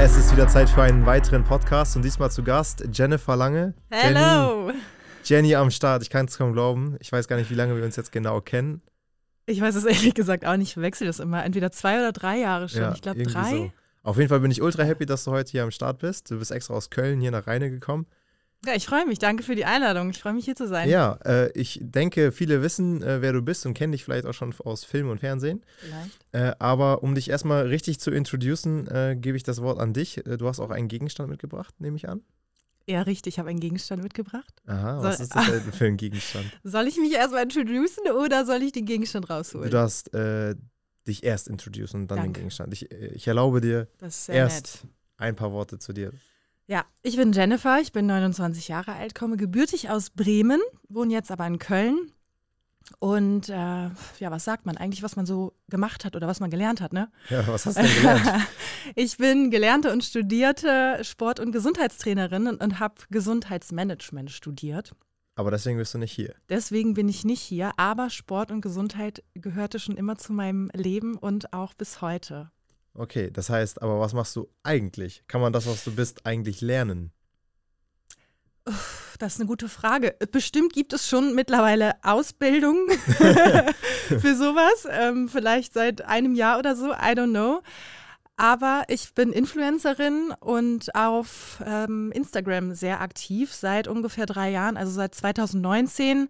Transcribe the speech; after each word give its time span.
Es 0.00 0.16
ist 0.16 0.30
wieder 0.30 0.46
Zeit 0.46 0.70
für 0.70 0.82
einen 0.82 1.04
weiteren 1.06 1.42
Podcast 1.42 1.96
und 1.96 2.04
diesmal 2.04 2.30
zu 2.30 2.44
Gast 2.44 2.84
Jennifer 2.92 3.34
Lange. 3.34 3.74
Hello! 3.90 4.68
Jenny, 4.68 4.78
Jenny 5.24 5.54
am 5.56 5.72
Start, 5.72 6.02
ich 6.02 6.08
kann 6.08 6.26
es 6.26 6.38
kaum 6.38 6.52
glauben. 6.52 6.96
Ich 7.00 7.10
weiß 7.10 7.26
gar 7.26 7.34
nicht, 7.34 7.50
wie 7.50 7.56
lange 7.56 7.76
wir 7.76 7.84
uns 7.84 7.96
jetzt 7.96 8.12
genau 8.12 8.40
kennen. 8.40 8.80
Ich 9.46 9.60
weiß 9.60 9.74
es 9.74 9.84
ehrlich 9.84 10.14
gesagt 10.14 10.46
auch 10.46 10.56
nicht, 10.56 10.68
ich 10.68 10.74
verwechsel 10.74 11.08
das 11.08 11.18
immer. 11.18 11.44
Entweder 11.44 11.72
zwei 11.72 11.98
oder 11.98 12.12
drei 12.12 12.38
Jahre 12.38 12.68
schon. 12.68 12.82
Ja, 12.82 12.92
ich 12.92 13.02
glaube 13.02 13.24
drei. 13.24 13.50
So. 13.50 13.72
Auf 14.04 14.16
jeden 14.18 14.28
Fall 14.28 14.38
bin 14.38 14.52
ich 14.52 14.62
ultra 14.62 14.84
happy, 14.84 15.04
dass 15.04 15.24
du 15.24 15.32
heute 15.32 15.50
hier 15.50 15.64
am 15.64 15.72
Start 15.72 15.98
bist. 15.98 16.30
Du 16.30 16.38
bist 16.38 16.52
extra 16.52 16.74
aus 16.74 16.90
Köln 16.90 17.20
hier 17.20 17.32
nach 17.32 17.48
Rheine 17.48 17.68
gekommen. 17.68 18.06
Ja, 18.66 18.74
ich 18.74 18.86
freue 18.86 19.06
mich. 19.06 19.18
Danke 19.20 19.44
für 19.44 19.54
die 19.54 19.64
Einladung. 19.64 20.10
Ich 20.10 20.18
freue 20.20 20.32
mich 20.32 20.44
hier 20.44 20.56
zu 20.56 20.66
sein. 20.66 20.88
Ja, 20.88 21.18
äh, 21.24 21.50
ich 21.52 21.78
denke, 21.80 22.32
viele 22.32 22.60
wissen, 22.60 23.02
äh, 23.02 23.22
wer 23.22 23.32
du 23.32 23.40
bist 23.40 23.64
und 23.66 23.74
kennen 23.74 23.92
dich 23.92 24.04
vielleicht 24.04 24.26
auch 24.26 24.34
schon 24.34 24.52
aus 24.64 24.84
Film 24.84 25.08
und 25.10 25.20
Fernsehen. 25.20 25.64
Vielleicht. 25.78 26.18
Äh, 26.32 26.54
aber 26.58 27.02
um 27.04 27.14
dich 27.14 27.30
erstmal 27.30 27.66
richtig 27.68 28.00
zu 28.00 28.10
introducen, 28.10 28.88
äh, 28.88 29.16
gebe 29.18 29.36
ich 29.36 29.44
das 29.44 29.62
Wort 29.62 29.78
an 29.78 29.92
dich. 29.92 30.18
Äh, 30.26 30.36
du 30.38 30.48
hast 30.48 30.58
auch 30.58 30.70
einen 30.70 30.88
Gegenstand 30.88 31.30
mitgebracht, 31.30 31.74
nehme 31.80 31.96
ich 31.96 32.08
an. 32.08 32.22
Ja, 32.88 33.02
richtig. 33.02 33.34
Ich 33.34 33.38
habe 33.38 33.48
einen 33.50 33.60
Gegenstand 33.60 34.02
mitgebracht. 34.02 34.52
Aha, 34.66 35.02
was 35.02 35.18
Soll- 35.18 35.24
ist 35.24 35.34
das 35.36 35.46
denn 35.64 35.72
für 35.72 35.84
ein 35.86 35.96
Gegenstand? 35.96 36.46
Soll 36.64 36.88
ich 36.88 36.96
mich 36.96 37.12
erstmal 37.12 37.44
introducen 37.44 38.10
oder 38.10 38.44
soll 38.44 38.62
ich 38.62 38.72
den 38.72 38.86
Gegenstand 38.86 39.30
rausholen? 39.30 39.66
Du 39.70 39.76
darfst 39.76 40.12
äh, 40.14 40.56
dich 41.06 41.22
erst 41.22 41.46
introducen 41.48 42.02
und 42.02 42.10
dann 42.10 42.16
den 42.18 42.24
Danke. 42.24 42.40
Gegenstand. 42.40 42.72
Ich, 42.72 42.90
ich 42.90 43.28
erlaube 43.28 43.60
dir 43.60 43.86
erst 44.00 44.28
nett. 44.84 44.92
ein 45.16 45.36
paar 45.36 45.52
Worte 45.52 45.78
zu 45.78 45.92
dir. 45.92 46.12
Ja, 46.68 46.84
ich 47.02 47.16
bin 47.16 47.32
Jennifer, 47.32 47.80
ich 47.80 47.92
bin 47.92 48.04
29 48.04 48.68
Jahre 48.68 48.92
alt, 48.92 49.14
komme 49.14 49.38
gebürtig 49.38 49.88
aus 49.88 50.10
Bremen, 50.10 50.60
wohne 50.90 51.14
jetzt 51.14 51.30
aber 51.30 51.46
in 51.46 51.58
Köln. 51.58 52.12
Und 52.98 53.48
äh, 53.48 53.52
ja, 53.54 54.30
was 54.30 54.44
sagt 54.44 54.66
man 54.66 54.76
eigentlich, 54.76 55.02
was 55.02 55.16
man 55.16 55.24
so 55.24 55.54
gemacht 55.70 56.04
hat 56.04 56.14
oder 56.14 56.26
was 56.26 56.40
man 56.40 56.50
gelernt 56.50 56.82
hat, 56.82 56.92
ne? 56.92 57.10
Ja, 57.30 57.46
was 57.48 57.64
hast 57.64 57.78
du 57.78 57.82
denn 57.82 57.94
gelernt? 57.94 58.46
ich 58.94 59.16
bin 59.16 59.50
gelernte 59.50 59.90
und 59.90 60.04
studierte 60.04 60.98
Sport- 61.02 61.40
und 61.40 61.52
Gesundheitstrainerin 61.52 62.46
und, 62.46 62.62
und 62.62 62.80
habe 62.80 62.96
Gesundheitsmanagement 63.10 64.30
studiert. 64.30 64.94
Aber 65.36 65.50
deswegen 65.50 65.78
bist 65.78 65.94
du 65.94 65.98
nicht 65.98 66.12
hier. 66.12 66.34
Deswegen 66.50 66.92
bin 66.92 67.08
ich 67.08 67.24
nicht 67.24 67.40
hier, 67.40 67.72
aber 67.78 68.10
Sport 68.10 68.50
und 68.50 68.60
Gesundheit 68.60 69.22
gehörte 69.34 69.78
schon 69.78 69.96
immer 69.96 70.18
zu 70.18 70.34
meinem 70.34 70.70
Leben 70.74 71.16
und 71.16 71.54
auch 71.54 71.72
bis 71.72 72.02
heute. 72.02 72.50
Okay, 72.98 73.30
das 73.30 73.48
heißt, 73.48 73.80
aber 73.80 74.00
was 74.00 74.12
machst 74.12 74.34
du 74.34 74.48
eigentlich? 74.64 75.22
Kann 75.28 75.40
man 75.40 75.52
das, 75.52 75.68
was 75.68 75.84
du 75.84 75.94
bist, 75.94 76.26
eigentlich 76.26 76.60
lernen? 76.60 77.12
Das 79.20 79.34
ist 79.34 79.40
eine 79.40 79.46
gute 79.46 79.68
Frage. 79.68 80.16
Bestimmt 80.32 80.72
gibt 80.72 80.92
es 80.92 81.08
schon 81.08 81.36
mittlerweile 81.36 81.92
Ausbildung 82.02 82.88
für 84.08 84.34
sowas. 84.34 84.88
Ähm, 84.90 85.28
vielleicht 85.28 85.74
seit 85.74 86.02
einem 86.02 86.34
Jahr 86.34 86.58
oder 86.58 86.74
so, 86.74 86.90
I 86.90 87.14
don't 87.14 87.30
know. 87.30 87.62
Aber 88.36 88.82
ich 88.88 89.14
bin 89.14 89.32
Influencerin 89.32 90.34
und 90.40 90.92
auf 90.96 91.62
ähm, 91.64 92.10
Instagram 92.12 92.74
sehr 92.74 93.00
aktiv 93.00 93.52
seit 93.52 93.86
ungefähr 93.86 94.26
drei 94.26 94.50
Jahren, 94.50 94.76
also 94.76 94.90
seit 94.90 95.14
2019, 95.14 96.28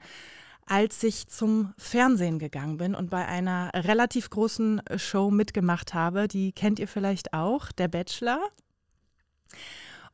als 0.68 1.02
ich 1.02 1.28
zum 1.28 1.72
Fernsehen 1.78 2.38
gegangen 2.38 2.76
bin 2.76 2.94
und 2.94 3.10
bei 3.10 3.26
einer 3.26 3.70
relativ 3.74 4.30
großen 4.30 4.82
Show 4.96 5.30
mitgemacht 5.30 5.94
habe. 5.94 6.28
Die 6.28 6.52
kennt 6.52 6.78
ihr 6.78 6.88
vielleicht 6.88 7.32
auch, 7.32 7.72
der 7.72 7.88
Bachelor. 7.88 8.40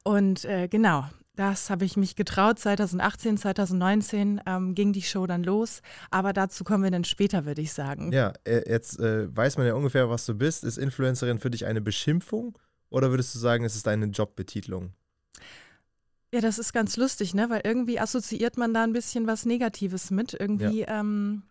Und 0.04 0.44
äh, 0.44 0.68
genau, 0.68 1.04
das 1.36 1.70
habe 1.70 1.84
ich 1.84 1.96
mich 1.96 2.14
getraut. 2.14 2.58
2018, 2.58 3.38
2019 3.38 4.40
ähm, 4.46 4.74
ging 4.74 4.92
die 4.92 5.02
Show 5.02 5.26
dann 5.26 5.42
los. 5.42 5.82
Aber 6.10 6.32
dazu 6.32 6.62
kommen 6.62 6.84
wir 6.84 6.90
dann 6.90 7.04
später, 7.04 7.44
würde 7.44 7.62
ich 7.62 7.72
sagen. 7.72 8.12
Ja, 8.12 8.32
äh, 8.44 8.62
jetzt 8.70 9.00
äh, 9.00 9.34
weiß 9.34 9.58
man 9.58 9.66
ja 9.66 9.74
ungefähr, 9.74 10.08
was 10.08 10.26
du 10.26 10.34
bist. 10.34 10.62
Ist 10.62 10.78
Influencerin 10.78 11.38
für 11.40 11.50
dich 11.50 11.66
eine 11.66 11.80
Beschimpfung 11.80 12.56
oder 12.90 13.10
würdest 13.10 13.34
du 13.34 13.40
sagen, 13.40 13.64
es 13.64 13.74
ist 13.74 13.88
eine 13.88 14.06
Jobbetitlung? 14.06 14.92
Ja, 16.34 16.40
das 16.40 16.58
ist 16.58 16.72
ganz 16.72 16.96
lustig, 16.96 17.32
ne? 17.32 17.48
Weil 17.48 17.60
irgendwie 17.62 18.00
assoziiert 18.00 18.56
man 18.56 18.74
da 18.74 18.82
ein 18.82 18.92
bisschen 18.92 19.28
was 19.28 19.46
Negatives 19.46 20.10
mit. 20.10 20.34
Irgendwie 20.34 20.80
ähm, 20.88 21.44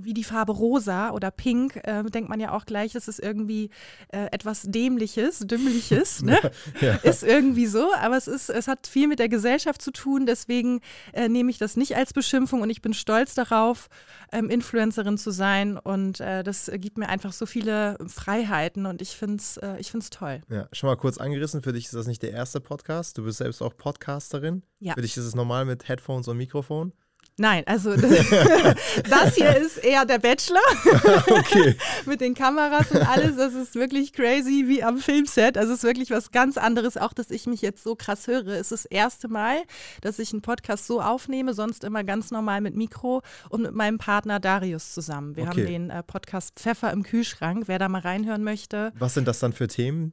wie 0.00 0.14
die 0.14 0.24
Farbe 0.24 0.52
rosa 0.52 1.10
oder 1.10 1.30
pink, 1.30 1.76
äh, 1.84 2.02
denkt 2.04 2.28
man 2.28 2.40
ja 2.40 2.52
auch 2.52 2.66
gleich, 2.66 2.92
das 2.92 3.08
ist 3.08 3.20
irgendwie 3.20 3.70
äh, 4.08 4.26
etwas 4.32 4.62
Dämliches, 4.62 5.40
Dümmliches, 5.40 6.22
ne? 6.22 6.38
Ja. 6.80 6.94
Ist 6.96 7.22
irgendwie 7.22 7.66
so, 7.66 7.92
aber 7.94 8.16
es 8.16 8.28
ist, 8.28 8.50
es 8.50 8.68
hat 8.68 8.86
viel 8.86 9.08
mit 9.08 9.18
der 9.18 9.28
Gesellschaft 9.28 9.82
zu 9.82 9.90
tun, 9.90 10.26
deswegen 10.26 10.80
äh, 11.12 11.28
nehme 11.28 11.50
ich 11.50 11.58
das 11.58 11.76
nicht 11.76 11.96
als 11.96 12.12
Beschimpfung 12.12 12.62
und 12.62 12.70
ich 12.70 12.82
bin 12.82 12.94
stolz 12.94 13.34
darauf, 13.34 13.88
ähm, 14.32 14.50
Influencerin 14.50 15.18
zu 15.18 15.30
sein 15.30 15.76
und 15.76 16.20
äh, 16.20 16.42
das 16.42 16.70
gibt 16.74 16.98
mir 16.98 17.08
einfach 17.08 17.32
so 17.32 17.46
viele 17.46 17.98
Freiheiten 18.06 18.86
und 18.86 19.02
ich 19.02 19.16
finde 19.16 19.36
es 19.36 19.56
äh, 19.56 19.76
ich 19.78 19.90
find's 19.90 20.10
toll. 20.10 20.42
Ja, 20.48 20.68
schon 20.72 20.88
mal 20.88 20.96
kurz 20.96 21.18
angerissen. 21.18 21.62
Für 21.62 21.72
dich 21.72 21.86
ist 21.86 21.94
das 21.94 22.06
nicht 22.06 22.22
der 22.22 22.32
erste 22.32 22.60
Podcast. 22.60 23.18
Du 23.18 23.24
bist 23.24 23.38
selbst 23.38 23.62
auch 23.62 23.76
Podcasterin. 23.76 24.62
Ja. 24.80 24.94
Für 24.94 25.02
dich 25.02 25.16
ist 25.16 25.24
es 25.24 25.34
normal 25.34 25.64
mit 25.64 25.88
Headphones 25.88 26.28
und 26.28 26.36
Mikrofon. 26.36 26.92
Nein, 27.40 27.62
also 27.66 27.94
das, 27.96 28.10
das 29.08 29.34
hier 29.36 29.56
ist 29.56 29.78
eher 29.78 30.04
der 30.04 30.18
Bachelor 30.18 30.58
Okay. 31.30 31.76
mit 32.06 32.20
den 32.20 32.34
Kameras 32.34 32.90
und 32.90 33.08
alles. 33.08 33.36
Das 33.36 33.54
ist 33.54 33.76
wirklich 33.76 34.12
crazy 34.12 34.64
wie 34.66 34.82
am 34.82 34.98
Filmset. 34.98 35.56
Also 35.56 35.72
es 35.72 35.78
ist 35.78 35.84
wirklich 35.84 36.10
was 36.10 36.32
ganz 36.32 36.58
anderes, 36.58 36.96
auch 36.96 37.12
dass 37.12 37.30
ich 37.30 37.46
mich 37.46 37.62
jetzt 37.62 37.84
so 37.84 37.94
krass 37.94 38.26
höre. 38.26 38.48
Es 38.48 38.72
ist 38.72 38.72
das 38.72 38.84
erste 38.86 39.28
Mal, 39.28 39.62
dass 40.00 40.18
ich 40.18 40.32
einen 40.32 40.42
Podcast 40.42 40.86
so 40.88 41.00
aufnehme, 41.00 41.54
sonst 41.54 41.84
immer 41.84 42.02
ganz 42.02 42.32
normal 42.32 42.60
mit 42.60 42.74
Mikro 42.74 43.22
und 43.50 43.62
mit 43.62 43.72
meinem 43.72 43.98
Partner 43.98 44.40
Darius 44.40 44.92
zusammen. 44.92 45.36
Wir 45.36 45.44
Okay. 45.44 45.60
haben 45.62 45.66
den 45.66 45.90
äh, 45.90 46.02
Podcast 46.02 46.54
Pfeffer 46.58 46.92
im 46.92 47.04
Kühlschrank, 47.04 47.64
wer 47.68 47.78
da 47.78 47.88
mal 47.88 48.00
reinhören 48.00 48.42
möchte. 48.42 48.92
Was 48.98 49.14
sind 49.14 49.28
das 49.28 49.38
dann 49.38 49.52
für 49.52 49.68
Themen? 49.68 50.12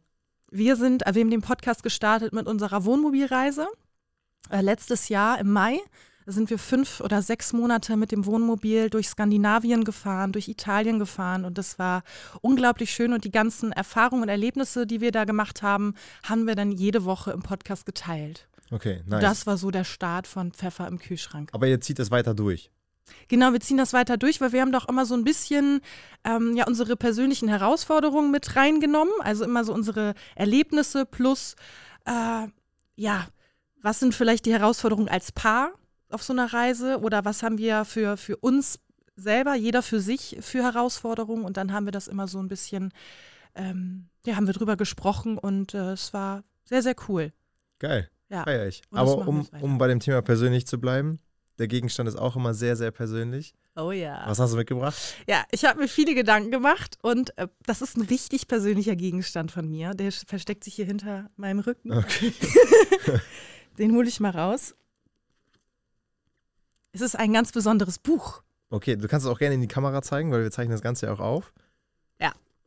Wir 0.51 0.75
sind, 0.75 1.07
äh, 1.07 1.15
wir 1.15 1.21
haben 1.21 1.31
den 1.31 1.41
Podcast 1.41 1.81
gestartet 1.81 2.33
mit 2.33 2.45
unserer 2.45 2.85
Wohnmobilreise. 2.85 3.67
Äh, 4.51 4.61
letztes 4.61 5.09
Jahr 5.09 5.39
im 5.39 5.51
Mai 5.51 5.79
sind 6.25 6.49
wir 6.49 6.57
fünf 6.57 7.01
oder 7.01 7.21
sechs 7.21 7.53
Monate 7.53 7.97
mit 7.97 8.11
dem 8.11 8.25
Wohnmobil 8.25 8.89
durch 8.89 9.07
Skandinavien 9.09 9.83
gefahren, 9.83 10.31
durch 10.31 10.47
Italien 10.47 10.99
gefahren 10.99 11.45
und 11.45 11.57
das 11.57 11.77
war 11.77 12.03
unglaublich 12.41 12.91
schön 12.91 13.13
und 13.13 13.23
die 13.23 13.31
ganzen 13.31 13.71
Erfahrungen 13.71 14.23
und 14.23 14.29
Erlebnisse, 14.29 14.87
die 14.87 15.01
wir 15.01 15.11
da 15.11 15.25
gemacht 15.25 15.61
haben, 15.61 15.93
haben 16.23 16.47
wir 16.47 16.55
dann 16.55 16.71
jede 16.71 17.05
Woche 17.05 17.31
im 17.31 17.43
Podcast 17.43 17.85
geteilt. 17.85 18.47
Okay, 18.71 19.03
nice. 19.05 19.21
Das 19.21 19.47
war 19.47 19.57
so 19.57 19.69
der 19.69 19.83
Start 19.83 20.25
von 20.25 20.51
Pfeffer 20.51 20.87
im 20.87 20.97
Kühlschrank. 20.97 21.49
Aber 21.53 21.67
ihr 21.67 21.79
zieht 21.81 21.99
es 21.99 22.09
weiter 22.09 22.33
durch. 22.33 22.71
Genau, 23.27 23.53
wir 23.53 23.59
ziehen 23.59 23.77
das 23.77 23.93
weiter 23.93 24.17
durch, 24.17 24.41
weil 24.41 24.51
wir 24.51 24.61
haben 24.61 24.71
doch 24.71 24.89
immer 24.89 25.05
so 25.05 25.13
ein 25.13 25.23
bisschen 25.23 25.81
ähm, 26.23 26.55
ja, 26.55 26.65
unsere 26.65 26.95
persönlichen 26.95 27.47
Herausforderungen 27.47 28.31
mit 28.31 28.55
reingenommen. 28.55 29.13
Also 29.19 29.43
immer 29.43 29.63
so 29.63 29.73
unsere 29.73 30.15
Erlebnisse 30.35 31.05
plus, 31.05 31.55
äh, 32.05 32.47
ja, 32.95 33.27
was 33.81 33.99
sind 33.99 34.15
vielleicht 34.15 34.47
die 34.47 34.53
Herausforderungen 34.53 35.09
als 35.09 35.31
Paar 35.31 35.73
auf 36.09 36.23
so 36.23 36.33
einer 36.33 36.51
Reise 36.53 36.99
oder 36.99 37.25
was 37.25 37.43
haben 37.43 37.57
wir 37.57 37.85
für, 37.85 38.17
für 38.17 38.37
uns 38.37 38.79
selber, 39.15 39.55
jeder 39.55 39.81
für 39.81 39.99
sich 39.99 40.37
für 40.41 40.63
Herausforderungen 40.63 41.45
und 41.45 41.57
dann 41.57 41.71
haben 41.71 41.85
wir 41.85 41.91
das 41.91 42.07
immer 42.07 42.27
so 42.27 42.39
ein 42.39 42.47
bisschen, 42.47 42.91
ähm, 43.55 44.09
ja, 44.25 44.35
haben 44.35 44.47
wir 44.47 44.53
drüber 44.53 44.75
gesprochen 44.75 45.37
und 45.37 45.73
äh, 45.73 45.93
es 45.93 46.13
war 46.13 46.43
sehr, 46.65 46.81
sehr 46.81 46.95
cool. 47.07 47.31
Geil. 47.79 48.09
Ja. 48.29 48.43
Feier 48.43 48.67
ich. 48.67 48.81
Und 48.89 48.97
Aber 48.97 49.27
um, 49.27 49.47
um 49.61 49.77
bei 49.77 49.87
dem 49.87 49.99
Thema 49.99 50.21
persönlich 50.21 50.65
zu 50.67 50.79
bleiben, 50.79 51.19
der 51.57 51.67
Gegenstand 51.67 52.09
ist 52.09 52.17
auch 52.17 52.35
immer 52.35 52.53
sehr, 52.53 52.75
sehr 52.75 52.91
persönlich. 52.91 53.53
Oh 53.77 53.91
ja. 53.91 54.23
Was 54.25 54.39
hast 54.39 54.53
du 54.53 54.57
mitgebracht? 54.57 54.95
Ja, 55.27 55.43
ich 55.51 55.65
habe 55.65 55.79
mir 55.79 55.87
viele 55.87 56.15
Gedanken 56.15 56.51
gemacht 56.51 56.97
und 57.01 57.37
äh, 57.37 57.47
das 57.65 57.81
ist 57.81 57.97
ein 57.97 58.03
richtig 58.03 58.47
persönlicher 58.47 58.95
Gegenstand 58.95 59.51
von 59.51 59.69
mir. 59.69 59.93
Der 59.93 60.11
versteckt 60.11 60.63
sich 60.63 60.75
hier 60.75 60.85
hinter 60.85 61.29
meinem 61.35 61.59
Rücken. 61.59 61.91
Okay. 61.93 62.33
Den 63.77 63.93
hole 63.93 64.07
ich 64.07 64.19
mal 64.19 64.31
raus. 64.31 64.75
Es 66.95 67.01
ist 67.01 67.15
ein 67.15 67.33
ganz 67.33 67.51
besonderes 67.51 67.99
Buch. 67.99 68.41
Okay, 68.69 68.95
du 68.95 69.07
kannst 69.07 69.25
es 69.25 69.31
auch 69.31 69.37
gerne 69.37 69.55
in 69.55 69.61
die 69.61 69.67
Kamera 69.67 70.01
zeigen, 70.01 70.31
weil 70.31 70.43
wir 70.43 70.51
zeichnen 70.51 70.71
das 70.71 70.81
Ganze 70.81 71.05
ja 71.07 71.13
auch 71.13 71.19
auf. 71.19 71.53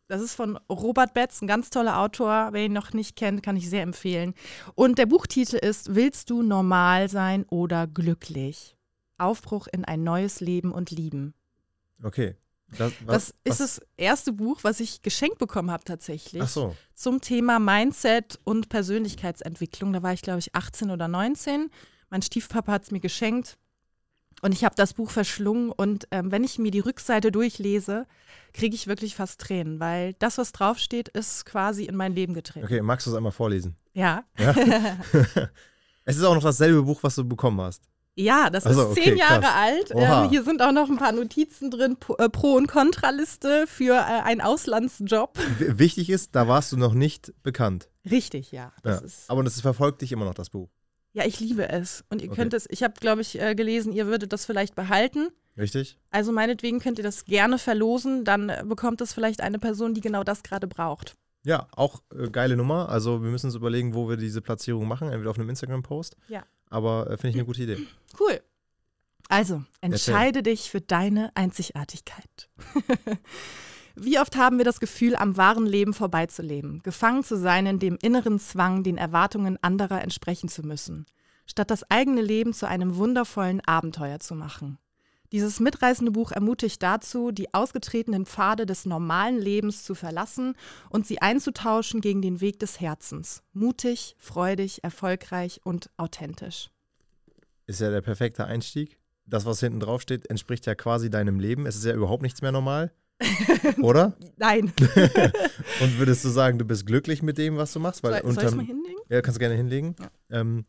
Das 0.09 0.23
ist 0.23 0.35
von 0.35 0.59
Robert 0.71 1.13
Betz, 1.13 1.43
ein 1.43 1.47
ganz 1.47 1.69
toller 1.69 2.01
Autor. 2.01 2.49
Wer 2.53 2.65
ihn 2.65 2.73
noch 2.73 2.95
nicht 2.95 3.15
kennt, 3.15 3.43
kann 3.43 3.57
ich 3.57 3.69
sehr 3.69 3.83
empfehlen. 3.83 4.35
Und 4.75 4.99
der 4.99 5.05
Buchtitel 5.05 5.57
ist 5.57 5.95
Willst 5.95 6.31
du 6.31 6.43
normal 6.43 7.11
sein 7.11 7.45
oder 7.51 7.87
glücklich? 7.87 8.75
Aufbruch 9.19 9.67
in 9.71 9.85
ein 9.85 10.03
neues 10.05 10.41
Leben 10.41 10.73
und 10.73 10.91
Lieben. 10.91 11.35
Okay. 12.03 12.37
Das, 12.79 12.93
was, 13.05 13.07
Das 13.07 13.29
ist 13.29 13.35
was, 13.45 13.59
das 13.59 13.81
erste 13.99 14.33
Buch, 14.33 14.61
was 14.63 14.81
ich 14.81 15.03
geschenkt 15.03 15.39
bekommen 15.39 15.71
habe 15.71 15.85
tatsächlich. 15.85 16.43
Ach 16.43 16.49
so. 16.49 16.77
zum 16.95 17.21
Thema 17.21 17.59
Mindset 17.59 18.39
und 18.45 18.71
Persönlichkeitsentwicklung. 18.71 19.93
Da 19.93 20.03
war 20.03 20.15
ich, 20.15 20.23
glaube 20.23 20.39
ich, 20.39 20.55
18 20.55 20.91
oder 20.91 21.09
19. 21.09 21.71
Mein 22.09 22.23
Stiefpapa 22.23 22.73
hat 22.73 22.85
es 22.85 22.91
mir 22.91 23.01
geschenkt 23.01 23.59
und 24.43 24.53
ich 24.53 24.65
habe 24.65 24.75
das 24.77 24.95
Buch 24.95 25.11
verschlungen. 25.11 25.71
Und 25.71 26.07
ähm, 26.11 26.31
wenn 26.31 26.45
ich 26.45 26.59
mir 26.59 26.71
die 26.71 26.81
Rückseite 26.81 27.31
durchlese, 27.33 28.07
kriege 28.53 28.75
ich 28.75 28.87
wirklich 28.87 29.15
fast 29.15 29.41
Tränen, 29.41 29.81
weil 29.81 30.15
das, 30.15 30.39
was 30.39 30.53
draufsteht, 30.53 31.09
ist 31.09 31.45
quasi 31.47 31.85
in 31.85 31.97
mein 31.97 32.15
Leben 32.15 32.35
getreten. 32.35 32.65
Okay, 32.65 32.81
magst 32.83 33.07
du 33.07 33.11
es 33.11 33.17
einmal 33.17 33.33
vorlesen? 33.33 33.77
Ja. 33.95 34.25
Ja? 34.39 34.55
es 36.05 36.17
ist 36.17 36.25
auch 36.25 36.35
noch 36.35 36.43
dasselbe 36.43 36.83
Buch, 36.83 37.03
was 37.03 37.15
du 37.17 37.25
bekommen 37.25 37.61
hast. 37.61 37.85
Ja, 38.21 38.51
das 38.51 38.67
Also, 38.67 38.83
ist 38.83 38.99
okay, 38.99 39.03
zehn 39.11 39.17
Jahre 39.17 39.43
krass. 39.43 39.55
alt. 39.55 39.91
Ähm, 39.95 40.29
hier 40.29 40.43
sind 40.43 40.61
auch 40.61 40.73
noch 40.73 40.89
ein 40.91 40.97
paar 40.97 41.13
Notizen 41.13 41.71
drin, 41.71 41.97
Pro- 42.01 42.17
äh, 42.17 42.29
Pro- 42.29 42.57
und 42.57 42.67
Kontraliste 42.67 43.67
für 43.69 43.95
äh, 43.95 44.23
einen 44.25 44.41
Auslandsjob. 44.41 45.39
W 45.59 45.79
wichtig 45.79 46.11
ist, 46.11 46.35
da 46.35 46.49
warst 46.49 46.73
du 46.73 46.77
noch 46.77 46.95
nicht 46.95 47.33
bekannt. 47.45 47.89
Richtig, 48.11 48.51
ja. 48.51 48.73
Das 48.83 49.03
Ja. 49.03 49.09
Aber 49.29 49.45
das 49.45 49.61
verfolgt 49.61 50.03
dich 50.03 50.11
immer 50.11 50.25
noch, 50.25 50.35
das 50.35 50.51
Buch. 50.51 50.69
Ja, 51.13 51.25
ich 51.25 51.41
liebe 51.41 51.69
es. 51.69 52.05
Und 52.11 52.23
ihr 52.23 52.31
Okay. 52.31 52.37
könnt 52.43 52.55
es, 52.55 52.67
ich 52.71 52.83
habe, 52.83 52.95
glaube 53.01 53.21
ich, 53.23 53.41
äh, 53.41 53.55
gelesen, 53.55 53.93
ihr 53.93 54.07
würdet 54.07 54.33
das 54.33 54.47
vielleicht 54.47 54.75
behalten. 54.75 55.29
Richtig? 55.57 55.99
Also 56.11 56.31
meinetwegen 56.33 56.79
könnt 56.79 56.99
ihr 56.99 57.05
das 57.05 57.25
gerne 57.25 57.59
verlosen, 57.59 58.25
dann 58.25 58.49
äh, 58.49 58.63
bekommt 58.65 59.01
es 59.01 59.13
vielleicht 59.13 59.41
eine 59.41 59.59
Person, 59.59 59.95
die 59.95 60.01
genau 60.01 60.23
das 60.23 60.43
gerade 60.43 60.69
braucht. 60.69 61.17
Ja, 61.45 61.67
auch 61.73 62.03
äh, 62.15 62.29
geile 62.31 62.57
Nummer. 62.57 62.89
Also 62.89 63.23
wir 63.23 63.31
müssen 63.31 63.47
uns 63.47 63.55
überlegen, 63.55 63.95
wo 63.95 64.09
wir 64.09 64.17
diese 64.17 64.41
Platzierung 64.43 64.87
machen. 64.87 65.09
Entweder 65.11 65.31
auf 65.31 65.39
einem 65.39 65.49
Instagram-Post. 65.49 66.17
Ja. 66.29 66.45
Aber 66.71 67.07
äh, 67.11 67.17
finde 67.17 67.29
ich 67.31 67.35
eine 67.37 67.45
gute 67.47 67.63
Idee. 67.63 67.79
Cool. 68.21 68.41
Also, 69.31 69.63
entscheide 69.83 70.43
dich 70.43 70.71
für 70.71 70.81
deine 70.81 71.31
Einzigartigkeit. 71.35 72.49
Wie 74.01 74.21
oft 74.21 74.37
haben 74.37 74.59
wir 74.59 74.65
das 74.65 74.79
Gefühl, 74.79 75.17
am 75.17 75.37
wahren 75.37 75.67
Leben 75.67 75.93
vorbeizuleben, 75.93 76.81
gefangen 76.85 77.25
zu 77.25 77.37
sein 77.37 77.67
in 77.67 77.79
dem 77.81 77.99
inneren 78.01 78.39
Zwang, 78.39 78.85
den 78.85 78.97
Erwartungen 78.97 79.59
anderer 79.61 80.03
entsprechen 80.03 80.49
zu 80.49 80.63
müssen, 80.63 81.05
statt 81.47 81.71
das 81.71 81.91
eigene 81.91 82.23
Leben 82.23 82.53
zu 82.53 82.69
einem 82.69 82.95
wundervollen 82.97 83.61
Abenteuer 83.61 84.21
zu 84.21 84.37
machen. 84.37 84.79
Dieses 85.33 85.59
mitreißende 85.59 86.13
Buch 86.13 86.31
ermutigt 86.31 86.81
dazu, 86.81 87.33
die 87.33 87.53
ausgetretenen 87.53 88.25
Pfade 88.25 88.67
des 88.67 88.87
normalen 88.87 89.39
Lebens 89.39 89.83
zu 89.83 89.97
verlassen 89.97 90.55
und 90.91 91.07
sie 91.07 91.21
einzutauschen 91.21 92.01
gegen 92.01 92.23
den 92.23 92.41
Weg 92.41 92.61
des 92.61 92.81
Herzens. 92.81 93.43
Mutig, 93.53 94.15
freudig, 94.19 94.85
erfolgreich 94.85 95.61
und 95.65 95.91
authentisch. 95.97 96.71
Ist 97.67 97.81
ja 97.81 97.91
der 97.91 98.01
perfekte 98.01 98.45
Einstieg. 98.45 98.99
Das, 99.27 99.45
was 99.45 99.61
hinten 99.61 99.81
drauf 99.81 100.01
steht, 100.01 100.31
entspricht 100.31 100.65
ja 100.67 100.75
quasi 100.75 101.11
deinem 101.11 101.41
Leben. 101.41 101.67
Es 101.67 101.77
ist 101.77 101.85
ja 101.85 101.95
überhaupt 101.95 102.23
nichts 102.23 102.41
mehr 102.41 102.53
normal. 102.53 102.93
Oder? 103.83 104.17
Nein. 104.37 104.73
Und 105.81 105.99
würdest 105.99 106.25
du 106.25 106.29
sagen, 106.29 106.59
du 106.59 106.65
bist 106.65 106.87
glücklich 106.87 107.23
mit 107.23 107.39
dem, 107.39 107.57
was 107.57 107.73
du 107.73 107.81
machst? 107.81 108.03
Weil 108.03 108.23
Soll, 108.23 108.35
soll 108.35 108.45
ich 108.45 108.55
mal 108.55 108.65
hinlegen? 108.65 108.99
Ja, 109.09 109.21
kannst 109.23 109.37
du 109.37 109.41
gerne 109.41 109.57
hinlegen. 109.57 109.97
Ja. 109.99 110.41
Ähm, 110.41 110.65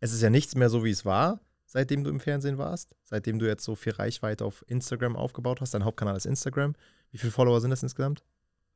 es 0.00 0.12
ist 0.12 0.22
ja 0.22 0.30
nichts 0.30 0.54
mehr 0.54 0.68
so, 0.68 0.84
wie 0.84 0.90
es 0.90 1.04
war, 1.04 1.40
seitdem 1.66 2.04
du 2.04 2.10
im 2.10 2.20
Fernsehen 2.20 2.58
warst. 2.58 2.94
Seitdem 3.04 3.38
du 3.38 3.46
jetzt 3.46 3.64
so 3.64 3.74
viel 3.74 3.92
Reichweite 3.92 4.44
auf 4.44 4.64
Instagram 4.68 5.16
aufgebaut 5.16 5.60
hast. 5.60 5.74
Dein 5.74 5.84
Hauptkanal 5.84 6.16
ist 6.16 6.26
Instagram. 6.26 6.74
Wie 7.10 7.18
viele 7.18 7.32
Follower 7.32 7.60
sind 7.60 7.70
das 7.70 7.82
insgesamt? 7.82 8.22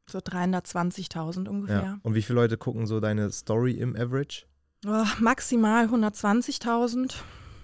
So 0.08 0.18
320.000 0.18 1.48
ungefähr. 1.48 1.98
Und 2.02 2.14
wie 2.14 2.22
viele 2.22 2.36
Leute 2.36 2.56
gucken 2.56 2.86
so 2.86 3.00
deine 3.00 3.30
Story 3.32 3.72
im 3.72 3.96
Average? 3.96 4.46
Oh, 4.86 5.04
maximal 5.18 5.86
120.000. 5.86 7.14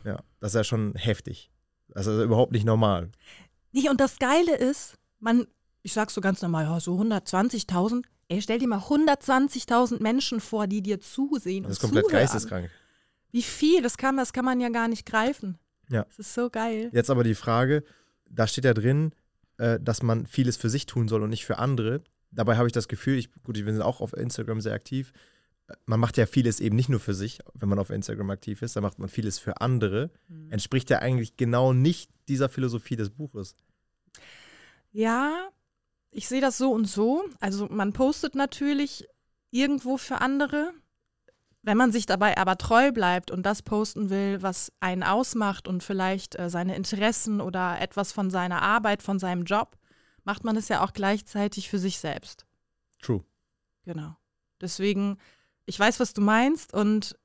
Ja, 0.05 0.19
das 0.41 0.53
ist 0.53 0.57
ja 0.57 0.65
schon 0.65 0.95
heftig. 0.95 1.53
Das 1.89 2.07
ist 2.07 2.21
überhaupt 2.21 2.53
nicht 2.53 2.65
normal. 2.65 3.11
Nee, 3.73 3.89
und 3.89 4.01
das 4.01 4.19
Geile 4.19 4.57
ist, 4.57 4.95
man, 5.21 5.47
ich 5.83 5.93
sag's 5.93 6.15
so 6.15 6.21
ganz 6.21 6.43
normal, 6.43 6.65
ja, 6.65 6.81
so 6.81 6.99
120.000. 7.01 8.05
Ey, 8.29 8.41
stell 8.41 8.59
dir 8.59 8.69
mal 8.69 8.79
120.000 8.79 10.03
Menschen 10.03 10.41
vor, 10.41 10.67
die 10.67 10.83
dir 10.83 11.01
zusehen 11.01 11.65
Das 11.65 11.73
ist 11.73 11.81
komplett 11.81 12.07
zuhören. 12.07 12.21
geisteskrank. 12.21 12.71
Wie 13.31 13.43
viel? 13.43 13.83
Das 13.83 13.97
kann, 13.97 14.17
das 14.17 14.33
kann 14.33 14.45
man 14.45 14.61
ja 14.61 14.69
gar 14.69 14.89
nicht 14.89 15.07
greifen. 15.07 15.59
Ja. 15.89 16.05
Das 16.05 16.19
ist 16.19 16.35
so 16.35 16.49
geil. 16.51 16.91
Jetzt 16.93 17.11
aber 17.11 17.25
die 17.25 17.35
Frage, 17.35 17.83
da 18.31 18.47
steht 18.47 18.65
ja 18.65 18.75
drin, 18.75 19.13
äh, 19.59 19.79
dass 19.81 20.03
man 20.03 20.27
vieles 20.27 20.57
für 20.57 20.71
sich 20.71 20.87
tun 20.87 21.09
soll 21.09 21.23
und 21.23 21.31
nicht 21.31 21.45
für 21.45 21.59
andere. 21.59 22.03
Dabei 22.31 22.57
habe 22.57 22.67
ich 22.67 22.73
das 22.73 22.89
Gefühl, 22.89 23.19
ich, 23.19 23.31
gut, 23.43 23.57
wir 23.57 23.73
sind 23.73 23.83
auch 23.83 24.01
auf 24.01 24.15
Instagram 24.15 24.61
sehr 24.61 24.73
aktiv, 24.73 25.13
man 25.87 26.01
macht 26.01 26.17
ja 26.17 26.27
vieles 26.27 26.61
eben 26.61 26.77
nicht 26.77 26.89
nur 26.89 27.01
für 27.01 27.15
sich, 27.15 27.41
wenn 27.55 27.69
man 27.69 27.79
auf 27.79 27.91
Instagram 27.91 28.31
aktiv 28.31 28.63
ist, 28.63 28.77
da 28.77 28.81
macht 28.81 28.99
man 28.99 29.09
vieles 29.09 29.39
für 29.39 29.61
andere. 29.61 30.11
Hm. 30.29 30.51
Entspricht 30.51 30.91
ja 30.91 30.99
eigentlich 30.99 31.37
genau 31.37 31.73
nicht 31.73 32.11
dieser 32.29 32.49
Philosophie 32.49 32.97
des 32.97 33.11
Buches. 33.11 33.57
Ja, 34.93 35.49
ich 36.11 36.29
sehe 36.29 36.41
das 36.41 36.59
so 36.59 36.73
und 36.73 36.87
so. 36.87 37.25
Also 37.41 37.67
man 37.71 37.93
postet 37.93 38.35
natürlich 38.35 39.09
irgendwo 39.51 39.97
für 39.97 40.21
andere. 40.21 40.73
Wenn 41.63 41.77
man 41.77 41.93
sich 41.93 42.07
dabei 42.07 42.37
aber 42.39 42.59
treu 42.59 42.91
bleibt 42.91 43.31
und 43.31 43.45
das 43.45 43.63
posten 43.63 44.11
will, 44.11 44.43
was 44.43 44.73
einen 44.81 45.05
ausmacht 45.05 45.69
und 45.69 45.85
vielleicht 45.85 46.37
äh, 46.39 46.51
seine 46.51 46.75
Interessen 46.75 47.41
oder 47.41 47.81
etwas 47.81 48.11
von 48.11 48.31
seiner 48.31 48.63
Arbeit, 48.63 49.03
von 49.03 49.21
seinem 49.21 49.45
Job, 49.45 49.79
macht 50.25 50.45
man 50.45 50.57
es 50.57 50.69
ja 50.69 50.85
auch 50.85 50.93
gleichzeitig 50.93 51.71
für 51.71 51.79
sich 51.79 51.99
selbst. 51.99 52.47
True. 53.01 53.25
Genau. 53.85 54.17
Deswegen, 54.61 55.19
ich 55.67 55.79
weiß, 55.79 56.01
was 56.01 56.13
du 56.15 56.21
meinst 56.21 56.75
und 56.75 57.17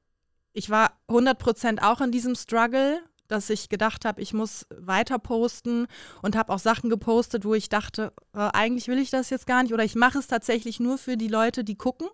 ich 0.53 0.69
war 0.69 0.91
100% 1.07 1.81
auch 1.83 2.01
in 2.01 2.11
diesem 2.11 2.35
Struggle, 2.35 2.99
dass 3.27 3.49
ich 3.49 3.69
gedacht 3.69 4.05
habe, 4.05 4.21
ich 4.21 4.33
muss 4.33 4.65
weiter 4.75 5.19
posten 5.19 5.87
und 6.21 6.35
habe 6.35 6.53
auch 6.53 6.59
Sachen 6.59 6.89
gepostet, 6.89 7.43
wo 7.45 7.53
ich 7.53 7.69
dachte, 7.69 8.13
äh, 8.33 8.49
eigentlich 8.53 8.87
will 8.87 8.99
ich 8.99 9.09
das 9.09 9.29
jetzt 9.29 9.47
gar 9.47 9.61
nicht 9.63 9.73
oder 9.73 9.83
ich 9.83 9.95
mache 9.95 10.17
es 10.19 10.27
tatsächlich 10.27 10.79
nur 10.79 10.97
für 10.97 11.17
die 11.17 11.27
Leute, 11.27 11.63
die 11.63 11.75
gucken. 11.75 12.07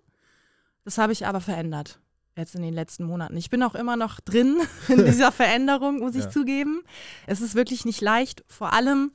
Das 0.83 0.97
habe 0.97 1.13
ich 1.13 1.25
aber 1.27 1.39
verändert 1.39 1.99
jetzt 2.35 2.55
in 2.55 2.63
den 2.63 2.73
letzten 2.73 3.03
Monaten. 3.03 3.37
Ich 3.37 3.51
bin 3.51 3.61
auch 3.61 3.75
immer 3.75 3.95
noch 3.95 4.19
drin 4.19 4.57
in 4.87 5.05
dieser 5.05 5.31
Veränderung, 5.31 5.99
muss 5.99 6.15
ich 6.15 6.23
Ja. 6.25 6.29
zugeben. 6.31 6.81
Es 7.27 7.41
ist 7.41 7.53
wirklich 7.55 7.85
nicht 7.85 8.01
leicht, 8.01 8.43
vor 8.47 8.73
allem 8.73 9.11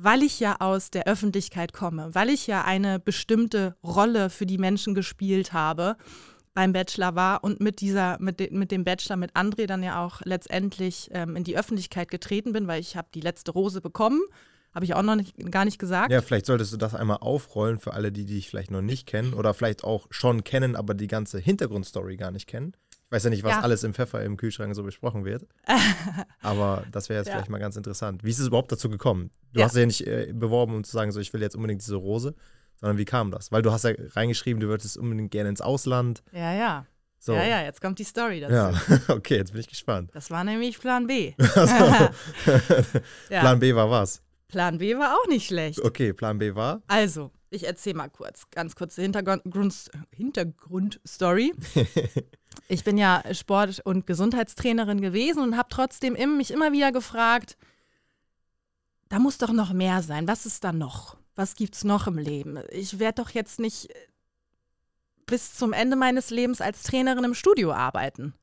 weil 0.00 0.22
ich 0.22 0.38
ja 0.38 0.56
aus 0.60 0.90
der 0.92 1.08
Öffentlichkeit 1.08 1.72
komme, 1.72 2.14
weil 2.14 2.30
ich 2.30 2.46
ja 2.46 2.62
eine 2.62 3.00
bestimmte 3.00 3.76
Rolle 3.82 4.30
für 4.30 4.46
die 4.46 4.58
Menschen 4.58 4.94
gespielt 4.94 5.52
habe 5.52 5.96
beim 6.58 6.72
Bachelor 6.72 7.14
war 7.14 7.44
und 7.44 7.60
mit 7.60 7.80
dieser, 7.80 8.20
mit, 8.20 8.40
de, 8.40 8.50
mit 8.52 8.72
dem 8.72 8.82
Bachelor 8.82 9.14
mit 9.14 9.30
André 9.36 9.66
dann 9.66 9.84
ja 9.84 10.04
auch 10.04 10.22
letztendlich 10.24 11.08
ähm, 11.12 11.36
in 11.36 11.44
die 11.44 11.56
Öffentlichkeit 11.56 12.10
getreten 12.10 12.52
bin, 12.52 12.66
weil 12.66 12.80
ich 12.80 12.96
habe 12.96 13.06
die 13.14 13.20
letzte 13.20 13.52
Rose 13.52 13.80
bekommen. 13.80 14.20
Habe 14.74 14.84
ich 14.84 14.94
auch 14.94 15.02
noch 15.02 15.14
nicht, 15.14 15.36
gar 15.52 15.64
nicht 15.64 15.78
gesagt. 15.78 16.10
Ja, 16.10 16.20
vielleicht 16.20 16.46
solltest 16.46 16.72
du 16.72 16.76
das 16.76 16.96
einmal 16.96 17.18
aufrollen 17.20 17.78
für 17.78 17.94
alle, 17.94 18.10
die 18.10 18.24
dich 18.24 18.48
vielleicht 18.50 18.72
noch 18.72 18.82
nicht 18.82 19.06
kennen 19.06 19.34
oder 19.34 19.54
vielleicht 19.54 19.84
auch 19.84 20.08
schon 20.10 20.42
kennen, 20.42 20.74
aber 20.74 20.94
die 20.94 21.06
ganze 21.06 21.38
Hintergrundstory 21.38 22.16
gar 22.16 22.32
nicht 22.32 22.48
kennen. 22.48 22.72
Ich 23.06 23.12
weiß 23.12 23.22
ja 23.22 23.30
nicht, 23.30 23.44
was 23.44 23.52
Ja. 23.52 23.60
alles 23.60 23.84
im 23.84 23.94
Pfeffer 23.94 24.24
im 24.24 24.36
Kühlschrank 24.36 24.74
so 24.74 24.82
besprochen 24.82 25.24
wird. 25.24 25.46
Aber 26.42 26.84
das 26.90 27.08
wäre 27.08 27.20
jetzt 27.20 27.28
Ja. 27.28 27.34
vielleicht 27.34 27.50
mal 27.50 27.58
ganz 27.58 27.76
interessant. 27.76 28.24
Wie 28.24 28.30
ist 28.30 28.38
es 28.40 28.48
überhaupt 28.48 28.70
dazu 28.72 28.90
gekommen? 28.90 29.30
Du 29.52 29.60
Ja. 29.60 29.66
hast 29.66 29.76
ja 29.76 29.86
nicht 29.86 30.06
äh, 30.06 30.32
beworben, 30.34 30.74
um 30.74 30.82
zu 30.84 30.90
sagen, 30.92 31.12
so 31.12 31.20
ich 31.20 31.32
will 31.32 31.40
jetzt 31.40 31.54
unbedingt 31.56 31.80
diese 31.82 31.96
Rose, 31.96 32.34
sondern 32.80 32.98
wie 32.98 33.04
kam 33.04 33.30
das? 33.30 33.52
Weil 33.52 33.62
du 33.62 33.72
hast 33.72 33.84
ja 33.84 33.92
reingeschrieben, 33.96 34.60
du 34.60 34.68
würdest 34.68 34.96
unbedingt 34.96 35.30
gerne 35.30 35.48
ins 35.50 35.60
Ausland. 35.60 36.22
Ja, 36.32 36.52
ja. 36.54 36.86
So. 37.20 37.34
Ja, 37.34 37.44
ja, 37.44 37.62
jetzt 37.62 37.80
kommt 37.80 37.98
die 37.98 38.04
Story 38.04 38.40
dazu. 38.40 38.54
Ja, 38.54 38.72
okay, 39.08 39.36
jetzt 39.36 39.52
bin 39.52 39.60
ich 39.60 39.66
gespannt. 39.66 40.10
Das 40.14 40.30
war 40.30 40.44
nämlich 40.44 40.78
Plan 40.78 41.06
B. 41.06 41.34
Ja. 43.30 43.40
Plan 43.40 43.58
B 43.58 43.74
war 43.74 43.90
was? 43.90 44.22
Plan 44.46 44.78
B 44.78 44.96
war 44.96 45.14
auch 45.14 45.26
nicht 45.28 45.46
schlecht. 45.46 45.80
Okay, 45.80 46.12
Plan 46.12 46.38
B 46.38 46.54
war. 46.54 46.80
Also, 46.86 47.32
ich 47.50 47.66
erzähle 47.66 47.96
mal 47.96 48.08
kurz, 48.08 48.48
ganz 48.50 48.76
kurze 48.76 49.02
Hintergrund, 49.02 49.42
Hintergrundstory. 50.14 51.52
Ich 52.68 52.84
bin 52.84 52.96
ja 52.96 53.22
Sport- 53.32 53.80
und 53.84 54.06
Gesundheitstrainerin 54.06 55.00
gewesen 55.00 55.42
und 55.42 55.56
habe 55.56 55.68
trotzdem 55.70 56.14
mich 56.36 56.50
immer 56.50 56.72
wieder 56.72 56.92
gefragt, 56.92 57.56
da 59.08 59.18
muss 59.18 59.38
doch 59.38 59.52
noch 59.52 59.72
mehr 59.72 60.02
sein. 60.02 60.28
Was 60.28 60.46
ist 60.46 60.64
da 60.64 60.72
noch? 60.72 61.16
Was 61.38 61.54
gibt's 61.54 61.84
noch 61.84 62.08
im 62.08 62.18
Leben? 62.18 62.58
Ich 62.72 62.98
werde 62.98 63.22
doch 63.22 63.30
jetzt 63.30 63.60
nicht 63.60 63.90
äh, 63.90 63.94
bis 65.24 65.54
zum 65.54 65.72
Ende 65.72 65.94
meines 65.94 66.30
Lebens 66.30 66.60
als 66.60 66.82
Trainerin 66.82 67.22
im 67.22 67.34
Studio 67.34 67.72
arbeiten. 67.72 68.34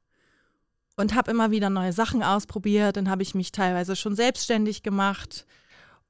Und 0.96 1.14
habe 1.14 1.30
immer 1.30 1.52
wieder 1.52 1.70
neue 1.70 1.92
Sachen 1.92 2.24
ausprobiert. 2.24 2.96
Dann 2.96 3.10
habe 3.10 3.22
ich 3.22 3.36
mich 3.36 3.52
teilweise 3.52 3.98
schon 3.98 4.16
selbstständig 4.16 4.82
gemacht. 4.82 5.46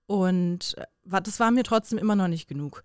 Und 0.06 0.76
äh, 0.78 1.22
das 1.24 1.40
war 1.40 1.50
mir 1.50 1.64
trotzdem 1.64 1.98
immer 1.98 2.16
noch 2.16 2.28
nicht 2.28 2.48
genug. 2.48 2.84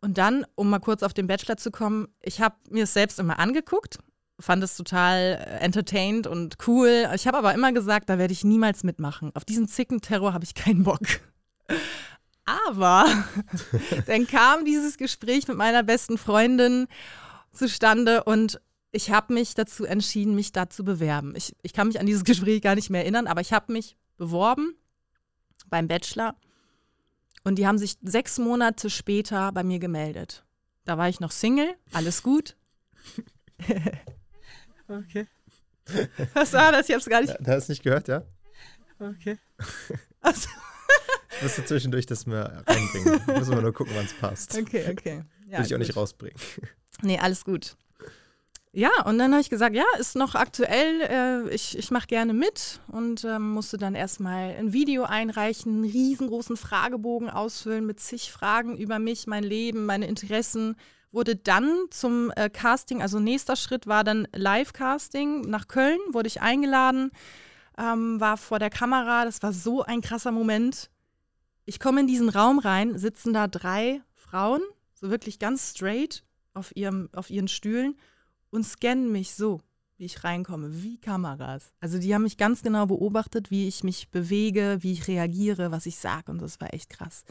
Und 0.00 0.18
dann, 0.18 0.44
um 0.56 0.68
mal 0.68 0.80
kurz 0.80 1.04
auf 1.04 1.14
den 1.14 1.28
Bachelor 1.28 1.58
zu 1.58 1.70
kommen, 1.70 2.08
ich 2.20 2.40
habe 2.40 2.56
mir 2.70 2.82
es 2.84 2.92
selbst 2.92 3.20
immer 3.20 3.38
angeguckt, 3.38 4.00
fand 4.40 4.64
es 4.64 4.76
total 4.76 5.18
äh, 5.20 5.58
entertained 5.60 6.26
und 6.26 6.56
cool. 6.66 7.08
Ich 7.14 7.28
habe 7.28 7.38
aber 7.38 7.54
immer 7.54 7.70
gesagt, 7.70 8.08
da 8.08 8.18
werde 8.18 8.32
ich 8.32 8.42
niemals 8.42 8.82
mitmachen. 8.82 9.30
Auf 9.36 9.44
diesen 9.44 9.68
Zickenterror 9.68 10.32
habe 10.32 10.42
ich 10.44 10.54
keinen 10.54 10.82
Bock. 10.82 11.02
Aber 12.46 13.06
dann 14.06 14.26
kam 14.26 14.64
dieses 14.64 14.96
Gespräch 14.96 15.48
mit 15.48 15.56
meiner 15.56 15.82
besten 15.82 16.16
Freundin 16.16 16.86
zustande 17.52 18.24
und 18.24 18.60
ich 18.92 19.10
habe 19.10 19.34
mich 19.34 19.54
dazu 19.54 19.84
entschieden, 19.84 20.34
mich 20.34 20.52
da 20.52 20.70
zu 20.70 20.84
bewerben. 20.84 21.34
Ich, 21.36 21.54
ich 21.62 21.72
kann 21.72 21.88
mich 21.88 22.00
an 22.00 22.06
dieses 22.06 22.24
Gespräch 22.24 22.62
gar 22.62 22.76
nicht 22.76 22.88
mehr 22.88 23.02
erinnern, 23.02 23.26
aber 23.26 23.40
ich 23.40 23.52
habe 23.52 23.72
mich 23.72 23.96
beworben 24.16 24.74
beim 25.68 25.88
Bachelor 25.88 26.36
und 27.44 27.56
die 27.56 27.66
haben 27.66 27.78
sich 27.78 27.98
sechs 28.02 28.38
Monate 28.38 28.90
später 28.90 29.52
bei 29.52 29.64
mir 29.64 29.78
gemeldet. 29.78 30.44
Da 30.84 30.96
war 30.98 31.08
ich 31.08 31.20
noch 31.20 31.32
Single, 31.32 31.74
alles 31.92 32.22
gut. 32.22 32.56
okay. 34.88 35.26
Was 36.34 36.52
war 36.52 36.72
das? 36.72 36.88
Ich 36.88 36.94
hab's 36.94 37.06
gar 37.06 37.20
nicht. 37.20 37.36
Da 37.40 37.52
hast 37.52 37.68
du 37.68 37.72
nicht 37.72 37.82
gehört, 37.82 38.08
ja? 38.08 38.22
Okay. 38.98 39.38
Also, 40.20 40.48
Ich 41.36 41.42
musste 41.42 41.64
zwischendurch 41.64 42.06
das 42.06 42.26
mal 42.26 42.62
reinbringen. 42.66 43.20
Müssen 43.26 43.54
wir 43.54 43.62
nur 43.62 43.72
gucken, 43.72 43.92
wann 43.94 44.06
es 44.06 44.14
passt. 44.14 44.56
okay, 44.56 44.86
okay. 44.90 45.22
Ja, 45.48 45.58
Will 45.58 45.66
ich 45.66 45.74
auch 45.74 45.78
nicht 45.78 45.96
rausbringen. 45.96 46.36
Nee, 47.02 47.18
alles 47.18 47.44
gut. 47.44 47.76
Ja, 48.72 48.90
und 49.06 49.18
dann 49.18 49.32
habe 49.32 49.40
ich 49.40 49.48
gesagt, 49.48 49.74
ja, 49.74 49.84
ist 49.98 50.16
noch 50.16 50.34
aktuell, 50.34 51.00
äh, 51.00 51.54
ich, 51.54 51.78
ich 51.78 51.90
mache 51.90 52.06
gerne 52.08 52.34
mit 52.34 52.80
und 52.88 53.24
ähm, 53.24 53.52
musste 53.52 53.78
dann 53.78 53.94
erstmal 53.94 54.54
ein 54.54 54.74
Video 54.74 55.04
einreichen, 55.04 55.76
einen 55.76 55.90
riesengroßen 55.90 56.58
Fragebogen 56.58 57.30
ausfüllen 57.30 57.86
mit 57.86 58.00
zig 58.00 58.30
Fragen 58.32 58.76
über 58.76 58.98
mich, 58.98 59.26
mein 59.26 59.44
Leben, 59.44 59.86
meine 59.86 60.06
Interessen. 60.06 60.76
Wurde 61.10 61.36
dann 61.36 61.86
zum 61.90 62.30
äh, 62.36 62.50
Casting, 62.50 63.00
also 63.00 63.18
nächster 63.18 63.56
Schritt 63.56 63.86
war 63.86 64.04
dann 64.04 64.28
Live-Casting 64.34 65.42
nach 65.42 65.68
Köln, 65.68 65.98
wurde 66.12 66.26
ich 66.26 66.42
eingeladen, 66.42 67.12
ähm, 67.78 68.20
war 68.20 68.36
vor 68.36 68.58
der 68.58 68.68
Kamera, 68.68 69.24
das 69.24 69.42
war 69.42 69.54
so 69.54 69.84
ein 69.84 70.02
krasser 70.02 70.32
Moment. 70.32 70.90
Ich 71.68 71.80
komme 71.80 72.00
in 72.00 72.06
diesen 72.06 72.28
Raum 72.28 72.60
rein, 72.60 72.96
sitzen 72.96 73.32
da 73.32 73.48
drei 73.48 74.00
Frauen, 74.14 74.62
so 74.94 75.10
wirklich 75.10 75.40
ganz 75.40 75.72
straight 75.72 76.22
auf, 76.54 76.74
ihrem, 76.76 77.08
auf 77.12 77.28
ihren 77.28 77.48
Stühlen 77.48 77.96
und 78.50 78.64
scannen 78.64 79.10
mich 79.10 79.34
so, 79.34 79.60
wie 79.98 80.04
ich 80.04 80.22
reinkomme, 80.22 80.82
wie 80.82 80.98
Kameras. 80.98 81.72
Also 81.80 81.98
die 81.98 82.14
haben 82.14 82.22
mich 82.22 82.36
ganz 82.36 82.62
genau 82.62 82.86
beobachtet, 82.86 83.50
wie 83.50 83.66
ich 83.66 83.82
mich 83.82 84.10
bewege, 84.10 84.78
wie 84.80 84.92
ich 84.92 85.08
reagiere, 85.08 85.72
was 85.72 85.86
ich 85.86 85.98
sage 85.98 86.30
und 86.30 86.40
das 86.40 86.60
war 86.60 86.72
echt 86.72 86.88
krass. 86.88 87.24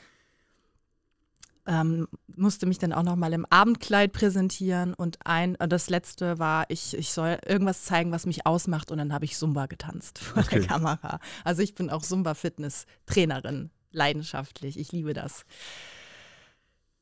Ähm, 1.68 2.10
musste 2.27 2.65
mich 2.65 2.77
dann 2.77 2.94
auch 2.94 3.04
noch 3.04 3.15
mal 3.15 3.34
im 3.34 3.46
Abendkleid 3.50 4.12
präsentieren 4.12 4.94
und 4.94 5.18
ein 5.25 5.56
äh, 5.56 5.68
das 5.68 5.89
letzte 5.89 6.38
war 6.38 6.65
ich 6.70 6.96
ich 6.96 7.12
soll 7.12 7.39
irgendwas 7.44 7.86
zeigen 7.86 8.12
was 8.12 8.27
mich 8.27 8.46
ausmacht 8.46 8.92
und 8.92 9.00
dann 9.00 9.12
habe 9.12 9.25
ich 9.25 9.36
Zumba 9.36 9.65
getanzt 9.65 10.20
vor 10.20 10.44
okay. 10.44 10.60
der 10.60 10.68
Kamera 10.68 11.20
also 11.44 11.63
ich 11.63 11.74
bin 11.74 11.89
auch 11.89 12.04
Zumba 12.04 12.36
Fitness 12.36 12.86
Trainerin 13.08 13.72
leidenschaftlich 13.96 14.78
ich 14.78 14.92
liebe 14.92 15.14
das 15.14 15.46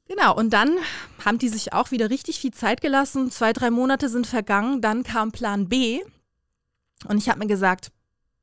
Genau, 0.07 0.35
und 0.35 0.51
dann 0.51 0.77
haben 1.23 1.39
die 1.39 1.47
sich 1.47 1.73
auch 1.73 1.91
wieder 1.91 2.09
richtig 2.09 2.39
viel 2.39 2.51
Zeit 2.51 2.81
gelassen. 2.81 3.31
Zwei, 3.31 3.53
drei 3.53 3.71
Monate 3.71 4.09
sind 4.09 4.27
vergangen. 4.27 4.81
Dann 4.81 5.03
kam 5.03 5.31
Plan 5.31 5.69
B. 5.69 6.01
Und 7.07 7.17
ich 7.17 7.29
habe 7.29 7.39
mir 7.39 7.47
gesagt, 7.47 7.91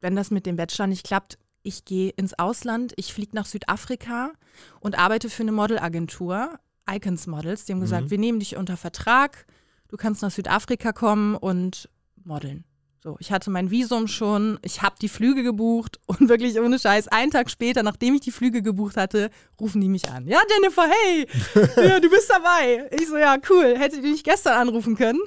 wenn 0.00 0.16
das 0.16 0.30
mit 0.30 0.46
dem 0.46 0.56
Bachelor 0.56 0.86
nicht 0.86 1.04
klappt, 1.04 1.38
ich 1.62 1.84
gehe 1.84 2.10
ins 2.10 2.38
Ausland, 2.38 2.94
ich 2.96 3.12
fliege 3.12 3.36
nach 3.36 3.44
Südafrika 3.44 4.32
und 4.80 4.98
arbeite 4.98 5.28
für 5.28 5.42
eine 5.42 5.52
Modelagentur, 5.52 6.58
Icons 6.90 7.26
Models. 7.26 7.66
Die 7.66 7.72
haben 7.72 7.80
gesagt, 7.80 8.06
mhm. 8.06 8.10
wir 8.10 8.18
nehmen 8.18 8.40
dich 8.40 8.56
unter 8.56 8.78
Vertrag, 8.78 9.46
du 9.88 9.98
kannst 9.98 10.22
nach 10.22 10.30
Südafrika 10.30 10.92
kommen 10.92 11.36
und 11.36 11.90
modeln. 12.24 12.64
So, 13.02 13.16
ich 13.18 13.32
hatte 13.32 13.48
mein 13.48 13.70
Visum 13.70 14.08
schon, 14.08 14.58
ich 14.62 14.82
habe 14.82 14.96
die 15.00 15.08
Flüge 15.08 15.42
gebucht 15.42 15.98
und 16.06 16.28
wirklich 16.28 16.60
ohne 16.60 16.78
Scheiß, 16.78 17.08
einen 17.08 17.30
Tag 17.30 17.50
später, 17.50 17.82
nachdem 17.82 18.14
ich 18.14 18.20
die 18.20 18.30
Flüge 18.30 18.60
gebucht 18.60 18.98
hatte, 18.98 19.30
rufen 19.58 19.80
die 19.80 19.88
mich 19.88 20.10
an. 20.10 20.26
Ja, 20.26 20.38
Jennifer, 20.50 20.86
hey, 20.86 21.26
ja, 21.88 21.98
du 21.98 22.10
bist 22.10 22.28
dabei. 22.28 22.90
Ich 22.92 23.08
so, 23.08 23.16
ja, 23.16 23.38
cool, 23.48 23.74
hättet 23.78 24.04
ihr 24.04 24.10
nicht 24.10 24.24
gestern 24.24 24.52
anrufen 24.52 24.96
können. 24.96 25.20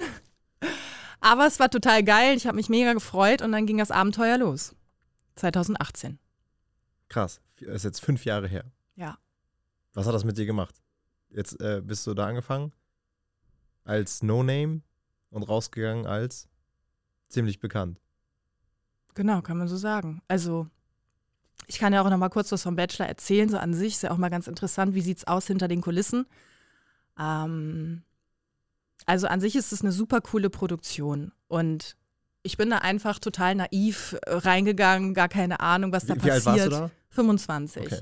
Aber 1.20 1.48
es 1.48 1.60
war 1.60 1.70
total 1.70 2.04
geil, 2.04 2.38
ich 2.38 2.46
habe 2.46 2.58
mich 2.58 2.70
mega 2.70 2.94
gefreut 2.94 3.42
und 3.42 3.52
dann 3.52 3.66
ging 3.66 3.80
das 3.80 3.90
Abenteuer 3.90 4.38
los. 4.38 4.76
2018. 5.38 6.20
Krass, 7.10 7.42
das 7.60 7.78
ist 7.78 7.86
jetzt 7.86 8.02
fünf 8.02 8.24
Jahre 8.24 8.48
her. 8.48 8.66
Ja. 8.96 9.18
Was 9.94 10.06
hat 10.06 10.14
das 10.14 10.26
mit 10.26 10.38
dir 10.38 10.46
gemacht? 10.46 10.76
Jetzt 11.30 11.60
äh, 11.60 11.82
bist 11.84 12.06
du 12.06 12.14
da 12.14 12.28
angefangen 12.28 12.72
als 13.84 14.22
No-Name 14.22 14.82
und 15.32 15.44
rausgegangen 15.44 16.06
als 16.06 16.48
ziemlich 17.34 17.60
bekannt. 17.60 18.00
Genau, 19.16 19.42
kann 19.42 19.58
man 19.58 19.68
so 19.68 19.78
sagen. 19.78 20.22
Also, 20.28 20.68
ich 21.68 21.80
kann 21.80 21.94
ja 21.94 22.04
auch 22.04 22.10
noch 22.10 22.18
mal 22.18 22.30
kurz 22.30 22.52
was 22.52 22.64
vom 22.64 22.76
Bachelor 22.76 23.08
erzählen, 23.08 23.50
so 23.50 23.58
an 23.58 23.74
sich. 23.74 23.94
Ist 23.94 24.04
ja 24.04 24.12
auch 24.12 24.18
mal 24.18 24.30
ganz 24.30 24.48
interessant, 24.48 24.96
wie 24.96 25.02
sieht 25.02 25.20
es 25.20 25.28
aus 25.28 25.48
hinter 25.48 25.68
den 25.68 25.82
Kulissen. 25.82 26.26
Ähm, 27.20 28.04
also, 29.06 29.28
an 29.28 29.42
sich 29.42 29.56
ist 29.56 29.72
es 29.72 29.82
eine 29.82 29.92
super 29.92 30.22
coole 30.22 30.50
Produktion. 30.50 31.32
Und 31.48 31.96
ich 32.42 32.58
bin 32.58 32.70
da 32.70 32.80
einfach 32.80 33.20
total 33.20 33.56
naiv 33.56 34.18
äh, 34.26 34.34
reingegangen, 34.34 35.14
gar 35.14 35.30
keine 35.30 35.60
Ahnung, 35.60 35.92
was 35.92 36.06
da 36.06 36.16
wie, 36.16 36.20
passiert. 36.20 36.46
Wie 36.46 36.50
alt 36.50 36.60
warst 36.60 36.66
du 36.68 36.70
da? 36.70 36.92
25. 37.10 37.86
Okay. 37.86 38.02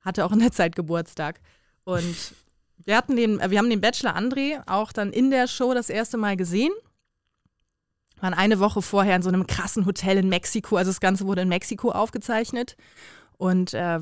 Hatte 0.00 0.24
auch 0.24 0.32
in 0.32 0.40
der 0.40 0.52
Zeit 0.52 0.74
Geburtstag. 0.74 1.40
Und 1.84 2.34
wir 2.84 2.96
hatten 2.96 3.16
den, 3.16 3.38
wir 3.38 3.58
haben 3.58 3.70
den 3.70 3.80
Bachelor 3.80 4.16
André 4.16 4.62
auch 4.66 4.92
dann 4.92 5.12
in 5.12 5.30
der 5.30 5.46
Show 5.46 5.74
das 5.74 5.90
erste 5.90 6.16
Mal 6.16 6.36
gesehen 6.36 6.72
waren 8.20 8.34
eine 8.34 8.58
Woche 8.60 8.82
vorher 8.82 9.16
in 9.16 9.22
so 9.22 9.28
einem 9.28 9.46
krassen 9.46 9.86
Hotel 9.86 10.18
in 10.18 10.28
Mexiko. 10.28 10.76
Also 10.76 10.90
das 10.90 11.00
Ganze 11.00 11.26
wurde 11.26 11.42
in 11.42 11.48
Mexiko 11.48 11.90
aufgezeichnet. 11.90 12.76
Und 13.36 13.74
äh, 13.74 14.00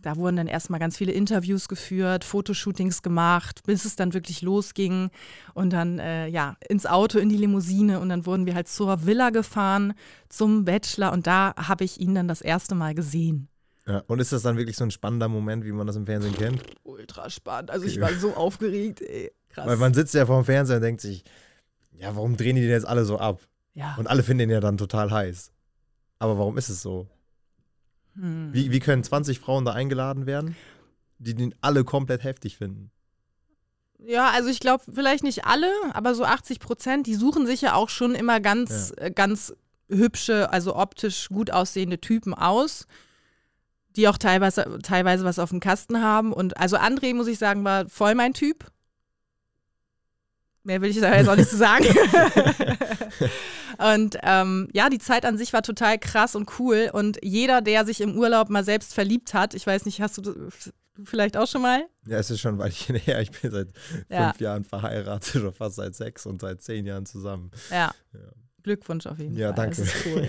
da 0.00 0.16
wurden 0.16 0.36
dann 0.36 0.46
erstmal 0.46 0.80
ganz 0.80 0.96
viele 0.96 1.12
Interviews 1.12 1.68
geführt, 1.68 2.24
Fotoshootings 2.24 3.02
gemacht, 3.02 3.62
bis 3.66 3.84
es 3.84 3.96
dann 3.96 4.14
wirklich 4.14 4.42
losging. 4.42 5.10
Und 5.54 5.72
dann, 5.72 5.98
äh, 5.98 6.28
ja, 6.28 6.56
ins 6.68 6.86
Auto, 6.86 7.18
in 7.18 7.28
die 7.28 7.36
Limousine. 7.36 8.00
Und 8.00 8.08
dann 8.08 8.24
wurden 8.24 8.46
wir 8.46 8.54
halt 8.54 8.68
zur 8.68 9.06
Villa 9.06 9.30
gefahren, 9.30 9.94
zum 10.28 10.64
Bachelor. 10.64 11.12
Und 11.12 11.26
da 11.26 11.54
habe 11.56 11.84
ich 11.84 12.00
ihn 12.00 12.14
dann 12.14 12.28
das 12.28 12.40
erste 12.40 12.74
Mal 12.74 12.94
gesehen. 12.94 13.48
Ja, 13.86 14.02
und 14.06 14.20
ist 14.20 14.32
das 14.32 14.42
dann 14.42 14.58
wirklich 14.58 14.76
so 14.76 14.84
ein 14.84 14.90
spannender 14.90 15.28
Moment, 15.28 15.64
wie 15.64 15.72
man 15.72 15.86
das 15.86 15.96
im 15.96 16.04
Fernsehen 16.04 16.34
kennt? 16.34 16.62
Ultra 16.84 17.30
spannend. 17.30 17.70
Also 17.70 17.86
ich 17.86 18.00
war 18.00 18.12
so 18.12 18.34
aufgeregt, 18.34 19.00
ey. 19.00 19.32
Krass. 19.48 19.66
Weil 19.66 19.78
man 19.78 19.94
sitzt 19.94 20.14
ja 20.14 20.26
vor 20.26 20.42
dem 20.42 20.44
Fernseher 20.44 20.76
und 20.76 20.82
denkt 20.82 21.00
sich, 21.00 21.24
ja, 21.98 22.14
warum 22.14 22.36
drehen 22.36 22.56
die 22.56 22.62
den 22.62 22.70
jetzt 22.70 22.86
alle 22.86 23.04
so 23.06 23.18
ab? 23.18 23.40
Ja. 23.74 23.94
Und 23.96 24.06
alle 24.06 24.22
finden 24.22 24.44
ihn 24.44 24.50
ja 24.50 24.60
dann 24.60 24.76
total 24.76 25.10
heiß. 25.10 25.52
Aber 26.18 26.38
warum 26.38 26.58
ist 26.58 26.68
es 26.68 26.82
so? 26.82 27.08
Hm. 28.14 28.52
Wie, 28.52 28.70
wie 28.70 28.80
können 28.80 29.04
20 29.04 29.38
Frauen 29.38 29.64
da 29.64 29.72
eingeladen 29.72 30.26
werden, 30.26 30.56
die 31.18 31.34
den 31.34 31.54
alle 31.60 31.84
komplett 31.84 32.24
heftig 32.24 32.56
finden? 32.56 32.90
Ja, 34.00 34.30
also 34.30 34.48
ich 34.48 34.60
glaube, 34.60 34.84
vielleicht 34.92 35.24
nicht 35.24 35.44
alle, 35.44 35.70
aber 35.92 36.14
so 36.14 36.24
80 36.24 36.60
Prozent, 36.60 37.06
die 37.06 37.16
suchen 37.16 37.46
sich 37.46 37.62
ja 37.62 37.74
auch 37.74 37.88
schon 37.88 38.14
immer 38.14 38.40
ganz, 38.40 38.92
ja. 38.96 39.06
äh, 39.06 39.10
ganz 39.10 39.52
hübsche, 39.88 40.52
also 40.52 40.76
optisch 40.76 41.28
gut 41.28 41.50
aussehende 41.50 42.00
Typen 42.00 42.34
aus, 42.34 42.86
die 43.96 44.06
auch 44.06 44.18
teilweise, 44.18 44.78
teilweise 44.82 45.24
was 45.24 45.38
auf 45.38 45.50
dem 45.50 45.60
Kasten 45.60 46.00
haben. 46.02 46.32
Und 46.32 46.56
also 46.56 46.76
André, 46.76 47.14
muss 47.14 47.26
ich 47.26 47.38
sagen, 47.38 47.64
war 47.64 47.88
voll 47.88 48.14
mein 48.14 48.34
Typ. 48.34 48.70
Mehr 50.68 50.82
will 50.82 50.90
ich 50.90 51.00
da 51.00 51.16
jetzt 51.16 51.30
auch 51.30 51.34
nicht 51.34 51.48
zu 51.48 51.56
sagen. 51.56 51.82
und 53.96 54.18
ähm, 54.22 54.68
ja, 54.74 54.90
die 54.90 54.98
Zeit 54.98 55.24
an 55.24 55.38
sich 55.38 55.54
war 55.54 55.62
total 55.62 55.98
krass 55.98 56.36
und 56.36 56.60
cool. 56.60 56.90
Und 56.92 57.18
jeder, 57.22 57.62
der 57.62 57.86
sich 57.86 58.02
im 58.02 58.18
Urlaub 58.18 58.50
mal 58.50 58.62
selbst 58.62 58.92
verliebt 58.92 59.32
hat, 59.32 59.54
ich 59.54 59.66
weiß 59.66 59.86
nicht, 59.86 60.02
hast 60.02 60.18
du, 60.18 60.50
vielleicht 61.02 61.38
auch 61.38 61.46
schon 61.46 61.62
mal? 61.62 61.86
Ja, 62.06 62.18
es 62.18 62.30
ist 62.30 62.40
schon 62.40 62.56
ein 62.56 62.58
Weilchen 62.58 62.96
her. 62.96 63.18
Ich 63.22 63.30
bin 63.30 63.50
seit 63.50 63.68
ja. 64.10 64.28
fünf 64.28 64.42
Jahren 64.42 64.64
verheiratet 64.64 65.36
oder 65.36 65.52
fast 65.52 65.76
seit 65.76 65.94
sechs 65.94 66.26
und 66.26 66.42
seit 66.42 66.60
zehn 66.60 66.84
Jahren 66.84 67.06
zusammen. 67.06 67.50
Ja. 67.70 67.90
ja. 68.12 68.20
Glückwunsch 68.62 69.06
auf 69.06 69.18
jeden 69.18 69.36
ja, 69.38 69.54
Fall. 69.54 69.70
Ja, 69.70 69.74
danke. 69.74 69.90
Cool. 70.04 70.28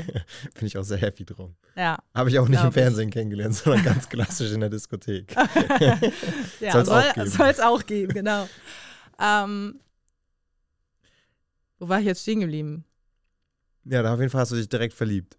bin 0.54 0.68
ich 0.68 0.78
auch 0.78 0.84
sehr 0.84 1.00
happy 1.00 1.26
drum. 1.26 1.54
Ja. 1.76 1.98
Habe 2.16 2.30
ich 2.30 2.40
auch 2.40 2.48
nicht 2.48 2.64
im 2.64 2.72
Fernsehen 2.72 3.10
ich. 3.10 3.14
kennengelernt, 3.14 3.56
sondern 3.56 3.84
ganz 3.84 4.08
klassisch 4.08 4.54
in 4.54 4.62
der 4.62 4.70
Diskothek. 4.70 5.36
ja, 6.62 6.82
soll 6.82 7.04
es 7.50 7.60
auch, 7.60 7.74
auch 7.74 7.86
geben, 7.86 8.14
genau. 8.14 8.48
Ähm, 9.20 9.82
wo 11.80 11.90
war 11.90 12.00
ich 12.00 12.06
jetzt 12.06 12.22
stehen 12.22 12.42
geblieben? 12.42 12.86
Ja, 13.86 14.04
da 14.04 14.14
auf 14.14 14.20
jeden 14.20 14.32
Fall 14.32 14.42
hast 14.42 14.52
du 14.52 14.56
dich 14.56 14.70
direkt 14.70 14.94
verliebt. 14.94 15.38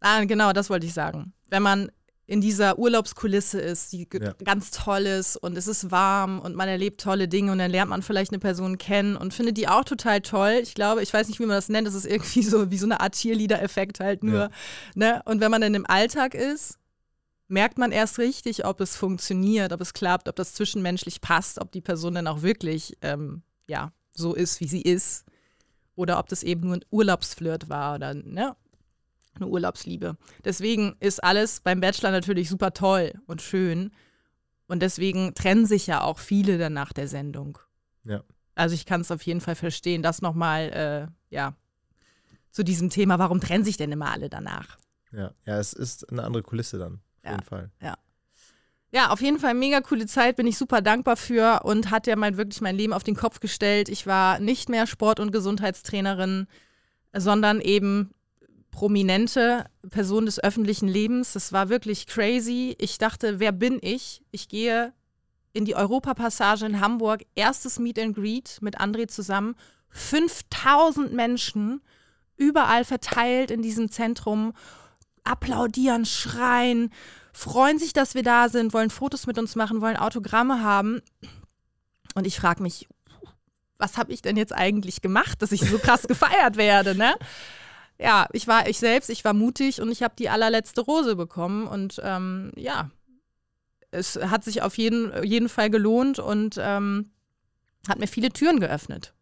Ah, 0.00 0.24
genau, 0.24 0.52
das 0.52 0.68
wollte 0.68 0.86
ich 0.86 0.92
sagen. 0.92 1.32
Wenn 1.48 1.62
man 1.62 1.90
in 2.26 2.40
dieser 2.40 2.78
Urlaubskulisse 2.78 3.60
ist, 3.60 3.92
die 3.92 4.08
ja. 4.12 4.32
ganz 4.44 4.72
toll 4.72 5.06
ist 5.06 5.36
und 5.36 5.56
es 5.56 5.68
ist 5.68 5.92
warm 5.92 6.40
und 6.40 6.56
man 6.56 6.68
erlebt 6.68 7.00
tolle 7.00 7.28
Dinge 7.28 7.52
und 7.52 7.58
dann 7.58 7.70
lernt 7.70 7.90
man 7.90 8.02
vielleicht 8.02 8.32
eine 8.32 8.40
Person 8.40 8.78
kennen 8.78 9.16
und 9.16 9.32
findet 9.32 9.56
die 9.56 9.68
auch 9.68 9.84
total 9.84 10.20
toll. 10.20 10.58
Ich 10.60 10.74
glaube, 10.74 11.02
ich 11.02 11.14
weiß 11.14 11.28
nicht, 11.28 11.38
wie 11.38 11.46
man 11.46 11.56
das 11.56 11.68
nennt, 11.68 11.86
das 11.86 11.94
ist 11.94 12.04
irgendwie 12.06 12.42
so 12.42 12.70
wie 12.70 12.78
so 12.78 12.86
eine 12.86 13.00
Art 13.00 13.14
Cheerleader-Effekt 13.14 14.00
halt 14.00 14.24
nur. 14.24 14.40
Ja. 14.40 14.50
Ne? 14.96 15.22
Und 15.24 15.40
wenn 15.40 15.52
man 15.52 15.60
dann 15.60 15.74
im 15.74 15.86
Alltag 15.86 16.34
ist, 16.34 16.78
merkt 17.46 17.78
man 17.78 17.92
erst 17.92 18.18
richtig, 18.18 18.64
ob 18.64 18.80
es 18.80 18.96
funktioniert, 18.96 19.72
ob 19.72 19.80
es 19.80 19.94
klappt, 19.94 20.28
ob 20.28 20.34
das 20.34 20.54
zwischenmenschlich 20.54 21.20
passt, 21.20 21.60
ob 21.60 21.70
die 21.70 21.80
Person 21.80 22.14
dann 22.14 22.26
auch 22.26 22.42
wirklich 22.42 22.96
ähm, 23.02 23.42
ja, 23.68 23.92
so 24.16 24.34
ist, 24.34 24.60
wie 24.60 24.68
sie 24.68 24.82
ist. 24.82 25.24
Oder 25.94 26.18
ob 26.18 26.28
das 26.28 26.42
eben 26.42 26.62
nur 26.62 26.76
ein 26.76 26.84
Urlaubsflirt 26.90 27.68
war 27.68 27.94
oder 27.94 28.14
ne, 28.14 28.54
eine 29.34 29.46
Urlaubsliebe. 29.46 30.16
Deswegen 30.44 30.96
ist 31.00 31.22
alles 31.24 31.60
beim 31.60 31.80
Bachelor 31.80 32.10
natürlich 32.10 32.48
super 32.48 32.72
toll 32.72 33.14
und 33.26 33.40
schön. 33.40 33.92
Und 34.68 34.80
deswegen 34.80 35.34
trennen 35.34 35.66
sich 35.66 35.86
ja 35.86 36.02
auch 36.02 36.18
viele 36.18 36.58
dann 36.58 36.72
nach 36.72 36.92
der 36.92 37.08
Sendung. 37.08 37.58
Ja. 38.04 38.22
Also 38.54 38.74
ich 38.74 38.86
kann 38.86 39.00
es 39.00 39.10
auf 39.10 39.22
jeden 39.22 39.40
Fall 39.40 39.54
verstehen. 39.54 40.02
Das 40.02 40.22
nochmal, 40.22 41.08
äh, 41.30 41.34
ja, 41.34 41.54
zu 42.50 42.64
diesem 42.64 42.90
Thema, 42.90 43.18
warum 43.18 43.40
trennen 43.40 43.64
sich 43.64 43.76
denn 43.76 43.92
immer 43.92 44.10
alle 44.10 44.28
danach? 44.28 44.78
Ja, 45.12 45.32
ja, 45.44 45.58
es 45.58 45.72
ist 45.72 46.10
eine 46.10 46.24
andere 46.24 46.42
Kulisse 46.42 46.78
dann, 46.78 46.94
auf 46.94 47.24
ja, 47.24 47.30
jeden 47.32 47.44
Fall. 47.44 47.70
Ja. 47.80 47.96
Ja, 48.92 49.10
auf 49.10 49.20
jeden 49.20 49.38
Fall 49.38 49.54
mega 49.54 49.80
coole 49.80 50.06
Zeit, 50.06 50.36
bin 50.36 50.46
ich 50.46 50.56
super 50.56 50.80
dankbar 50.80 51.16
für 51.16 51.62
und 51.64 51.90
hat 51.90 52.06
ja 52.06 52.16
mein, 52.16 52.36
wirklich 52.36 52.60
mein 52.60 52.76
Leben 52.76 52.92
auf 52.92 53.02
den 53.02 53.16
Kopf 53.16 53.40
gestellt. 53.40 53.88
Ich 53.88 54.06
war 54.06 54.38
nicht 54.38 54.68
mehr 54.68 54.86
Sport- 54.86 55.20
und 55.20 55.32
Gesundheitstrainerin, 55.32 56.46
sondern 57.12 57.60
eben 57.60 58.10
prominente 58.70 59.64
Person 59.90 60.26
des 60.26 60.42
öffentlichen 60.42 60.86
Lebens. 60.86 61.32
Das 61.32 61.52
war 61.52 61.68
wirklich 61.68 62.06
crazy. 62.06 62.76
Ich 62.78 62.98
dachte, 62.98 63.40
wer 63.40 63.52
bin 63.52 63.78
ich? 63.80 64.22
Ich 64.30 64.48
gehe 64.48 64.92
in 65.52 65.64
die 65.64 65.74
Europapassage 65.74 66.66
in 66.66 66.80
Hamburg, 66.80 67.24
erstes 67.34 67.78
Meet 67.78 67.98
and 67.98 68.14
Greet 68.14 68.58
mit 68.60 68.78
André 68.78 69.08
zusammen, 69.08 69.56
5000 69.88 71.14
Menschen 71.14 71.80
überall 72.36 72.84
verteilt 72.84 73.50
in 73.50 73.62
diesem 73.62 73.90
Zentrum 73.90 74.52
applaudieren, 75.24 76.04
schreien, 76.04 76.92
freuen 77.36 77.78
sich, 77.78 77.92
dass 77.92 78.14
wir 78.14 78.22
da 78.22 78.48
sind, 78.48 78.72
wollen 78.72 78.88
Fotos 78.88 79.26
mit 79.26 79.38
uns 79.38 79.56
machen, 79.56 79.82
wollen 79.82 79.98
Autogramme 79.98 80.62
haben. 80.62 81.02
Und 82.14 82.26
ich 82.26 82.36
frage 82.36 82.62
mich, 82.62 82.88
was 83.76 83.98
habe 83.98 84.10
ich 84.10 84.22
denn 84.22 84.38
jetzt 84.38 84.54
eigentlich 84.54 85.02
gemacht, 85.02 85.42
dass 85.42 85.52
ich 85.52 85.60
so 85.60 85.78
krass 85.78 86.02
gefeiert 86.08 86.56
werde, 86.56 86.94
ne? 86.94 87.14
Ja, 87.98 88.26
ich 88.32 88.46
war 88.46 88.68
ich 88.68 88.78
selbst, 88.78 89.10
ich 89.10 89.24
war 89.24 89.34
mutig 89.34 89.80
und 89.82 89.90
ich 89.90 90.02
habe 90.02 90.14
die 90.18 90.30
allerletzte 90.30 90.80
Rose 90.80 91.14
bekommen 91.14 91.66
und 91.66 92.00
ähm, 92.02 92.52
ja, 92.56 92.90
es 93.90 94.16
hat 94.16 94.44
sich 94.44 94.62
auf 94.62 94.76
jeden, 94.78 95.24
jeden 95.24 95.48
Fall 95.48 95.70
gelohnt 95.70 96.18
und 96.18 96.56
ähm, 96.58 97.10
hat 97.88 97.98
mir 97.98 98.06
viele 98.08 98.30
Türen 98.30 98.60
geöffnet. 98.60 99.14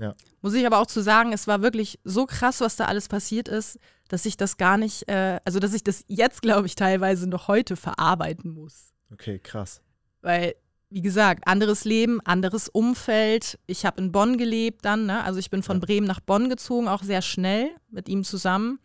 Ja. 0.00 0.14
Muss 0.40 0.54
ich 0.54 0.66
aber 0.66 0.78
auch 0.78 0.86
zu 0.86 1.02
sagen, 1.02 1.32
es 1.32 1.46
war 1.46 1.60
wirklich 1.62 1.98
so 2.04 2.24
krass, 2.26 2.60
was 2.60 2.76
da 2.76 2.86
alles 2.86 3.08
passiert 3.08 3.48
ist, 3.48 3.78
dass 4.08 4.24
ich 4.24 4.36
das 4.36 4.56
gar 4.56 4.78
nicht, 4.78 5.08
äh, 5.08 5.40
also 5.44 5.58
dass 5.58 5.74
ich 5.74 5.84
das 5.84 6.04
jetzt, 6.08 6.42
glaube 6.42 6.66
ich, 6.66 6.74
teilweise 6.74 7.28
noch 7.28 7.48
heute 7.48 7.76
verarbeiten 7.76 8.50
muss. 8.52 8.92
Okay, 9.12 9.38
krass. 9.38 9.82
Weil, 10.22 10.54
wie 10.88 11.02
gesagt, 11.02 11.46
anderes 11.46 11.84
Leben, 11.84 12.20
anderes 12.24 12.68
Umfeld. 12.68 13.58
Ich 13.66 13.84
habe 13.84 14.00
in 14.00 14.10
Bonn 14.10 14.38
gelebt 14.38 14.84
dann, 14.84 15.06
ne? 15.06 15.22
also 15.22 15.38
ich 15.38 15.50
bin 15.50 15.62
von 15.62 15.76
Ja. 15.76 15.86
Bremen 15.86 16.06
nach 16.06 16.20
Bonn 16.20 16.48
gezogen, 16.48 16.88
auch 16.88 17.02
sehr 17.02 17.22
schnell 17.22 17.70
mit 17.90 18.08
ihm 18.08 18.24
zusammen. 18.24 18.80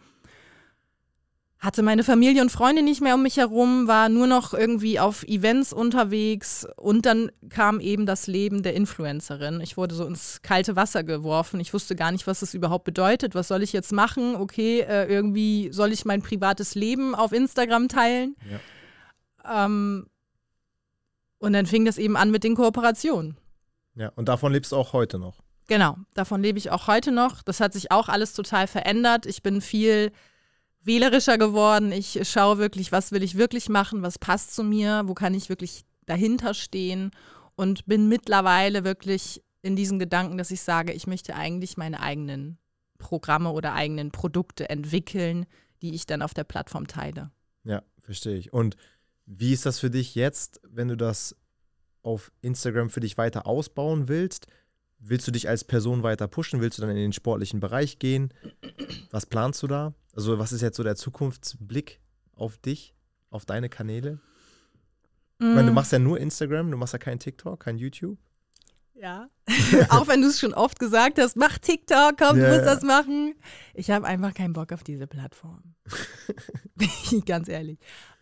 Hatte 1.60 1.84
meine 1.84 2.04
Familie 2.04 2.42
und 2.42 2.52
Freunde 2.52 2.84
nicht 2.84 3.02
mehr 3.02 3.16
um 3.16 3.24
mich 3.24 3.38
herum, 3.38 3.88
war 3.88 4.10
nur 4.10 4.28
noch 4.28 4.54
irgendwie 4.54 5.00
auf 5.00 5.24
Events 5.24 5.72
unterwegs 5.72 6.68
und 6.76 7.06
dann 7.06 7.32
kam 7.50 7.80
eben 7.80 8.06
das 8.06 8.28
Leben 8.28 8.62
der 8.62 8.74
Influencerin. 8.76 9.62
Ich 9.62 9.78
wurde 9.78 9.96
so 9.96 10.06
ins 10.06 10.42
kalte 10.42 10.76
Wasser 10.76 11.04
geworfen. 11.04 11.60
Ich 11.62 11.74
wusste 11.74 11.96
gar 11.96 12.12
nicht, 12.12 12.28
was 12.28 12.42
das 12.42 12.54
überhaupt 12.54 12.84
bedeutet. 12.84 13.36
Was 13.36 13.48
soll 13.48 13.64
ich 13.64 13.72
jetzt 13.74 13.94
machen? 13.94 14.36
Okay, 14.36 14.82
äh, 14.82 15.06
irgendwie 15.06 15.72
soll 15.72 15.94
ich 15.94 16.04
mein 16.04 16.22
privates 16.22 16.76
Leben 16.76 17.16
auf 17.16 17.32
Instagram 17.32 17.88
teilen. 17.88 18.36
Ähm, 19.50 20.08
und 21.40 21.54
dann 21.54 21.66
fing 21.66 21.86
das 21.86 21.98
eben 21.98 22.18
an 22.18 22.32
mit 22.32 22.44
den 22.44 22.56
Kooperationen. 22.56 23.38
Ja, 23.96 24.12
und 24.16 24.28
davon 24.28 24.52
lebst 24.52 24.72
du 24.72 24.76
auch 24.76 24.94
heute 24.94 25.20
noch. 25.20 25.38
Genau, 25.68 25.98
davon 26.14 26.42
lebe 26.42 26.60
ich 26.60 26.70
auch 26.70 26.88
heute 26.88 27.12
noch. 27.12 27.42
Das 27.42 27.60
hat 27.60 27.74
sich 27.74 27.92
auch 27.92 28.10
alles 28.10 28.34
total 28.34 28.68
verändert. 28.68 29.26
Ich 29.26 29.42
bin 29.42 29.62
viel 29.62 30.12
wählerischer 30.86 31.38
geworden. 31.38 31.92
Ich 31.92 32.20
schaue 32.30 32.58
wirklich, 32.58 32.92
was 32.92 33.12
will 33.12 33.24
ich 33.24 33.36
wirklich 33.36 33.70
machen, 33.70 34.02
was 34.02 34.20
passt 34.20 34.56
zu 34.56 34.64
mir, 34.64 35.04
wo 35.06 35.14
kann 35.14 35.34
ich 35.34 35.50
wirklich 35.50 35.84
dahinter 36.06 36.54
stehen 36.54 37.12
und 37.56 37.86
bin 37.86 38.08
mittlerweile 38.08 38.84
wirklich 38.84 39.44
in 39.62 39.76
diesem 39.76 39.98
Gedanken, 39.98 40.38
dass 40.38 40.52
ich 40.52 40.62
sage, 40.62 40.94
ich 40.94 41.08
möchte 41.08 41.36
eigentlich 41.36 41.78
meine 41.78 42.00
eigenen 42.00 42.60
Programme 42.98 43.52
oder 43.52 43.74
eigenen 43.74 44.12
Produkte 44.12 44.70
entwickeln, 44.70 45.46
die 45.82 45.96
ich 45.96 46.06
dann 46.06 46.22
auf 46.22 46.34
der 46.34 46.44
Plattform 46.44 46.88
teile. 46.88 47.32
Ja, 47.64 47.82
verstehe 48.00 48.38
ich. 48.38 48.54
Und 48.54 48.78
wie 49.26 49.54
ist 49.54 49.66
das 49.66 49.80
für 49.80 49.90
dich 49.90 50.16
jetzt, 50.16 50.62
wenn 50.70 50.88
du 50.88 50.96
das 50.96 51.36
auf 52.04 52.32
Instagram 52.42 52.90
für 52.92 53.00
dich 53.00 53.18
weiter 53.18 53.48
ausbauen 53.48 54.08
willst? 54.08 54.48
Willst 55.08 55.28
du 55.28 55.32
dich 55.32 55.48
als 55.48 55.64
Person 55.64 56.02
weiter 56.04 56.28
pushen? 56.28 56.62
Willst 56.62 56.78
du 56.78 56.82
dann 56.82 56.90
in 56.90 56.98
den 56.98 57.14
sportlichen 57.14 57.60
Bereich 57.60 58.00
gehen? 58.00 58.34
Was 59.12 59.26
planst 59.28 59.62
du 59.62 59.68
da? 59.68 59.94
Also, 60.16 60.40
was 60.40 60.52
ist 60.52 60.62
jetzt 60.62 60.78
so 60.78 60.84
der 60.84 60.96
Zukunftsblick 60.96 62.00
auf 62.36 62.58
dich, 62.58 62.96
auf 63.30 63.46
deine 63.46 63.70
Kanäle? 63.70 64.20
Ich 65.40 65.46
meine, 65.46 65.66
du 65.66 65.72
Mm, 65.72 65.76
machst 65.76 65.92
ja 65.92 66.00
nur 66.00 66.20
Instagram, 66.20 66.72
du 66.72 66.78
machst 66.78 66.94
ja 66.94 67.00
kein 67.00 67.20
TikTok, 67.20 67.60
kein 67.60 67.78
YouTube. 67.78 68.18
Ja. 68.96 69.30
Auch 69.90 70.08
wenn 70.08 70.22
du 70.22 70.28
es 70.30 70.40
schon 70.40 70.54
oft 70.54 70.80
gesagt 70.80 71.20
hast, 71.20 71.36
mach 71.36 71.58
TikTok, 71.60 72.18
komm, 72.18 72.40
Ja, 72.40 72.50
du 72.50 72.54
musst 72.56 72.66
das 72.66 72.82
machen. 72.82 73.36
Ich 73.74 73.92
habe 73.92 74.08
einfach 74.08 74.34
keinen 74.34 74.54
Bock 74.54 74.72
auf 74.72 74.84
diese 74.84 75.06
Plattform. 75.06 75.76
Bin 76.76 76.90
ich 77.12 77.26
Ganz 77.26 77.48
ehrlich. 77.50 77.78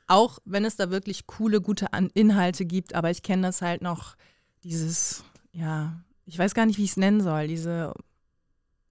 Auch 0.08 0.40
wenn 0.44 0.66
es 0.66 0.76
da 0.76 0.90
wirklich 0.90 1.28
coole, 1.28 1.62
gute 1.62 1.88
Inhalte 2.14 2.66
gibt, 2.66 2.94
aber 2.94 3.10
ich 3.10 3.22
kenne 3.24 3.44
das 3.44 3.62
halt 3.62 3.82
noch, 3.82 4.16
dieses, 4.64 5.24
ja, 5.54 6.04
ich 6.26 6.38
weiß 6.38 6.54
gar 6.54 6.66
nicht, 6.66 6.78
wie 6.78 6.84
ich 6.84 6.92
es 6.92 6.98
nennen 6.98 7.22
soll, 7.22 7.48
diese 7.48 7.94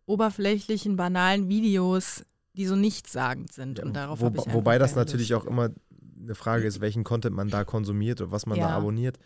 oberflächlichen, 0.06 0.96
banalen 0.96 1.48
Videos, 1.48 2.24
die 2.54 2.66
so 2.66 2.76
nichtssagend 2.76 3.52
sind. 3.52 3.80
Und 3.80 3.94
darauf 3.94 4.20
Wo, 4.20 4.28
ich 4.28 4.52
wobei 4.52 4.78
das 4.78 4.94
natürlich 4.94 5.30
Lust. 5.30 5.46
auch 5.46 5.50
immer 5.50 5.70
eine 6.20 6.34
Frage 6.34 6.66
ist, 6.66 6.80
welchen 6.80 7.04
Content 7.04 7.34
man 7.34 7.48
da 7.48 7.64
konsumiert 7.64 8.20
oder 8.20 8.30
was 8.32 8.46
man 8.46 8.58
da 8.58 8.68
Ja. 8.70 8.76
abonniert. 8.76 9.18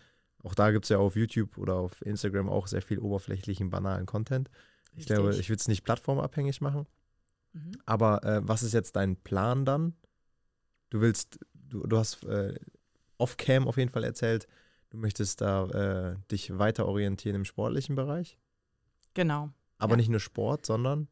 Auch 0.43 0.55
da 0.55 0.71
gibt 0.71 0.85
es 0.85 0.91
ja 0.91 0.99
auf 0.99 1.17
YouTube 1.17 1.59
oder 1.59 1.75
auf 1.75 2.03
Instagram 2.03 2.49
auch 2.49 2.69
sehr 2.69 2.83
viel 2.83 2.99
oberflächlichen, 2.99 3.71
banalen 3.71 4.07
Content. 4.07 4.49
Ich 4.95 5.07
glaube, 5.07 5.29
Richtig. 5.29 5.41
ich 5.47 5.49
würde 5.51 5.61
es 5.61 5.69
nicht 5.69 5.83
plattformabhängig 5.83 6.61
machen. 6.61 6.87
Mhm. 7.53 7.73
Aber 7.85 8.23
äh, 8.25 8.41
was 8.47 8.63
ist 8.63 8.73
jetzt 8.73 8.97
dein 8.97 9.17
Plan 9.17 9.65
dann? 9.65 9.95
Du 10.91 11.01
willst, 11.01 11.41
du, 11.55 11.81
du 11.87 11.99
hast 11.99 12.23
äh, 12.25 12.55
off-cam 13.19 13.67
auf 13.67 13.77
jeden 13.77 13.91
Fall 13.91 14.05
erzählt, 14.05 14.47
du 14.91 14.99
möchtest 14.99 15.41
da 15.41 15.67
äh, 15.67 16.17
dich 16.31 16.57
weiter 16.59 16.87
orientieren 16.87 17.37
im 17.37 17.45
sportlichen 17.45 17.95
Bereich. 17.97 18.39
Genau. 19.15 19.51
Aber 19.79 19.93
Ja. 19.93 19.97
nicht 19.99 20.09
nur 20.09 20.21
Sport, 20.21 20.67
sondern 20.67 21.09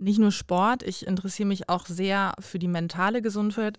nicht 0.00 0.18
nur 0.18 0.30
Sport, 0.32 0.82
ich 0.82 1.06
interessiere 1.06 1.48
mich 1.48 1.68
auch 1.68 1.86
sehr 1.86 2.34
für 2.38 2.58
die 2.58 2.68
mentale 2.68 3.20
Gesundheit, 3.22 3.78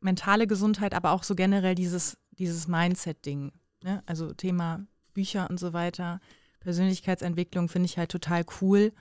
mentale 0.00 0.46
Gesundheit, 0.46 0.94
aber 0.94 1.12
auch 1.12 1.22
so 1.22 1.34
generell 1.34 1.74
dieses, 1.74 2.16
dieses 2.32 2.66
Mindset-Ding. 2.66 3.52
Ne? 3.84 4.02
Also 4.06 4.32
Thema 4.34 4.84
Bücher 5.14 5.48
und 5.48 5.60
so 5.60 5.72
weiter. 5.72 6.20
Persönlichkeitsentwicklung 6.60 7.68
finde 7.68 7.86
ich 7.86 7.98
halt 7.98 8.10
total 8.10 8.44
cool. 8.60 8.92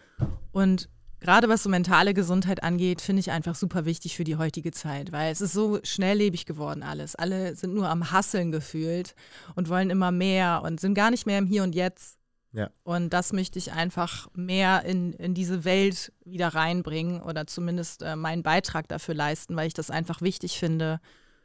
Und 0.52 0.90
gerade 1.20 1.50
was 1.50 1.64
so 1.64 1.70
mentale 1.70 2.14
Gesundheit 2.14 2.64
angeht, 2.64 3.02
finde 3.02 3.20
ich 3.20 3.32
einfach 3.32 3.56
super 3.56 3.86
wichtig 3.86 4.16
für 4.16 4.24
die 4.24 4.38
heutige 4.38 4.72
Zeit, 4.72 5.12
weil 5.12 5.32
es 5.32 5.42
ist 5.42 5.54
so 5.54 5.80
schnelllebig 5.84 6.46
geworden 6.46 6.84
alles. 6.84 7.16
Alle 7.16 7.56
sind 7.56 7.74
nur 7.74 7.90
am 7.90 8.12
Hasseln 8.12 8.52
gefühlt 8.52 9.16
und 9.56 9.70
wollen 9.70 9.90
immer 9.90 10.12
mehr 10.12 10.62
und 10.64 10.80
sind 10.80 10.94
gar 10.94 11.12
nicht 11.12 11.26
mehr 11.26 11.40
im 11.40 11.48
Hier 11.48 11.64
und 11.64 11.76
Jetzt. 11.76 12.18
Ja. 12.52 12.70
Und 12.84 13.14
das 13.14 13.32
möchte 13.32 13.60
ich 13.60 13.74
einfach 13.74 14.28
mehr 14.34 14.84
in, 14.84 15.14
in 15.14 15.34
diese 15.34 15.66
Welt 15.66 16.12
wieder 16.26 16.48
reinbringen 16.48 17.22
oder 17.22 17.46
zumindest 17.46 18.02
äh, 18.02 18.16
meinen 18.16 18.42
Beitrag 18.42 18.88
dafür 18.88 19.14
leisten, 19.14 19.56
weil 19.56 19.68
ich 19.68 19.76
das 19.76 19.92
einfach 19.92 20.22
wichtig 20.22 20.58
finde 20.58 21.00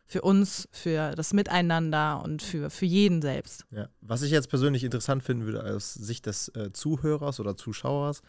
für 0.06 0.22
uns, 0.22 0.68
für 0.70 1.14
das 1.14 1.32
Miteinander 1.32 2.22
und 2.22 2.42
für, 2.42 2.70
für 2.70 2.86
jeden 2.86 3.22
selbst. 3.22 3.64
Ja. 3.70 3.88
Was 4.00 4.22
ich 4.22 4.30
jetzt 4.30 4.48
persönlich 4.48 4.84
interessant 4.84 5.22
finden 5.22 5.46
würde 5.46 5.64
aus 5.64 5.94
Sicht 5.94 6.26
des 6.26 6.48
äh, 6.48 6.72
Zuhörers 6.72 7.40
oder 7.40 7.56
Zuschauers, 7.56 8.22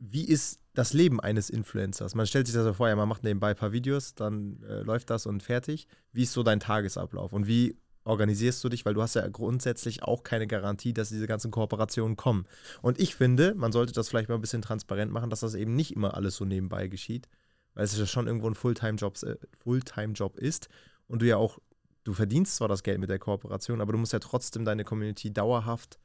wie 0.00 0.24
ist 0.24 0.58
das 0.74 0.92
Leben 0.92 1.20
eines 1.20 1.50
Influencers? 1.50 2.14
Man 2.14 2.26
stellt 2.26 2.46
sich 2.46 2.56
das 2.56 2.64
ja 2.64 2.72
vor, 2.72 2.88
ja, 2.88 2.96
man 2.96 3.08
macht 3.08 3.22
nebenbei 3.22 3.50
ein 3.50 3.56
paar 3.56 3.72
Videos, 3.72 4.14
dann 4.14 4.62
äh, 4.62 4.80
läuft 4.80 5.10
das 5.10 5.26
und 5.26 5.42
fertig. 5.42 5.86
Wie 6.12 6.22
ist 6.22 6.32
so 6.32 6.42
dein 6.42 6.58
Tagesablauf 6.58 7.32
und 7.32 7.46
wie 7.46 7.76
organisierst 8.04 8.64
du 8.64 8.70
dich? 8.70 8.86
Weil 8.86 8.94
du 8.94 9.02
hast 9.02 9.14
ja 9.14 9.28
grundsätzlich 9.28 10.02
auch 10.02 10.22
keine 10.22 10.46
Garantie, 10.46 10.94
dass 10.94 11.10
diese 11.10 11.26
ganzen 11.26 11.50
Kooperationen 11.50 12.16
kommen. 12.16 12.46
Und 12.80 12.98
ich 12.98 13.14
finde, 13.14 13.54
man 13.54 13.72
sollte 13.72 13.92
das 13.92 14.08
vielleicht 14.08 14.30
mal 14.30 14.36
ein 14.36 14.40
bisschen 14.40 14.62
transparent 14.62 15.12
machen, 15.12 15.28
dass 15.28 15.40
das 15.40 15.54
eben 15.54 15.76
nicht 15.76 15.94
immer 15.94 16.14
alles 16.14 16.36
so 16.36 16.46
nebenbei 16.46 16.88
geschieht, 16.88 17.28
weil 17.74 17.84
es 17.84 17.96
ja 17.96 18.06
schon 18.06 18.26
irgendwo 18.26 18.48
ein 18.48 18.54
Fulltime-Job 18.54 19.22
äh, 19.22 19.36
Fulltime 19.62 20.14
ist 20.36 20.68
und 21.06 21.20
du 21.20 21.26
ja 21.26 21.36
auch 21.36 21.58
du 22.04 22.14
verdienst 22.14 22.56
zwar 22.56 22.68
das 22.68 22.82
Geld 22.82 22.98
mit 22.98 23.10
der 23.10 23.18
Kooperation, 23.18 23.82
aber 23.82 23.92
du 23.92 23.98
musst 23.98 24.14
ja 24.14 24.18
trotzdem 24.18 24.64
deine 24.64 24.84
Community 24.84 25.30
dauerhaft 25.30 25.98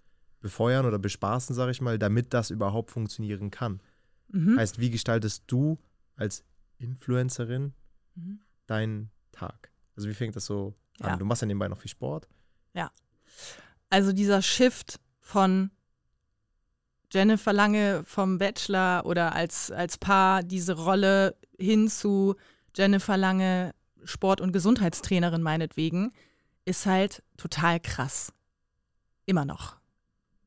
befeuern 0.45 0.86
oder 0.86 0.99
bespaßen, 0.99 1.55
sage 1.55 1.71
ich 1.71 1.81
mal, 1.81 1.97
damit 1.97 2.31
das 2.36 2.51
überhaupt 2.51 2.91
funktionieren 2.91 3.49
kann. 3.49 3.81
Mhm. 4.27 4.60
Heißt, 4.60 4.79
wie 4.79 4.91
gestaltest 4.91 5.43
du 5.47 5.79
als 6.15 6.43
Influencerin 6.77 7.73
Mhm. 8.13 8.39
deinen 8.67 9.10
Tag? 9.31 9.71
Also 9.95 10.08
wie 10.08 10.13
fängt 10.13 10.36
das 10.36 10.45
so 10.45 10.75
an? 10.99 11.10
Ja. 11.10 11.15
Du 11.17 11.25
machst 11.25 11.41
ja 11.41 11.47
nebenbei 11.47 11.67
noch 11.67 11.79
viel 11.79 11.89
Sport. 11.89 12.27
Also 13.89 14.13
dieser 14.13 14.41
Shift 14.41 14.99
von 15.19 15.69
Jennifer 17.12 17.53
Lange 17.53 18.03
vom 18.05 18.38
Bachelor 18.39 19.05
oder 19.05 19.34
als, 19.34 19.71
als 19.71 19.97
Paar 19.97 20.43
diese 20.43 20.73
Rolle 20.73 21.36
hin 21.58 21.88
zu 21.88 22.36
Jennifer 22.75 23.15
Lange, 23.15 23.73
Sport- 24.03 24.41
und 24.41 24.51
Gesundheitstrainerin 24.53 25.41
meinetwegen, 25.41 26.12
ist 26.65 26.86
halt 26.86 27.23
total 27.38 27.79
krass. 27.79 28.34
Immer 29.25 29.45
noch. 29.45 29.77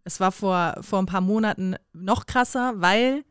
Es 0.04 0.20
war 0.20 0.32
vor, 0.32 0.76
vor 0.80 0.98
ein 1.00 1.06
paar 1.06 1.20
Monaten 1.20 1.76
noch 1.92 2.26
krasser, 2.26 2.74
weil 2.76 3.24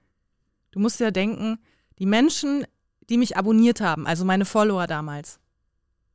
du 0.72 0.80
musst 0.80 1.00
ja 1.00 1.12
denken, 1.12 1.60
die 2.00 2.06
Menschen, 2.06 2.66
die 3.10 3.18
mich 3.18 3.38
abonniert 3.38 3.82
haben, 3.82 4.06
also 4.06 4.26
meine 4.26 4.46
Follower 4.46 4.86
damals, 4.88 5.40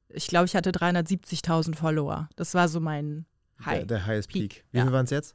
ich 0.09 0.27
glaube, 0.27 0.45
ich 0.47 0.55
hatte 0.55 0.71
370.000 0.71 1.75
Follower. 1.75 2.29
Das 2.37 2.55
war 2.55 2.69
so 2.69 2.81
mein 2.81 3.25
High. 3.65 3.79
Der, 3.79 3.87
der 3.87 4.07
Highest 4.07 4.29
Peak. 4.29 4.51
Peak, 4.51 4.65
Wie 4.71 4.79
ja. 4.79 4.85
viel 4.85 4.93
waren 4.93 5.05
es 5.05 5.11
jetzt? 5.11 5.35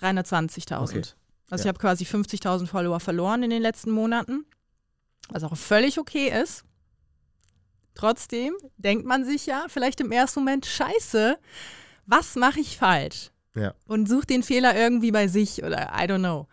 320.000. 0.00 0.82
Okay. 0.82 1.02
Also 1.50 1.62
ich 1.62 1.64
Ja. 1.64 1.68
habe 1.68 1.78
quasi 1.78 2.04
50.000 2.04 2.66
Follower 2.66 2.98
verloren 3.00 3.42
in 3.44 3.50
den 3.50 3.62
letzten 3.62 3.90
Monaten, 3.92 4.44
was 5.30 5.44
auch 5.44 5.56
völlig 5.56 5.98
okay 5.98 6.28
ist. 6.42 6.64
Trotzdem 7.94 8.54
denkt 8.76 9.06
man 9.06 9.24
sich 9.24 9.46
ja 9.46 9.64
vielleicht 9.68 10.00
im 10.00 10.12
ersten 10.12 10.40
Moment, 10.40 10.66
scheiße, 10.66 11.38
was 12.06 12.36
mache 12.36 12.60
ich 12.60 12.76
falsch? 12.76 13.30
Ja. 13.54 13.74
und 13.86 14.08
sucht 14.08 14.30
den 14.30 14.42
Fehler 14.42 14.76
irgendwie 14.78 15.10
bei 15.10 15.26
sich 15.26 15.64
oder 15.64 15.90
I 15.94 16.04
don't 16.04 16.18
know. 16.18 16.46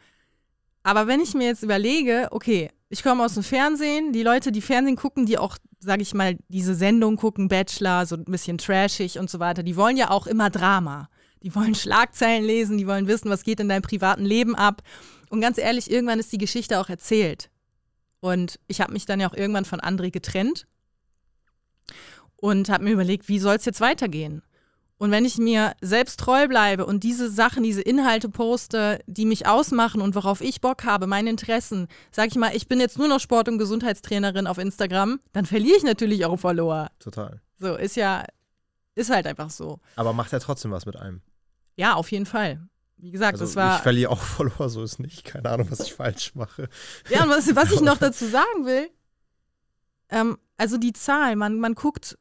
Aber 0.84 1.08
wenn 1.08 1.20
ich 1.20 1.34
mir 1.34 1.48
jetzt 1.48 1.64
überlege, 1.64 2.28
okay, 2.32 2.70
ich 2.90 3.04
komme 3.04 3.24
aus 3.24 3.34
dem 3.34 3.44
Fernsehen, 3.44 4.14
die 4.14 4.24
Leute, 4.24 4.52
die 4.52 4.62
Fernsehen 4.62 4.96
gucken, 4.96 5.26
die 5.26 5.38
auch, 5.38 5.58
sage 5.80 6.02
ich 6.02 6.14
mal, 6.14 6.38
diese 6.48 6.76
Sendung 6.76 7.18
gucken, 7.18 7.48
Bachelor, 7.48 8.06
so 8.06 8.16
ein 8.16 8.26
bisschen 8.26 8.58
trashig 8.58 9.18
und 9.20 9.30
so 9.30 9.40
weiter, 9.40 9.64
die 9.64 9.76
wollen 9.76 9.98
ja 9.98 10.12
auch 10.12 10.28
immer 10.28 10.50
Drama. 10.50 11.10
Die 11.42 11.54
wollen 11.54 11.76
Schlagzeilen 11.76 12.44
lesen, 12.44 12.78
die 12.78 12.88
wollen 12.88 13.08
wissen, 13.08 13.30
was 13.30 13.44
geht 13.44 13.60
in 13.60 13.70
deinem 13.70 13.82
privaten 13.82 14.26
Leben 14.26 14.56
ab. 14.56 14.82
Und 15.30 15.42
ganz 15.42 15.58
ehrlich, 15.58 15.92
irgendwann 15.92 16.20
ist 16.20 16.32
die 16.32 16.38
Geschichte 16.38 16.80
auch 16.80 16.90
erzählt. 16.90 17.50
Und 18.20 18.60
ich 18.68 18.82
habe 18.82 18.94
mich 18.94 19.06
dann 19.06 19.20
ja 19.20 19.30
auch 19.30 19.36
irgendwann 19.36 19.66
von 19.66 19.80
André 19.80 20.12
getrennt 20.12 20.66
und 22.38 22.70
habe 22.70 22.84
mir 22.84 22.92
überlegt, 22.92 23.28
wie 23.28 23.40
soll 23.40 23.56
es 23.56 23.66
jetzt 23.66 23.82
weitergehen? 23.82 24.42
Und 24.98 25.12
wenn 25.12 25.26
ich 25.26 25.38
mir 25.38 25.74
selbst 25.82 26.20
treu 26.22 26.48
bleibe 26.48 26.86
und 26.86 27.04
diese 27.04 27.30
Sachen, 27.30 27.64
diese 27.64 27.82
Inhalte 27.82 28.30
poste, 28.30 29.00
die 29.08 29.26
mich 29.26 29.46
ausmachen 29.46 30.02
und 30.02 30.16
worauf 30.16 30.40
ich 30.40 30.62
Bock 30.62 30.86
habe, 30.86 31.06
meine 31.06 31.30
Interessen, 31.30 31.88
sag 32.12 32.28
ich 32.28 32.36
mal, 32.36 32.56
ich 32.56 32.70
bin 32.70 32.80
jetzt 32.80 32.98
nur 32.98 33.10
noch 33.10 33.20
Sport- 33.20 33.50
und 33.50 33.58
Gesundheitstrainerin 33.58 34.48
auf 34.48 34.58
Instagram, 34.58 35.20
dann 35.34 35.46
verliere 35.46 35.76
ich 35.78 35.84
natürlich 35.84 36.26
auch 36.26 36.38
Follower. 36.38 36.90
Total. 37.00 37.42
So, 37.60 37.76
ist 37.76 37.98
ja, 37.98 38.24
ist 38.96 39.10
halt 39.10 39.28
einfach 39.28 39.50
so. 39.50 39.80
Aber 39.98 40.14
macht 40.14 40.32
ja 40.32 40.40
trotzdem 40.40 40.72
was 40.72 40.86
mit 40.86 40.96
einem. 40.96 41.22
Ja, 41.76 41.96
auf 41.96 42.10
jeden 42.12 42.26
Fall. 42.26 42.62
Wie 42.96 43.12
gesagt, 43.12 43.34
Also 43.34 43.44
das 43.44 43.58
war. 43.58 43.76
ich 43.76 43.82
verliere 43.82 44.12
auch 44.12 44.22
Follower, 44.22 44.70
so 44.70 44.82
ist 44.82 45.00
nicht. 45.00 45.26
Keine 45.26 45.50
Ahnung, 45.50 45.68
was 45.70 45.82
ich 45.82 45.94
falsch 45.94 46.34
mache. 46.36 46.70
Ja, 47.10 47.24
und 47.24 47.30
was, 47.30 47.54
was 47.54 47.72
ich 47.74 47.82
noch 47.82 47.98
dazu 47.98 48.26
sagen 48.26 48.66
will, 48.66 48.88
ähm, 50.10 50.38
also 50.56 50.78
die 50.78 50.94
Zahl, 50.94 51.36
man, 51.36 51.60
man 51.60 51.76
guckt, 51.76 52.18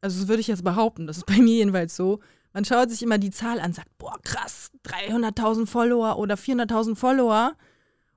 also 0.00 0.20
das 0.20 0.28
würde 0.28 0.40
ich 0.40 0.48
jetzt 0.48 0.64
behaupten, 0.64 1.06
das 1.06 1.18
ist 1.18 1.26
bei 1.26 1.38
mir 1.38 1.54
jedenfalls 1.54 1.96
so, 1.96 2.20
man 2.52 2.64
schaut 2.64 2.90
sich 2.90 3.02
immer 3.02 3.18
die 3.18 3.30
Zahl 3.30 3.60
an, 3.60 3.72
sagt, 3.72 3.96
boah, 3.98 4.18
krass, 4.22 4.70
300.000 4.84 5.66
Follower 5.66 6.18
oder 6.18 6.34
400.000 6.34 6.96
Follower. 6.96 7.52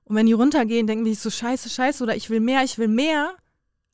Und 0.04 0.16
wenn 0.16 0.26
die 0.26 0.32
runtergehen, 0.32 0.86
denken 0.86 1.04
die 1.04 1.14
so, 1.14 1.30
scheiße, 1.30 1.70
scheiße, 1.70 2.02
oder 2.02 2.16
ich 2.16 2.30
will 2.30 2.40
mehr, 2.40 2.64
ich 2.64 2.78
will 2.78 2.88
mehr. 2.88 3.36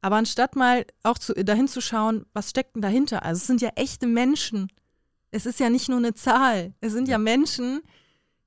Aber 0.01 0.17
anstatt 0.17 0.57
mal 0.57 0.87
auch 1.03 1.19
zu, 1.19 1.35
dahin 1.35 1.69
zu 1.69 1.81
schauen, 1.83 2.25
was 2.33 2.51
steckt 2.51 2.75
denn 2.75 2.83
dahinter? 2.83 3.23
Also 3.23 3.41
es 3.41 3.47
sind 3.47 3.61
ja 3.61 3.71
echte 3.77 4.07
Menschen. 4.07 4.69
Es 5.31 5.45
ist 5.45 5.61
ja 5.61 5.69
nicht 5.69 5.89
nur 5.89 5.99
eine 5.99 6.15
Zahl. 6.15 6.73
Es 6.81 6.93
sind 6.93 7.07
ja, 7.07 7.13
Ja. 7.13 7.19
Menschen, 7.19 7.83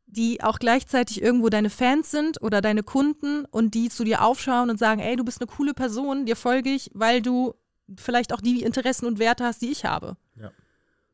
die 0.07 0.43
auch 0.43 0.59
gleichzeitig 0.59 1.21
irgendwo 1.21 1.49
deine 1.49 1.69
Fans 1.69 2.11
sind 2.11 2.41
oder 2.41 2.61
deine 2.61 2.83
Kunden 2.83 3.45
und 3.45 3.73
die 3.75 3.89
zu 3.89 4.03
dir 4.03 4.23
aufschauen 4.23 4.69
und 4.69 4.79
sagen, 4.79 4.99
ey, 4.99 5.15
du 5.15 5.23
bist 5.23 5.41
eine 5.41 5.47
coole 5.47 5.73
Person, 5.73 6.25
dir 6.25 6.35
folge 6.35 6.71
ich, 6.71 6.89
weil 6.93 7.21
du 7.21 7.53
vielleicht 7.97 8.33
auch 8.33 8.41
die 8.41 8.63
Interessen 8.63 9.05
und 9.05 9.19
Werte 9.19 9.43
hast, 9.43 9.61
die 9.61 9.71
ich 9.71 9.85
habe. 9.85 10.17
Ja. 10.39 10.51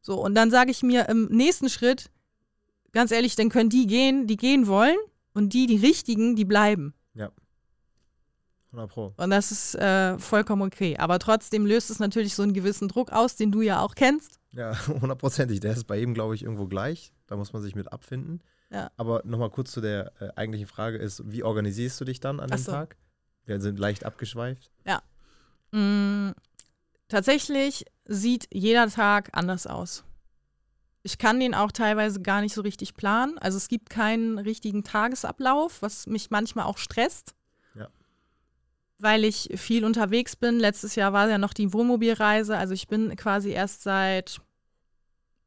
So, 0.02 0.24
und 0.24 0.36
dann 0.36 0.52
sage 0.52 0.72
ich 0.72 0.84
mir 0.84 1.10
im 1.10 1.26
nächsten 1.26 1.70
Schritt, 1.70 2.10
ganz 2.92 3.12
ehrlich, 3.12 3.36
dann 3.36 3.50
können 3.50 3.70
die 3.70 3.88
gehen, 3.88 4.28
die 4.28 4.38
gehen 4.38 4.68
wollen 4.68 4.98
und 5.34 5.54
die, 5.54 5.68
die 5.68 5.78
richtigen, 5.78 6.36
die 6.36 6.46
bleiben. 6.46 6.94
100 8.72 8.90
Pro. 8.92 9.14
Und 9.18 9.30
das 9.30 9.52
ist 9.52 9.76
äh, 9.76 10.18
vollkommen 10.20 10.62
okay. 10.62 10.98
Aber 10.98 11.20
trotzdem 11.20 11.66
löst 11.66 11.90
es 11.90 12.00
natürlich 12.00 12.36
so 12.36 12.44
einen 12.44 12.54
gewissen 12.54 12.88
Druck 12.88 13.12
aus, 13.12 13.36
den 13.36 13.52
du 13.52 13.62
ja 13.62 13.82
auch 13.82 13.96
kennst. 13.96 14.40
Ja, 14.52 14.74
hundertprozentig. 14.88 15.60
Der 15.60 15.74
ist 15.74 15.86
bei 15.86 15.98
jedem, 15.98 16.14
glaube 16.14 16.36
ich, 16.36 16.44
irgendwo 16.44 16.68
gleich. 16.68 17.12
Da 17.28 17.36
muss 17.36 17.54
man 17.54 17.62
sich 17.62 17.76
mit 17.76 17.92
abfinden. 17.92 18.42
Ja. 18.72 18.92
Aber 18.98 19.22
nochmal 19.26 19.50
kurz 19.50 19.72
zu 19.72 19.82
der 19.82 20.12
äh, 20.20 20.30
eigentlichen 20.36 20.68
Frage 20.68 20.98
ist, 20.98 21.24
wie 21.26 21.44
organisierst 21.44 22.00
du 22.00 22.06
dich 22.06 22.20
dann 22.20 22.40
an 22.40 22.50
Ach 22.52 22.58
dem 22.58 22.64
so. 22.64 22.72
Tag? 22.72 22.98
Wir 23.46 23.60
sind 23.60 23.80
leicht 23.80 24.06
abgeschweift. 24.06 24.70
Mm, 25.72 26.32
tatsächlich 27.10 27.86
sieht 28.06 28.48
jeder 28.54 28.90
Tag 28.90 29.30
anders 29.34 29.68
aus. 29.68 30.06
Ich 31.04 31.18
kann 31.18 31.40
den 31.40 31.54
auch 31.54 31.72
teilweise 31.72 32.22
gar 32.22 32.42
nicht 32.42 32.54
so 32.54 32.62
richtig 32.62 32.94
planen. 32.94 33.38
Also 33.38 33.58
es 33.58 33.68
gibt 33.68 33.90
keinen 33.90 34.38
richtigen 34.38 34.84
Tagesablauf, 34.84 35.82
was 35.82 36.08
mich 36.08 36.30
manchmal 36.30 36.66
auch 36.66 36.78
stresst. 36.78 37.36
Ja. 37.76 37.88
Weil 38.98 39.26
ich 39.26 39.50
viel 39.56 39.86
unterwegs 39.86 40.36
bin. 40.36 40.60
Letztes 40.60 40.96
Jahr 40.96 41.14
war 41.14 41.30
ja 41.30 41.38
noch 41.38 41.54
die 41.54 41.74
Wohnmobilreise. 41.74 42.58
Also 42.58 42.74
ich 42.74 42.88
bin 42.88 43.16
quasi 43.16 43.52
erst 43.52 43.84
seit 43.84 44.42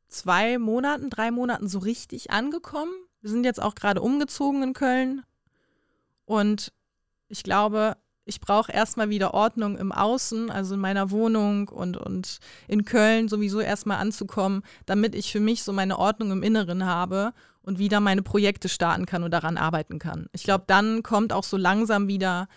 zwei 0.08 0.58
Monaten, 0.58 1.10
drei 1.10 1.30
Monaten 1.30 1.68
so 1.68 1.78
richtig 1.78 2.30
angekommen. 2.30 2.92
Wir 3.20 3.30
sind 3.30 3.44
jetzt 3.44 3.62
auch 3.62 3.74
gerade 3.74 4.00
umgezogen 4.00 4.62
in 4.62 4.72
Köln. 4.72 5.22
Und 6.24 6.72
ich 7.28 7.42
glaube, 7.42 7.96
ich 8.32 8.40
brauche 8.40 8.72
erstmal 8.72 9.10
wieder 9.10 9.34
Ordnung 9.34 9.76
im 9.76 9.92
Außen, 9.92 10.50
also 10.50 10.74
in 10.74 10.80
meiner 10.80 11.10
Wohnung 11.10 11.68
und, 11.68 11.98
und 11.98 12.38
in 12.66 12.86
Köln 12.86 13.28
sowieso 13.28 13.60
erstmal 13.60 13.98
anzukommen, 13.98 14.62
damit 14.86 15.14
ich 15.14 15.30
für 15.30 15.40
mich 15.40 15.62
so 15.62 15.72
meine 15.72 15.98
Ordnung 15.98 16.32
im 16.32 16.42
Inneren 16.42 16.86
habe 16.86 17.34
und 17.60 17.78
wieder 17.78 18.00
meine 18.00 18.22
Projekte 18.22 18.70
starten 18.70 19.04
kann 19.04 19.22
und 19.22 19.32
daran 19.32 19.58
arbeiten 19.58 19.98
kann. 19.98 20.28
Ich 20.32 20.44
glaube, 20.44 20.64
dann 20.66 21.02
kommt 21.02 21.34
auch 21.34 21.44
so 21.44 21.58
langsam 21.58 22.08
wieder 22.08 22.48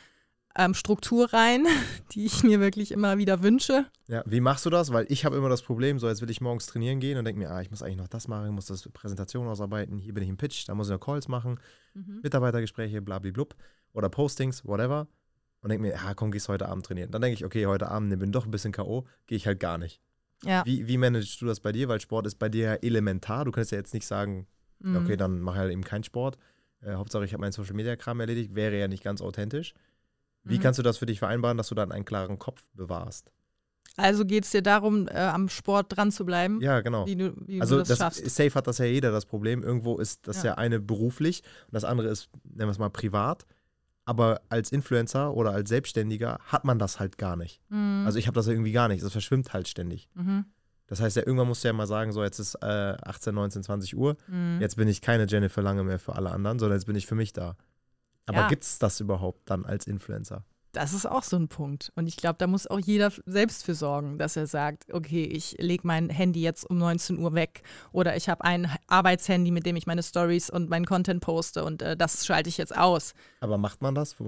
ähm, 0.57 0.73
Struktur 0.73 1.33
rein, 1.33 1.65
die 2.13 2.25
ich 2.25 2.41
mir 2.43 2.61
wirklich 2.61 2.91
immer 2.91 3.17
wieder 3.17 3.43
wünsche. 3.43 3.85
Ja, 4.07 4.23
wie 4.25 4.39
machst 4.39 4.65
du 4.65 4.69
das? 4.69 4.93
Weil 4.93 5.05
ich 5.09 5.25
habe 5.25 5.35
immer 5.35 5.49
das 5.49 5.61
Problem, 5.61 5.99
so 5.99 6.07
jetzt 6.07 6.21
will 6.21 6.29
ich 6.29 6.39
morgens 6.39 6.67
trainieren 6.67 7.01
gehen 7.01 7.17
und 7.17 7.25
denke 7.25 7.39
mir, 7.39 7.51
ah, 7.51 7.61
ich 7.61 7.69
muss 7.69 7.83
eigentlich 7.83 7.97
noch 7.97 8.07
das 8.07 8.29
machen, 8.29 8.45
ich 8.45 8.53
muss 8.53 8.67
das 8.67 8.87
Präsentation 8.93 9.47
ausarbeiten, 9.49 9.97
hier 9.97 10.13
bin 10.13 10.23
ich 10.23 10.29
im 10.29 10.37
Pitch, 10.37 10.69
da 10.69 10.73
muss 10.73 10.87
ich 10.87 10.93
noch 10.93 11.01
Calls 11.01 11.27
machen, 11.27 11.59
Mitarbeitergespräche, 12.23 13.01
blablablub 13.01 13.55
oder 13.93 14.09
Postings, 14.09 14.65
whatever. 14.65 15.07
Und 15.65 15.69
denke 15.69 15.81
mir, 15.81 15.93
ja, 15.95 16.13
komm, 16.13 16.29
gehst 16.29 16.47
heute 16.47 16.69
Abend 16.69 16.85
trainieren. 16.85 17.09
Dann 17.09 17.23
denke 17.23 17.33
ich, 17.33 17.43
okay, 17.43 17.65
heute 17.65 17.89
Abend 17.89 18.09
ne, 18.09 18.17
bin 18.17 18.31
doch 18.31 18.45
ein 18.45 18.51
bisschen 18.51 18.71
K.O., 18.71 19.03
gehe 19.25 19.35
ich 19.35 19.47
halt 19.47 19.59
gar 19.59 19.79
nicht. 19.79 19.99
Ja. 20.43 20.63
Wie, 20.63 20.87
wie 20.87 20.97
managst 20.99 21.41
du 21.41 21.47
das 21.47 21.59
bei 21.59 21.71
dir? 21.71 21.87
Weil 21.87 21.99
Sport 21.99 22.27
ist 22.27 22.35
bei 22.35 22.49
dir 22.49 22.65
ja 22.65 22.73
elementar. 22.75 23.45
Du 23.45 23.51
kannst 23.51 23.71
ja 23.71 23.79
jetzt 23.79 23.95
nicht 23.95 24.05
sagen, 24.05 24.45
Mhm. 24.77 24.97
okay, 24.97 25.17
dann 25.17 25.39
mache 25.39 25.55
ich 25.55 25.59
halt 25.61 25.71
eben 25.71 25.83
keinen 25.83 26.03
Sport. 26.03 26.37
Äh, 26.81 26.93
Hauptsache, 26.93 27.25
ich 27.25 27.33
habe 27.33 27.41
meinen 27.41 27.51
Social 27.53 27.73
Media 27.73 27.95
Kram 27.95 28.19
erledigt, 28.19 28.53
wäre 28.53 28.77
ja 28.77 28.87
nicht 28.87 29.03
ganz 29.03 29.21
authentisch. 29.21 29.73
Wie 30.43 30.57
Mhm. 30.57 30.61
kannst 30.61 30.77
du 30.77 30.83
das 30.83 30.99
für 30.99 31.07
dich 31.07 31.17
vereinbaren, 31.17 31.57
dass 31.57 31.69
du 31.69 31.73
dann 31.75 31.91
einen 31.91 32.05
klaren 32.05 32.37
Kopf 32.37 32.61
bewahrst? 32.75 33.31
Also 33.97 34.23
geht 34.25 34.43
es 34.43 34.51
dir 34.51 34.61
darum, 34.61 35.07
äh, 35.07 35.13
am 35.13 35.49
Sport 35.49 35.95
dran 35.97 36.11
zu 36.11 36.25
bleiben, 36.25 36.59
Ja, 36.61 36.81
genau. 36.81 37.07
wie 37.07 37.15
du, 37.15 37.33
wie 37.47 37.59
Also 37.61 37.75
du 37.77 37.79
das, 37.79 37.87
das, 37.87 37.97
schaffst. 37.97 38.29
safe 38.29 38.53
hat 38.53 38.67
das 38.67 38.77
ja 38.77 38.85
jeder 38.85 39.11
das 39.11 39.25
Problem. 39.25 39.63
Irgendwo 39.63 39.97
ist 39.97 40.27
das 40.27 40.43
ja, 40.43 40.51
Ja. 40.51 40.57
eine 40.59 40.79
beruflich 40.79 41.41
und 41.67 41.73
das 41.73 41.85
andere 41.85 42.09
ist, 42.09 42.29
nennen 42.43 42.67
wir 42.67 42.71
es 42.71 42.77
mal, 42.77 42.89
privat. 42.89 43.45
Aber 44.05 44.41
als 44.49 44.71
Influencer 44.71 45.33
oder 45.33 45.51
als 45.51 45.69
Selbstständiger 45.69 46.39
hat 46.45 46.63
man 46.63 46.77
das 46.79 46.99
halt 46.99 47.17
gar 47.17 47.35
nicht. 47.35 47.59
Mhm. 47.69 48.03
Also 48.05 48.19
ich 48.19 48.27
habe 48.27 48.35
das 48.35 48.47
irgendwie 48.47 48.71
gar 48.71 48.87
nicht. 48.87 49.03
Das 49.03 49.11
verschwimmt 49.11 49.53
halt 49.53 49.67
ständig. 49.67 50.07
mhm. 50.13 50.45
Das 50.87 51.01
heißt 51.01 51.15
ja, 51.17 51.23
irgendwann 51.25 51.47
musst 51.47 51.63
du 51.63 51.67
ja 51.67 51.73
mal 51.73 51.87
sagen, 51.87 52.11
so 52.11 52.23
jetzt 52.23 52.37
ist 52.37 52.53
äh, 52.61 52.65
18, 53.01 53.33
19, 53.33 53.63
20 53.63 53.97
Uhr. 53.97 54.17
Mhm. 54.27 54.59
Jetzt 54.61 54.75
bin 54.75 54.87
ich 54.87 55.01
keine 55.01 55.25
Jennifer 55.25 55.63
Lange 55.63 55.83
mehr 55.83 55.97
für 55.97 56.13
alle 56.15 56.29
anderen, 56.29 56.59
sondern 56.59 56.77
jetzt 56.77 56.85
bin 56.85 56.95
ich 56.95 57.07
für 57.07 57.15
mich 57.15 57.33
da. 57.33 57.57
Aber 58.27 58.41
Ja. 58.41 58.47
gibt 58.47 58.63
es 58.63 58.77
das 58.77 58.99
überhaupt 58.99 59.49
dann 59.49 59.65
als 59.65 59.87
Influencer? 59.87 60.43
Das 60.75 60.93
ist 60.93 61.05
auch 61.05 61.23
so 61.23 61.37
ein 61.37 61.47
Punkt. 61.47 61.91
Und 61.95 62.07
ich 62.07 62.17
glaube, 62.17 62.35
da 62.37 62.47
muss 62.47 62.67
auch 62.67 62.79
jeder 62.79 63.11
selbst 63.25 63.63
für 63.63 63.75
sorgen, 63.75 64.17
dass 64.17 64.35
er 64.35 64.45
sagt, 64.45 64.93
okay, 64.93 65.23
ich 65.23 65.55
lege 65.59 65.87
mein 65.87 66.09
Handy 66.09 66.41
jetzt 66.41 66.69
um 66.69 66.77
19 66.77 67.17
Uhr 67.17 67.33
weg 67.33 67.63
oder 67.93 68.17
ich 68.17 68.27
habe 68.27 68.43
ein 68.43 68.69
Arbeitshandy, 68.87 69.51
mit 69.51 69.65
dem 69.65 69.77
ich 69.77 69.87
meine 69.87 70.03
Stories 70.03 70.49
und 70.49 70.69
meinen 70.69 70.85
Content 70.85 71.21
poste 71.21 71.63
und 71.63 71.81
äh, 71.81 71.95
das 71.95 72.25
schalte 72.25 72.49
ich 72.49 72.57
jetzt 72.57 72.75
aus. 72.75 73.13
Aber 73.39 73.57
macht 73.57 73.81
man 73.81 73.95
das? 73.95 74.15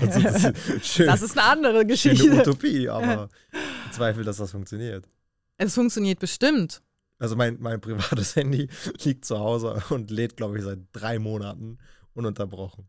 Also 0.00 0.20
das 0.20 0.44
ist 0.44 0.86
schön, 0.86 1.06
Das 1.06 1.22
ist 1.22 1.38
eine 1.38 1.46
andere 1.48 1.72
schöne 1.72 1.86
Geschichte. 1.86 2.40
Utopie, 2.40 2.88
aber 2.88 3.28
ich 3.86 3.92
zweifle, 3.92 4.24
dass 4.24 4.36
das 4.38 4.50
funktioniert. 4.50 5.08
Es 5.58 5.74
funktioniert 5.74 6.18
bestimmt. 6.18 6.82
Also 7.18 7.36
mein, 7.36 7.56
mein 7.60 7.80
privates 7.80 8.36
Handy 8.36 8.68
liegt 9.04 9.24
zu 9.24 9.38
Hause 9.38 9.82
und 9.90 10.10
lädt, 10.10 10.36
glaube 10.36 10.58
ich, 10.58 10.64
seit 10.64 10.80
drei 10.92 11.18
Monaten 11.18 11.78
ununterbrochen. 12.14 12.88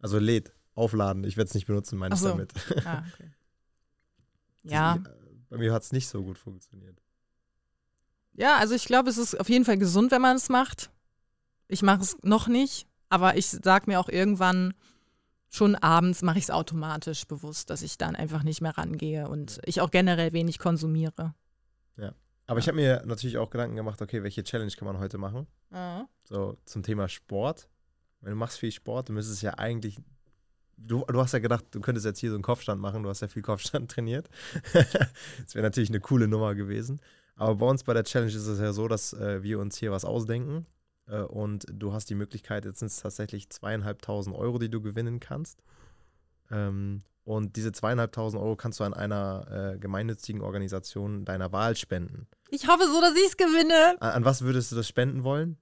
Also 0.00 0.18
lädt, 0.18 0.54
aufladen. 0.74 1.24
Ich 1.24 1.36
werde 1.36 1.48
es 1.48 1.54
nicht 1.54 1.66
benutzen, 1.66 1.98
meine 1.98 2.14
Ach 2.14 2.18
ich 2.18 2.22
so. 2.22 2.28
damit. 2.28 2.52
Ah, 2.84 3.02
okay. 3.14 3.30
Ja, 4.66 4.98
Bei 5.50 5.58
mir 5.58 5.74
hat 5.74 5.82
es 5.82 5.92
nicht 5.92 6.08
so 6.08 6.22
gut 6.24 6.38
funktioniert. 6.38 6.98
ja, 8.32 8.56
also 8.56 8.74
ich 8.74 8.86
glaube, 8.86 9.10
es 9.10 9.18
ist 9.18 9.38
auf 9.38 9.50
jeden 9.50 9.66
Fall 9.66 9.76
gesund, 9.76 10.10
wenn 10.10 10.22
man 10.22 10.36
es 10.36 10.48
macht. 10.48 10.90
Ich 11.68 11.82
mache 11.82 12.00
es 12.00 12.16
noch 12.22 12.48
nicht, 12.48 12.86
aber 13.10 13.36
ich 13.36 13.46
sage 13.48 13.84
mir 13.90 14.00
auch 14.00 14.08
irgendwann, 14.08 14.72
schon 15.50 15.74
abends 15.76 16.22
mache 16.22 16.38
ich 16.38 16.44
es 16.44 16.50
automatisch 16.50 17.26
bewusst, 17.26 17.68
dass 17.68 17.82
ich 17.82 17.98
dann 17.98 18.16
einfach 18.16 18.42
nicht 18.42 18.62
mehr 18.62 18.76
rangehe 18.78 19.28
und 19.28 19.60
ich 19.66 19.82
auch 19.82 19.90
generell 19.90 20.32
wenig 20.32 20.58
konsumiere. 20.58 21.34
Aber 22.46 22.58
ich 22.58 22.68
habe 22.68 22.76
mir 22.76 23.02
natürlich 23.06 23.38
auch 23.38 23.48
Gedanken 23.48 23.74
gemacht, 23.76 24.02
okay, 24.02 24.22
welche 24.22 24.44
Challenge 24.44 24.70
kann 24.72 24.84
man 24.84 24.98
heute 24.98 25.16
machen? 25.16 25.46
So 26.24 26.58
zum 26.66 26.82
Thema 26.82 27.08
Sport. 27.08 27.70
Wenn 28.20 28.32
du 28.32 28.36
machst 28.36 28.58
viel 28.58 28.70
Sport, 28.70 29.08
du 29.08 29.14
müsstest 29.14 29.40
ja 29.40 29.54
eigentlich. 29.58 29.98
Du, 30.76 31.04
du 31.06 31.20
hast 31.20 31.32
ja 31.32 31.38
gedacht, 31.38 31.64
du 31.70 31.80
könntest 31.80 32.06
jetzt 32.06 32.18
hier 32.18 32.30
so 32.30 32.36
einen 32.36 32.42
Kopfstand 32.42 32.80
machen, 32.80 33.02
du 33.02 33.08
hast 33.08 33.20
ja 33.20 33.28
viel 33.28 33.42
Kopfstand 33.42 33.90
trainiert. 33.90 34.28
das 34.72 35.54
wäre 35.54 35.62
natürlich 35.62 35.90
eine 35.90 36.00
coole 36.00 36.28
Nummer 36.28 36.54
gewesen. 36.54 37.00
Aber 37.36 37.56
bei 37.56 37.66
uns 37.66 37.84
bei 37.84 37.94
der 37.94 38.04
Challenge 38.04 38.32
ist 38.32 38.46
es 38.46 38.60
ja 38.60 38.72
so, 38.72 38.88
dass 38.88 39.12
äh, 39.12 39.42
wir 39.42 39.58
uns 39.58 39.76
hier 39.76 39.90
was 39.90 40.04
ausdenken. 40.04 40.66
Äh, 41.06 41.20
und 41.22 41.66
du 41.70 41.92
hast 41.92 42.10
die 42.10 42.14
Möglichkeit, 42.14 42.64
jetzt 42.64 42.78
sind 42.78 42.88
es 42.88 43.00
tatsächlich 43.00 43.50
zweieinhalbtausend 43.50 44.36
Euro, 44.36 44.58
die 44.58 44.70
du 44.70 44.80
gewinnen 44.80 45.20
kannst. 45.20 45.62
Ähm, 46.50 47.02
und 47.24 47.56
diese 47.56 47.72
zweieinhalbtausend 47.72 48.40
Euro 48.40 48.54
kannst 48.54 48.80
du 48.80 48.84
an 48.84 48.94
einer 48.94 49.74
äh, 49.74 49.78
gemeinnützigen 49.78 50.42
Organisation 50.42 51.24
deiner 51.24 51.52
Wahl 51.52 51.74
spenden. 51.74 52.26
Ich 52.50 52.68
hoffe 52.68 52.84
so, 52.86 53.00
dass 53.00 53.14
ich 53.14 53.26
es 53.26 53.36
gewinne. 53.36 53.96
An, 54.00 54.10
an 54.10 54.24
was 54.24 54.42
würdest 54.42 54.70
du 54.70 54.76
das 54.76 54.86
spenden 54.86 55.24
wollen? 55.24 55.56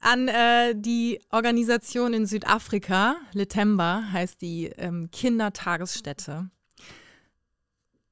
An 0.00 0.28
äh, 0.28 0.74
die 0.74 1.20
Organisation 1.30 2.14
in 2.14 2.24
Südafrika, 2.26 3.16
Letemba 3.32 4.04
heißt 4.12 4.40
die 4.40 4.66
ähm, 4.78 5.10
Kindertagesstätte. 5.10 6.50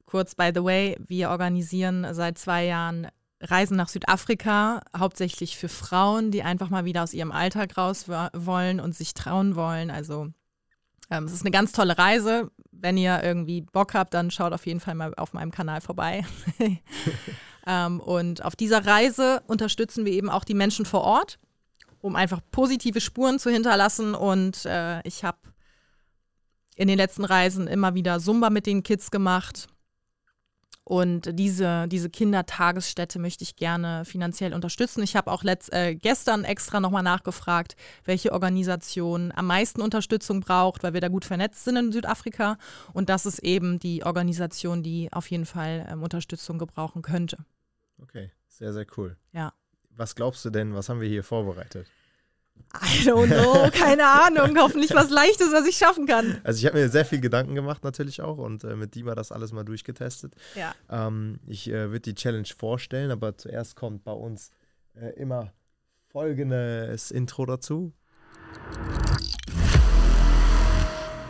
Kurz, 0.04 0.34
by 0.34 0.50
the 0.54 0.62
way, 0.62 0.96
wir 1.06 1.30
organisieren 1.30 2.06
seit 2.12 2.38
zwei 2.38 2.66
Jahren 2.66 3.08
Reisen 3.40 3.76
nach 3.76 3.88
Südafrika, 3.88 4.82
hauptsächlich 4.96 5.56
für 5.56 5.68
Frauen, 5.68 6.30
die 6.30 6.42
einfach 6.42 6.70
mal 6.70 6.84
wieder 6.84 7.02
aus 7.02 7.14
ihrem 7.14 7.32
Alltag 7.32 7.76
raus 7.78 8.08
wo- 8.08 8.28
wollen 8.34 8.80
und 8.80 8.94
sich 8.94 9.14
trauen 9.14 9.54
wollen. 9.54 9.90
Also 9.90 10.28
ähm, 11.10 11.24
es 11.24 11.32
ist 11.32 11.42
eine 11.42 11.50
ganz 11.50 11.72
tolle 11.72 11.96
Reise. 11.96 12.50
Wenn 12.70 12.96
ihr 12.98 13.22
irgendwie 13.22 13.62
Bock 13.62 13.94
habt, 13.94 14.12
dann 14.12 14.30
schaut 14.30 14.52
auf 14.52 14.66
jeden 14.66 14.80
Fall 14.80 14.94
mal 14.94 15.14
auf 15.14 15.32
meinem 15.32 15.52
Kanal 15.52 15.80
vorbei. 15.80 16.24
ähm, 17.66 18.00
und 18.00 18.44
auf 18.44 18.56
dieser 18.56 18.84
Reise 18.84 19.42
unterstützen 19.46 20.04
wir 20.04 20.12
eben 20.12 20.28
auch 20.28 20.44
die 20.44 20.54
Menschen 20.54 20.84
vor 20.84 21.02
Ort, 21.02 21.38
um 22.08 22.16
einfach 22.16 22.40
positive 22.50 23.00
Spuren 23.00 23.38
zu 23.38 23.50
hinterlassen. 23.50 24.14
Und 24.14 24.64
äh, 24.64 25.00
ich 25.06 25.22
habe 25.22 25.38
in 26.74 26.88
den 26.88 26.96
letzten 26.96 27.24
Reisen 27.24 27.66
immer 27.66 27.94
wieder 27.94 28.18
Zumba 28.18 28.50
mit 28.50 28.66
den 28.66 28.82
Kids 28.82 29.10
gemacht. 29.10 29.68
Und 30.84 31.38
diese, 31.38 31.86
diese 31.86 32.08
Kindertagesstätte 32.08 33.18
möchte 33.18 33.44
ich 33.44 33.56
gerne 33.56 34.06
finanziell 34.06 34.54
unterstützen. 34.54 35.02
Ich 35.02 35.16
habe 35.16 35.30
auch 35.30 35.44
letzt, 35.44 35.70
äh, 35.70 35.94
gestern 35.94 36.44
extra 36.44 36.80
nochmal 36.80 37.02
nachgefragt, 37.02 37.76
welche 38.04 38.32
Organisation 38.32 39.30
am 39.36 39.46
meisten 39.46 39.82
Unterstützung 39.82 40.40
braucht, 40.40 40.82
weil 40.82 40.94
wir 40.94 41.02
da 41.02 41.08
gut 41.08 41.26
vernetzt 41.26 41.64
sind 41.64 41.76
in 41.76 41.92
Südafrika. 41.92 42.56
Und 42.94 43.10
das 43.10 43.26
ist 43.26 43.40
eben 43.40 43.78
die 43.78 44.02
Organisation, 44.02 44.82
die 44.82 45.12
auf 45.12 45.30
jeden 45.30 45.44
Fall 45.44 45.86
ähm, 45.90 46.02
Unterstützung 46.02 46.58
gebrauchen 46.58 47.02
könnte. 47.02 47.36
Okay, 48.00 48.30
sehr, 48.46 48.72
sehr 48.72 48.86
cool. 48.96 49.18
Ja. 49.32 49.52
Was 49.90 50.14
glaubst 50.14 50.42
du 50.46 50.50
denn, 50.50 50.74
was 50.74 50.88
haben 50.88 51.02
wir 51.02 51.08
hier 51.08 51.24
vorbereitet? 51.24 51.86
I 52.74 53.04
don't 53.06 53.26
know, 53.28 53.70
keine 53.72 54.06
Ahnung. 54.06 54.56
Hoffentlich 54.58 54.94
was 54.94 55.10
Leichtes, 55.10 55.52
was 55.52 55.66
ich 55.66 55.76
schaffen 55.76 56.06
kann. 56.06 56.40
Also 56.44 56.58
ich 56.58 56.66
habe 56.66 56.78
mir 56.78 56.88
sehr 56.88 57.04
viel 57.04 57.20
Gedanken 57.20 57.54
gemacht 57.54 57.82
natürlich 57.84 58.20
auch 58.22 58.38
und 58.38 58.64
äh, 58.64 58.76
mit 58.76 58.94
Dima 58.94 59.14
das 59.14 59.32
alles 59.32 59.52
mal 59.52 59.64
durchgetestet. 59.64 60.34
Ja. 60.54 60.74
Ähm, 60.90 61.40
ich 61.46 61.68
äh, 61.68 61.90
würde 61.90 62.00
die 62.00 62.14
Challenge 62.14 62.48
vorstellen, 62.56 63.10
aber 63.10 63.36
zuerst 63.36 63.76
kommt 63.76 64.04
bei 64.04 64.12
uns 64.12 64.50
äh, 64.94 65.10
immer 65.14 65.52
folgendes 66.12 67.10
Intro 67.10 67.46
dazu. 67.46 67.92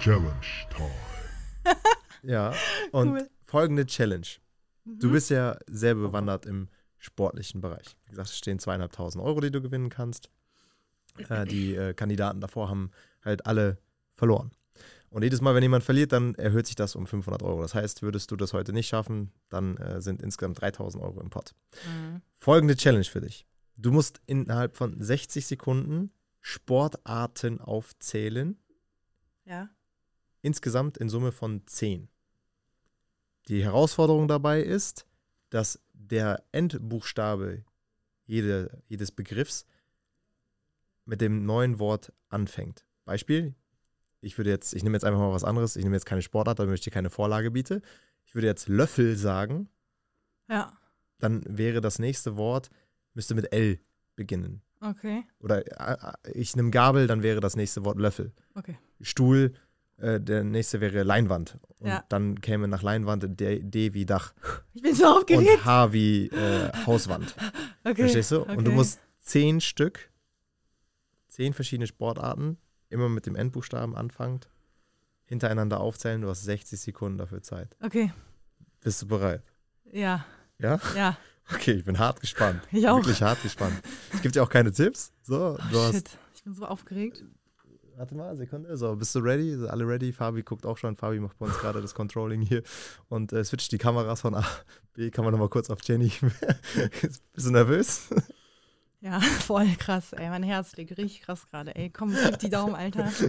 Challenge 0.01 0.31
Time. 0.75 0.91
Ja, 2.25 2.53
und 2.91 3.11
Cool. 3.13 3.29
folgende 3.45 3.87
Challenge. 3.87 4.27
Mhm. 4.85 4.99
Du 4.99 5.13
bist 5.13 5.31
ja 5.31 5.57
sehr 5.69 5.95
bewandert 5.95 6.47
im 6.47 6.69
sportlichen 6.99 7.61
Bereich. 7.61 7.97
Wie 8.05 8.11
gesagt, 8.11 8.31
es 8.31 8.37
stehen 8.39 8.59
zweieinhalbtausend 8.59 9.23
Euro, 9.23 9.41
die 9.41 9.53
du 9.53 9.61
gewinnen 9.63 9.89
kannst. 9.89 10.29
Äh, 11.29 11.45
die 11.47 11.75
äh, 11.75 11.95
Kandidaten 11.95 12.41
davor 12.41 12.69
haben 12.69 12.91
halt 13.25 13.47
alle 13.47 13.79
verloren. 14.13 14.51
Und 15.11 15.23
jedes 15.23 15.41
Mal, 15.41 15.55
wenn 15.55 15.63
jemand 15.63 15.85
verliert, 15.85 16.13
dann 16.13 16.35
erhöht 16.35 16.67
sich 16.67 16.77
das 16.77 16.95
um 16.95 17.07
500 17.07 17.43
Euro. 17.43 17.63
Das 17.63 17.75
heißt, 17.75 18.03
würdest 18.03 18.31
du 18.31 18.37
das 18.37 18.53
heute 18.53 18.73
nicht 18.75 18.89
schaffen, 18.89 19.33
dann 19.49 19.77
äh, 19.79 20.03
sind 20.03 20.21
insgesamt 20.23 20.61
3000 20.61 21.03
Euro 21.03 21.21
im 21.21 21.31
Pot. 21.31 21.55
Mhm. 21.87 22.21
Folgende 22.35 22.77
Challenge 22.77 23.05
für 23.05 23.23
dich. 23.23 23.47
Du 23.77 23.91
musst 23.91 24.21
innerhalb 24.27 24.77
von 24.77 25.01
60 25.03 25.47
Sekunden 25.47 26.11
Sportarten 26.41 27.61
aufzählen, 27.61 28.59
Ja. 29.45 29.71
insgesamt 30.43 30.99
in 30.99 31.09
Summe 31.09 31.33
von 31.33 31.67
10. 31.67 32.09
Die 33.49 33.63
Herausforderung 33.65 34.29
dabei 34.29 34.61
ist, 34.63 35.07
dass 35.51 35.81
der 35.95 36.43
Endbuchstabe 36.53 37.65
jede, 38.27 38.83
jedes 38.89 39.11
Begriffs 39.11 39.65
mit 41.09 41.21
dem 41.21 41.45
neuen 41.47 41.79
Wort 41.79 42.13
anfängt. 42.29 42.85
Beispiel, 43.05 43.55
ich 44.21 44.37
würde 44.37 44.51
jetzt, 44.51 44.75
ich 44.75 44.83
nehme 44.83 44.97
jetzt 44.97 45.05
einfach 45.05 45.19
mal 45.21 45.33
was 45.33 45.45
anderes, 45.45 45.77
ich 45.77 45.85
nehme 45.85 45.97
jetzt 45.97 46.05
keine 46.07 46.23
Sportart, 46.23 46.59
damit 46.59 46.75
ich 46.75 46.81
dir 46.83 46.91
keine 46.91 47.11
Vorlage 47.11 47.51
biete. 47.51 47.81
Ich 48.27 48.35
würde 48.35 48.47
jetzt 48.47 48.69
Löffel 48.69 49.17
sagen, 49.17 49.69
Ja. 50.49 50.77
dann 51.19 51.43
wäre 51.49 51.81
das 51.81 51.99
nächste 51.99 52.37
Wort, 52.37 52.69
müsste 53.15 53.35
mit 53.35 53.53
L 53.53 53.79
beginnen. 54.17 54.61
Okay. 54.81 55.25
Oder 55.41 55.67
äh, 55.81 56.13
äh, 56.29 56.33
ich 56.33 56.55
nehme 56.57 56.71
Gabel, 56.71 57.07
dann 57.07 57.23
wäre 57.23 57.41
das 57.41 57.57
nächste 57.57 57.85
Wort 57.85 57.99
Löffel. 57.99 58.33
Okay. 58.55 58.77
Stuhl, 59.01 59.55
äh, 59.97 60.21
der 60.21 60.45
nächste 60.45 60.81
wäre 60.81 61.03
Leinwand. 61.05 61.59
Und 61.79 61.89
Ja. 61.89 62.05
dann 62.11 62.41
käme 62.41 62.69
nach 62.69 62.83
Leinwand 62.83 63.41
D, 63.41 63.61
D 63.61 63.95
wie 63.95 64.05
Dach 64.07 64.35
Ich 64.75 64.83
bin 64.83 64.95
so 64.95 65.07
aufgeregt. 65.07 65.51
und 65.53 65.65
H 65.65 65.93
wie 65.93 66.27
äh, 66.29 66.71
Hauswand. 66.87 67.35
Okay. 67.85 68.03
Verstehst 68.03 68.33
du? 68.33 68.43
Und 68.43 68.59
du 68.67 68.71
okay. 68.71 68.71
musst 68.73 69.01
zehn 69.21 69.63
Stück, 69.63 70.11
zehn 71.39 71.55
verschiedene 71.55 71.87
Sportarten, 71.87 72.59
immer 72.89 73.09
mit 73.09 73.25
dem 73.27 73.37
Endbuchstaben 73.37 73.95
anfangend, 73.95 74.49
hintereinander 75.25 75.79
aufzählen. 75.79 76.21
Du 76.21 76.29
hast 76.29 76.43
60 76.43 76.81
Sekunden 76.81 77.17
dafür 77.17 77.43
Zeit. 77.43 77.77
Okay. 77.81 78.13
Bist 78.81 79.03
du 79.03 79.07
bereit? 79.07 79.45
Ja. 79.93 80.27
Ja? 80.59 80.81
Ja. 80.95 81.17
Okay, 81.51 81.73
ich 81.73 81.85
bin 81.87 81.99
hart 81.99 82.21
gespannt. 82.21 82.61
Ich 82.73 82.87
auch. 82.87 82.99
Wirklich 82.99 83.23
hart 83.23 83.41
gespannt. 83.43 83.73
Es 84.13 84.21
gibt 84.21 84.37
ja 84.37 84.43
auch 84.43 84.51
keine 84.51 84.71
Tipps. 84.71 85.15
So, 85.23 85.57
du 85.57 85.79
Oh, 85.79 85.83
hast 85.85 85.95
shit. 85.95 86.11
Ich 86.35 86.45
bin 86.45 86.53
so 86.53 86.67
aufgeregt. 86.67 87.25
Warte 87.97 88.15
mal, 88.15 88.37
Sekunde. 88.37 88.77
So, 88.77 88.95
bist 88.97 89.15
du 89.15 89.21
ready? 89.21 89.57
Sind 89.57 89.67
alle 89.67 89.89
ready? 89.89 90.13
Fabi 90.13 90.43
guckt 90.43 90.67
auch 90.67 90.77
schon. 90.77 90.95
Fabi 90.95 91.19
macht 91.21 91.39
bei 91.39 91.47
uns 91.47 91.57
gerade 91.57 91.81
das 91.81 91.95
Controlling 91.95 92.43
hier 92.43 92.63
und 93.09 93.33
äh, 93.33 93.43
switcht 93.45 93.73
die 93.73 93.79
Kameras 93.79 94.21
von 94.21 94.35
A, 94.35 94.45
B. 94.93 95.11
Kann 95.11 95.25
man 95.25 95.33
nochmal 95.33 95.49
kurz 95.49 95.71
auf 95.71 95.79
Jenny. 95.85 96.13
bist 97.33 97.47
du 97.47 97.51
nervös? 97.51 98.11
Ja, 99.01 99.21
voll 99.21 99.69
krass, 99.79 100.13
ey. 100.13 100.29
Mein 100.29 100.43
Herz 100.43 100.73
schlägt 100.73 100.97
richtig 100.97 101.23
krass 101.23 101.47
gerade, 101.49 101.75
ey. 101.77 101.91
Komm, 101.91 102.13
gib 102.13 102.39
die 102.39 102.51
Daumen, 102.51 102.75
Alter. 102.75 103.11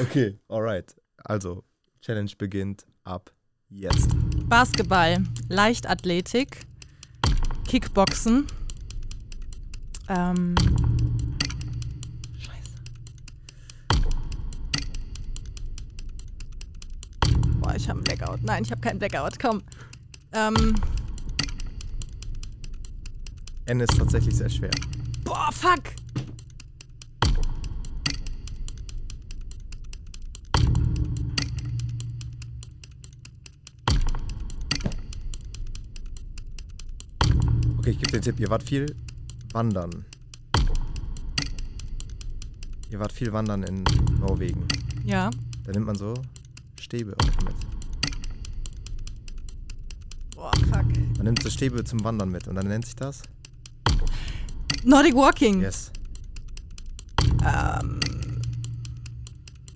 Okay, 0.00 0.38
alright. 0.48 0.94
Also, 1.18 1.62
Challenge 2.00 2.30
beginnt 2.36 2.84
ab 3.04 3.32
jetzt. 3.68 4.10
Basketball, 4.48 5.22
Leichtathletik, 5.48 6.66
Kickboxen. 7.68 8.46
Ähm. 10.08 10.54
Scheiße. 12.38 12.74
Boah, 17.60 17.74
ich 17.76 17.88
habe 17.88 18.00
einen 18.00 18.04
Blackout. 18.04 18.42
Nein, 18.42 18.64
ich 18.64 18.70
habe 18.70 18.80
keinen 18.80 18.98
Blackout. 18.98 19.38
Komm. 19.38 19.62
Ähm. 20.32 20.74
N 23.66 23.80
ist 23.80 23.96
tatsächlich 23.96 24.36
sehr 24.36 24.50
schwer. 24.50 24.70
Boah, 25.24 25.50
fuck. 25.50 25.94
Okay, 37.78 37.90
ich 37.90 37.98
gebe 37.98 38.12
den 38.12 38.22
Tipp. 38.22 38.38
Ihr 38.38 38.50
wart 38.50 38.62
viel 38.62 38.94
wandern. 39.52 40.04
Ihr 42.90 43.00
wart 43.00 43.12
viel 43.12 43.32
wandern 43.32 43.62
in 43.62 43.84
Norwegen. 44.20 44.66
Ja. 45.04 45.30
Da 45.64 45.72
nimmt 45.72 45.86
man 45.86 45.96
so 45.96 46.14
Stäbe 46.78 47.16
auch 47.18 47.44
mit. 47.44 47.54
Boah, 50.34 50.52
fuck. 50.56 50.86
Man 51.16 51.24
nimmt 51.24 51.42
so 51.42 51.48
Stäbe 51.48 51.82
zum 51.82 52.04
Wandern 52.04 52.30
mit 52.30 52.46
und 52.46 52.56
dann 52.56 52.68
nennt 52.68 52.84
sich 52.84 52.96
das? 52.96 53.22
Nordic 54.84 55.14
Walking. 55.14 55.60
Yes. 55.62 55.90
Ähm, 57.44 58.00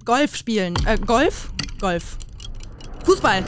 Golf 0.05 0.37
spielen. 0.37 0.75
Äh, 0.87 0.99
Golf? 0.99 1.51
Golf. 1.81 2.18
Fußball. 3.05 3.44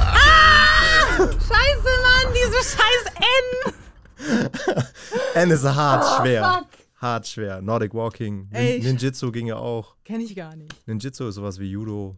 Ah! 0.00 1.16
Scheiße, 1.18 1.90
Mann, 2.04 2.34
diese 2.34 2.58
scheiß 2.76 3.04
N. 4.46 4.84
N 5.34 5.50
ist 5.50 5.64
hart 5.64 6.04
Oh, 6.06 6.22
schwer. 6.22 6.44
fuck. 6.54 6.66
Hart 7.00 7.26
schwer. 7.28 7.60
Nordic 7.62 7.94
Walking. 7.94 8.48
Nin 8.50 8.82
Ninjitsu 8.82 9.30
ging 9.30 9.46
ja 9.46 9.56
auch. 9.56 9.96
Kenn 10.04 10.20
ich 10.20 10.34
gar 10.34 10.56
nicht. 10.56 10.72
Ninjitsu 10.86 11.28
ist 11.28 11.36
sowas 11.36 11.58
wie 11.58 11.70
Judo. 11.70 12.16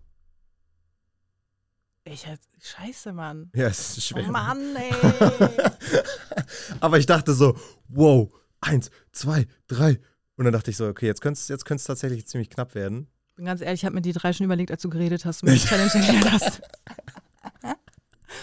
Ich 2.05 2.27
hätte, 2.27 2.43
scheiße, 2.63 3.13
Mann. 3.13 3.51
Ja, 3.55 3.67
es 3.67 3.99
ist 3.99 3.99
Oh 3.99 4.01
schwer. 4.21 4.29
Mann, 4.31 4.75
ey. 4.77 4.91
Aber 6.81 6.99
ich 6.99 7.07
dachte 7.07 7.35
so, 7.35 7.57
wow, 7.89 8.29
eins, 8.61 8.91
zwei, 9.13 9.47
drei. 9.67 10.01
Und 10.37 10.45
dann 10.45 10.53
dachte 10.53 10.71
ich 10.71 10.77
so, 10.77 10.87
okay, 10.87 11.07
jetzt 11.07 11.21
könnte 11.21 11.39
es 11.39 11.49
jetzt 11.49 11.67
tatsächlich 11.87 12.27
ziemlich 12.27 12.51
knapp 12.51 12.75
werden. 12.75 13.09
bin 13.37 13.45
ganz 13.45 13.61
ehrlich, 13.61 13.81
ich 13.81 13.85
habe 13.85 13.95
mir 13.95 14.03
die 14.03 14.13
drei 14.13 14.33
schon 14.33 14.45
überlegt, 14.45 14.71
als 14.71 14.83
du 14.83 14.89
geredet 14.89 15.25
hast, 15.25 15.43
mir 15.45 15.53
die 15.53 15.59
Challenge 15.59 15.93
erklärt 15.93 16.33
hast. 16.33 16.63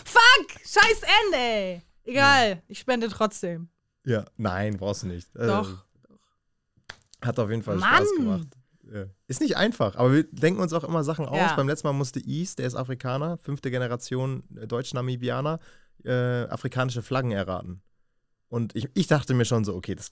Fuck! 0.06 0.52
Scheiß 0.64 1.02
N, 1.02 1.34
ey. 1.34 1.82
Egal, 2.04 2.62
ich 2.68 2.80
spende 2.80 3.10
trotzdem. 3.10 3.70
Ja, 4.06 4.26
nein, 4.38 4.78
brauchst 4.78 5.04
du 5.04 5.08
nicht. 5.08 5.36
Äh, 5.36 5.48
Doch. 5.48 5.84
Hat 7.22 7.40
auf 7.40 7.50
jeden 7.50 7.64
Fall 7.64 7.78
Mann. 7.78 7.96
Spaß 7.96 8.16
gemacht. 8.16 8.48
äh, 8.92 9.08
ist 9.28 9.42
nicht 9.42 9.58
einfach, 9.58 9.96
aber 9.96 10.14
wir 10.14 10.24
denken 10.24 10.62
uns 10.62 10.72
auch 10.72 10.84
immer 10.84 11.04
Sachen 11.04 11.26
aus. 11.26 11.38
Ja. 11.38 11.56
Beim 11.56 11.68
letzten 11.68 11.88
Mal 11.88 11.94
musste 11.94 12.20
East, 12.20 12.60
der 12.60 12.68
ist 12.68 12.76
Afrikaner, 12.76 13.38
fünfte 13.38 13.72
Generation 13.72 14.44
äh, 14.56 14.68
Deutsch-Namibianer, 14.68 15.60
äh, 16.06 16.12
afrikanische 16.46 17.02
Flaggen 17.02 17.32
erraten. 17.32 17.82
Und 18.50 18.76
ich, 18.76 18.88
ich 18.94 19.08
dachte 19.08 19.34
mir 19.34 19.46
schon 19.46 19.66
so, 19.66 19.76
okay, 19.76 19.96
das 19.96 20.08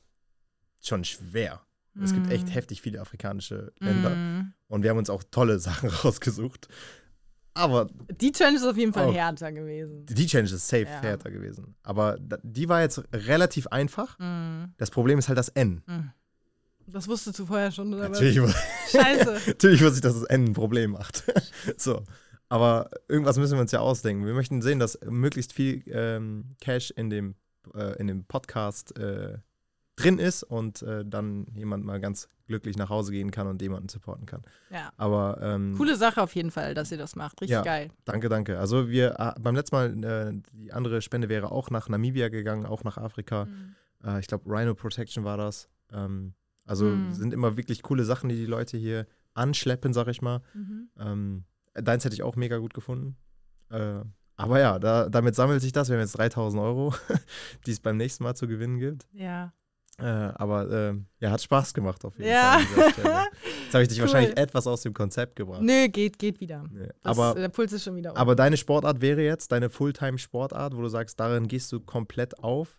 ist 0.80 0.88
schon 0.88 1.04
schwer. 1.04 1.62
Es 2.02 2.14
gibt 2.14 2.30
echt 2.30 2.48
Mm. 2.48 2.52
heftig 2.52 2.82
viele 2.82 3.00
afrikanische 3.00 3.72
Länder. 3.80 4.10
Mm. 4.10 4.54
Und 4.68 4.84
wir 4.84 4.90
haben 4.90 4.98
uns 4.98 5.10
auch 5.10 5.24
tolle 5.32 5.60
Sachen 5.60 5.90
rausgesucht. 5.90 6.68
Aber 7.54 7.88
Die 8.20 8.34
Challenge 8.34 8.58
ist 8.58 8.66
auf 8.66 8.76
jeden 8.76 8.92
Fall 8.92 9.08
Auch. 9.08 9.14
härter 9.14 9.54
gewesen. 9.54 10.06
die 10.06 10.26
Challenge 10.26 10.50
ist 10.52 10.68
safe 10.68 10.84
Ja. 10.84 11.02
härter 11.02 11.32
gewesen. 11.32 11.76
Aber 11.84 12.18
die 12.44 12.68
war 12.68 12.82
jetzt 12.82 13.02
relativ 13.14 13.68
einfach. 13.68 14.20
Mm. 14.20 14.74
Das 14.76 14.92
Problem 14.92 15.18
ist 15.20 15.30
halt 15.30 15.38
das 15.38 15.48
N. 15.50 15.82
Das 16.88 17.08
wusstest 17.08 17.40
du 17.40 17.46
vorher 17.46 17.72
schon, 17.72 17.94
oder 17.94 18.10
Natürlich, 18.10 18.42
was? 18.42 18.54
Scheiße. 18.92 19.42
natürlich 19.48 19.82
wusste 19.82 19.96
ich, 19.96 20.02
dass 20.02 20.16
das 20.16 20.24
N 20.24 20.46
ein 20.48 20.54
Problem 20.54 20.92
macht. 20.92 21.24
so. 21.78 22.04
Aber 22.50 22.90
irgendwas 23.08 23.38
müssen 23.38 23.54
wir 23.54 23.62
uns 23.62 23.72
ja 23.72 23.80
ausdenken. 23.80 24.26
Wir 24.26 24.34
möchten 24.34 24.62
sehen, 24.62 24.80
dass 24.80 25.00
möglichst 25.06 25.54
viel 25.54 25.82
ähm, 25.88 26.56
Cash 26.60 26.92
in 26.92 27.10
dem, 27.10 27.36
äh, 27.74 27.98
in 28.00 28.08
dem 28.08 28.26
Podcast 28.26 28.98
äh, 28.98 29.38
drin 29.96 30.20
ist 30.20 30.44
und 30.44 30.82
äh, 30.82 31.06
dann 31.06 31.48
jemand 31.56 31.86
mal 31.86 32.00
ganz 32.00 32.28
glücklich 32.48 32.78
nach 32.78 32.90
Hause 32.90 33.12
gehen 33.12 33.32
kann 33.32 33.48
und 33.48 33.62
jemanden 33.62 33.90
supporten 33.90 34.26
kann. 34.26 34.44
Ja. 34.70 34.92
Aber 34.98 35.40
ähm, 35.42 35.74
Coole 35.78 35.96
Sache 35.96 36.22
auf 36.22 36.36
jeden 36.36 36.52
Fall, 36.52 36.74
dass 36.76 36.92
ihr 36.92 36.98
das 36.98 37.16
macht. 37.16 37.42
Richtig 37.42 37.54
Ja. 37.56 37.62
geil. 37.64 37.90
Danke, 38.04 38.30
danke. 38.30 38.60
Also 38.60 38.90
wir 38.90 39.20
äh, 39.20 39.34
beim 39.40 39.56
letzten 39.56 39.76
Mal, 39.76 40.04
äh, 40.04 40.34
die 40.54 40.72
andere 40.74 41.02
Spende 41.02 41.28
wäre 41.30 41.52
auch 41.52 41.70
nach 41.72 41.90
Namibia 41.90 42.30
gegangen, 42.30 42.66
auch 42.66 42.84
nach 42.84 42.98
Afrika. 42.98 43.46
Mhm. 43.46 43.76
Äh, 44.04 44.20
ich 44.20 44.28
glaube, 44.28 44.44
Rhino 44.48 44.76
Protection 44.76 45.24
war 45.24 45.38
das. 45.38 45.70
Ähm, 45.92 46.34
also 46.66 46.86
Mhm. 46.86 47.14
sind 47.14 47.34
immer 47.34 47.58
wirklich 47.58 47.82
coole 47.82 48.04
Sachen, 48.04 48.30
die 48.30 48.36
die 48.36 48.46
Leute 48.46 48.78
hier 48.78 49.08
anschleppen, 49.34 49.94
sag 49.94 50.08
ich 50.10 50.22
mal. 50.22 50.42
Mhm. 50.54 50.90
Ähm, 51.00 51.44
deins 51.74 52.06
hätte 52.06 52.14
ich 52.16 52.22
auch 52.24 52.36
mega 52.36 52.58
gut 52.58 52.74
gefunden. 52.74 53.16
Aber 54.38 54.60
ja, 54.60 54.80
da, 54.80 55.08
damit 55.10 55.36
sammelt 55.36 55.62
sich 55.62 55.72
das. 55.72 55.88
Wir 55.90 55.96
haben 55.96 56.02
jetzt 56.02 56.18
3000 56.18 56.62
Euro, 56.62 56.94
die 57.66 57.72
es 57.72 57.80
beim 57.80 57.98
nächsten 57.98 58.24
Mal 58.24 58.36
zu 58.36 58.48
gewinnen 58.48 58.80
gibt. 58.80 59.06
Ja. 59.14 59.54
Äh, 59.98 60.04
aber 60.04 60.70
äh, 60.70 60.94
ja, 61.22 61.32
hat 61.32 61.42
Spaß 61.42 61.74
gemacht 61.74 62.04
auf 62.04 62.18
jeden 62.18 62.30
Ja. 62.30 62.60
Fall. 62.60 63.26
Jetzt 63.64 63.74
habe 63.74 63.84
ich 63.84 63.88
dich 63.88 63.98
Cool. 64.00 64.04
wahrscheinlich 64.08 64.38
etwas 64.38 64.68
aus 64.68 64.82
dem 64.82 64.94
Konzept 64.94 65.38
gebracht. 65.38 65.62
Nö, 65.62 65.88
geht, 65.88 66.20
geht 66.20 66.42
wieder. 66.42 66.66
Nee. 66.70 66.90
Das, 67.02 67.18
Aber 67.18 67.34
der 67.40 67.48
Puls 67.48 67.72
ist 67.72 67.86
schon 67.86 67.96
wieder 67.96 68.10
oben. 68.12 68.20
Aber 68.20 68.36
deine 68.36 68.58
Sportart 68.58 69.00
wäre 69.00 69.22
jetzt, 69.22 69.54
deine 69.54 69.70
Fulltime-Sportart, 69.70 70.76
wo 70.76 70.82
du 70.82 70.90
sagst, 70.90 71.18
darin 71.18 71.48
gehst 71.48 71.72
du 71.72 71.80
komplett 71.80 72.38
auf. 72.44 72.78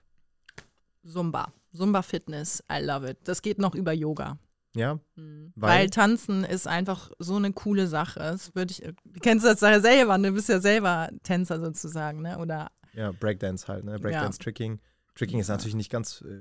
Zumba. 1.06 1.52
Zumba 1.72 2.02
Fitness. 2.02 2.62
I 2.70 2.82
love 2.84 3.08
it. 3.08 3.16
Das 3.24 3.40
geht 3.40 3.58
noch 3.58 3.74
über 3.74 3.92
Yoga. 3.94 4.38
Ja, 4.76 5.00
Mhm. 5.16 5.52
Weil? 5.56 5.70
Weil? 5.80 5.90
Tanzen 5.90 6.44
ist 6.44 6.66
einfach 6.68 7.10
so 7.18 7.36
eine 7.36 7.52
coole 7.52 7.86
Sache. 7.88 8.20
Das 8.20 8.54
würde 8.54 8.72
ich, 8.72 8.78
du 8.82 9.20
kennst 9.20 9.44
das 9.46 9.60
ja 9.62 9.80
selber, 9.80 10.18
du 10.18 10.32
bist 10.32 10.48
ja 10.48 10.60
selber 10.60 11.08
Tänzer 11.22 11.58
sozusagen, 11.58 12.20
ne? 12.22 12.38
Oder 12.38 12.70
ja, 12.92 13.10
Breakdance 13.12 13.66
halt, 13.68 13.84
ne? 13.84 13.98
Breakdance, 13.98 14.38
Tricking. 14.38 14.80
Tricking 15.14 15.38
ist 15.40 15.48
natürlich 15.48 15.74
nicht 15.74 15.90
ganz 15.90 16.20
äh, 16.22 16.40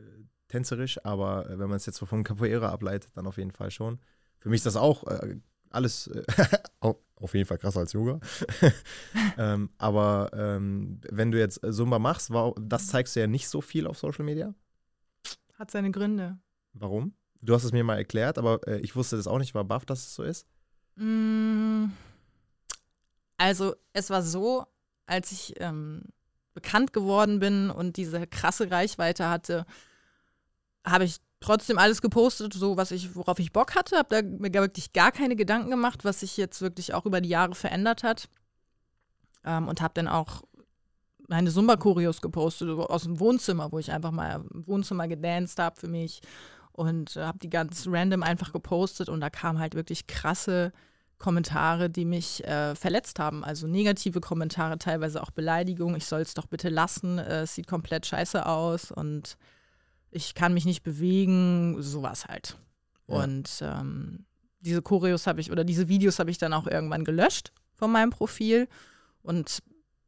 tänzerisch, 0.50 1.04
aber 1.06 1.50
äh, 1.50 1.58
wenn 1.60 1.70
man 1.70 1.78
es 1.78 1.86
jetzt 1.86 1.98
so 1.98 2.06
vom 2.06 2.24
Capoeira 2.26 2.70
ableitet, 2.70 3.10
dann 3.16 3.26
auf 3.28 3.38
jeden 3.38 3.52
Fall 3.52 3.72
schon. 3.72 4.00
Für 4.40 4.50
mich 4.50 4.58
ist 4.60 4.66
das 4.66 4.76
auch 4.76 5.06
äh, 5.08 5.38
alles 5.70 6.08
äh, 6.08 6.24
au- 6.82 7.02
auf 7.16 7.34
jeden 7.34 7.48
Fall 7.48 7.58
krasser 7.58 7.80
als 7.80 7.94
Yoga. 7.94 8.20
ähm, 9.38 9.70
aber 9.78 10.30
ähm, 10.34 11.00
wenn 11.10 11.32
du 11.32 11.40
jetzt 11.40 11.64
äh, 11.64 11.72
Zumba 11.72 12.00
machst, 12.00 12.32
wa- 12.32 12.54
das 12.60 12.88
zeigst 12.88 13.16
du 13.16 13.22
ja 13.22 13.28
nicht 13.28 13.48
so 13.48 13.62
viel 13.62 13.88
auf 13.88 13.98
Social 13.98 14.26
Media. 14.26 14.54
hat 15.58 15.72
seine 15.72 15.92
Gründe. 15.92 16.38
Warum? 16.74 17.14
Du 17.46 17.54
hast 17.54 17.64
es 17.64 17.72
mir 17.72 17.84
mal 17.84 17.98
erklärt, 17.98 18.38
aber 18.38 18.66
äh, 18.68 18.80
ich 18.80 18.96
wusste 18.96 19.18
das 19.18 19.28
auch 19.28 19.38
nicht, 19.38 19.54
war 19.54 19.64
baff, 19.64 19.86
dass 19.86 20.00
es 20.00 20.16
so 20.16 20.24
ist. 20.24 20.48
Mm, 20.96 21.86
Also, 23.38 23.76
es 23.94 24.10
war 24.10 24.24
so, 24.24 24.66
als 25.06 25.32
ich 25.32 25.54
ähm, 25.60 26.04
bekannt 26.54 26.94
geworden 26.94 27.40
bin 27.40 27.70
und 27.70 27.98
diese 27.98 28.26
krasse 28.26 28.72
Reichweite 28.72 29.30
hatte, 29.30 29.66
habe 30.86 31.04
ich 31.04 31.18
trotzdem 31.40 31.78
alles 31.78 32.02
gepostet, 32.02 32.54
so 32.54 32.78
was 32.78 32.92
ich, 32.92 33.16
worauf 33.16 33.38
ich 33.40 33.52
Bock 33.52 33.76
hatte, 33.76 33.98
habe 33.98 34.10
da 34.10 34.22
mir 34.24 34.54
wirklich 34.54 34.94
gar 34.94 35.12
keine 35.12 35.36
Gedanken 35.36 35.70
gemacht, 35.70 36.04
was 36.06 36.22
sich 36.22 36.38
jetzt 36.38 36.62
wirklich 36.62 36.94
auch 36.94 37.06
über 37.06 37.22
die 37.22 37.30
Jahre 37.30 37.54
verändert 37.54 38.04
hat. 38.04 38.30
Ähm, 39.44 39.68
und 39.68 39.82
habe 39.82 39.94
dann 39.94 40.08
auch 40.08 40.42
meine 41.28 41.52
Zumba-Choreos 41.52 42.22
gepostet 42.22 42.70
aus 42.70 43.04
dem 43.04 43.20
Wohnzimmer, 43.20 43.72
wo 43.72 43.80
ich 43.80 43.92
einfach 43.92 44.12
mal 44.12 44.44
im 44.54 44.66
Wohnzimmer 44.68 45.08
gedanced 45.08 45.60
habe 45.60 45.80
für 45.80 45.88
mich 45.88 46.22
und 46.76 47.16
äh, 47.16 47.24
habe 47.24 47.40
die 47.40 47.50
ganz 47.50 47.88
random 47.88 48.22
einfach 48.22 48.52
gepostet 48.52 49.10
und 49.10 49.22
da 49.22 49.30
kamen 49.30 49.60
halt 49.60 49.76
wirklich 49.76 50.08
krasse 50.08 50.74
Kommentare, 51.18 51.90
die 51.90 52.04
mich 52.04 52.44
äh, 52.44 52.76
verletzt 52.76 53.20
haben. 53.20 53.46
Also 53.46 53.68
negative 53.68 54.20
Kommentare, 54.20 54.78
teilweise 54.78 55.24
auch 55.24 55.32
Beleidigungen. 55.32 55.96
Ich 55.96 56.06
soll 56.06 56.22
es 56.22 56.34
doch 56.34 56.46
bitte 56.46 56.68
lassen. 56.68 57.18
Äh, 57.18 57.44
es 57.44 57.56
sieht 57.56 57.68
komplett 57.68 58.06
scheiße 58.06 58.46
aus 58.46 58.92
und 58.92 59.38
ich 60.12 60.36
kann 60.36 60.54
mich 60.54 60.66
nicht 60.66 60.84
bewegen. 60.84 61.82
Sowas 61.82 62.26
halt. 62.26 62.58
Ja. 63.08 63.24
Und 63.24 63.50
ähm, 63.62 64.26
diese 64.60 64.82
Choreos 64.82 65.28
habe 65.28 65.40
ich 65.40 65.52
oder 65.52 65.64
diese 65.64 65.88
Videos 65.88 66.20
habe 66.20 66.32
ich 66.32 66.38
dann 66.38 66.54
auch 66.54 66.68
irgendwann 66.68 67.06
gelöscht 67.06 67.54
von 67.74 67.92
meinem 67.92 68.10
Profil 68.10 68.68
und 69.22 69.60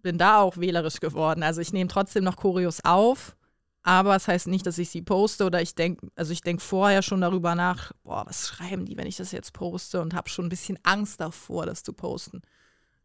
bin 0.02 0.18
da 0.18 0.42
auch 0.42 0.58
wählerisch 0.58 1.00
geworden. 1.00 1.44
Also 1.44 1.62
ich 1.62 1.72
nehme 1.72 1.90
trotzdem 1.90 2.26
noch 2.26 2.36
Choreos 2.36 2.84
auf, 2.84 3.37
aber 3.88 4.18
es 4.18 4.28
heißt 4.28 4.48
nicht, 4.48 4.66
dass 4.66 4.80
ich 4.80 4.90
sie 4.90 5.02
poste 5.02 5.46
oder 5.46 5.62
ich 5.62 5.74
denke, 5.74 6.08
also 6.18 6.34
ich 6.34 6.42
denke 6.42 6.62
vorher 6.62 7.02
schon 7.02 7.22
darüber 7.22 7.56
nach, 7.56 7.94
boah, 8.04 8.26
was 8.28 8.50
schreiben 8.50 8.86
die, 8.86 8.98
wenn 8.98 9.08
ich 9.08 9.16
das 9.16 9.32
jetzt 9.32 9.54
poste 9.54 10.02
und 10.02 10.14
habe 10.14 10.28
schon 10.28 10.48
ein 10.48 10.50
bisschen 10.50 10.78
Angst 10.84 11.22
davor, 11.22 11.66
das 11.66 11.84
zu 11.84 11.94
posten. 11.94 12.42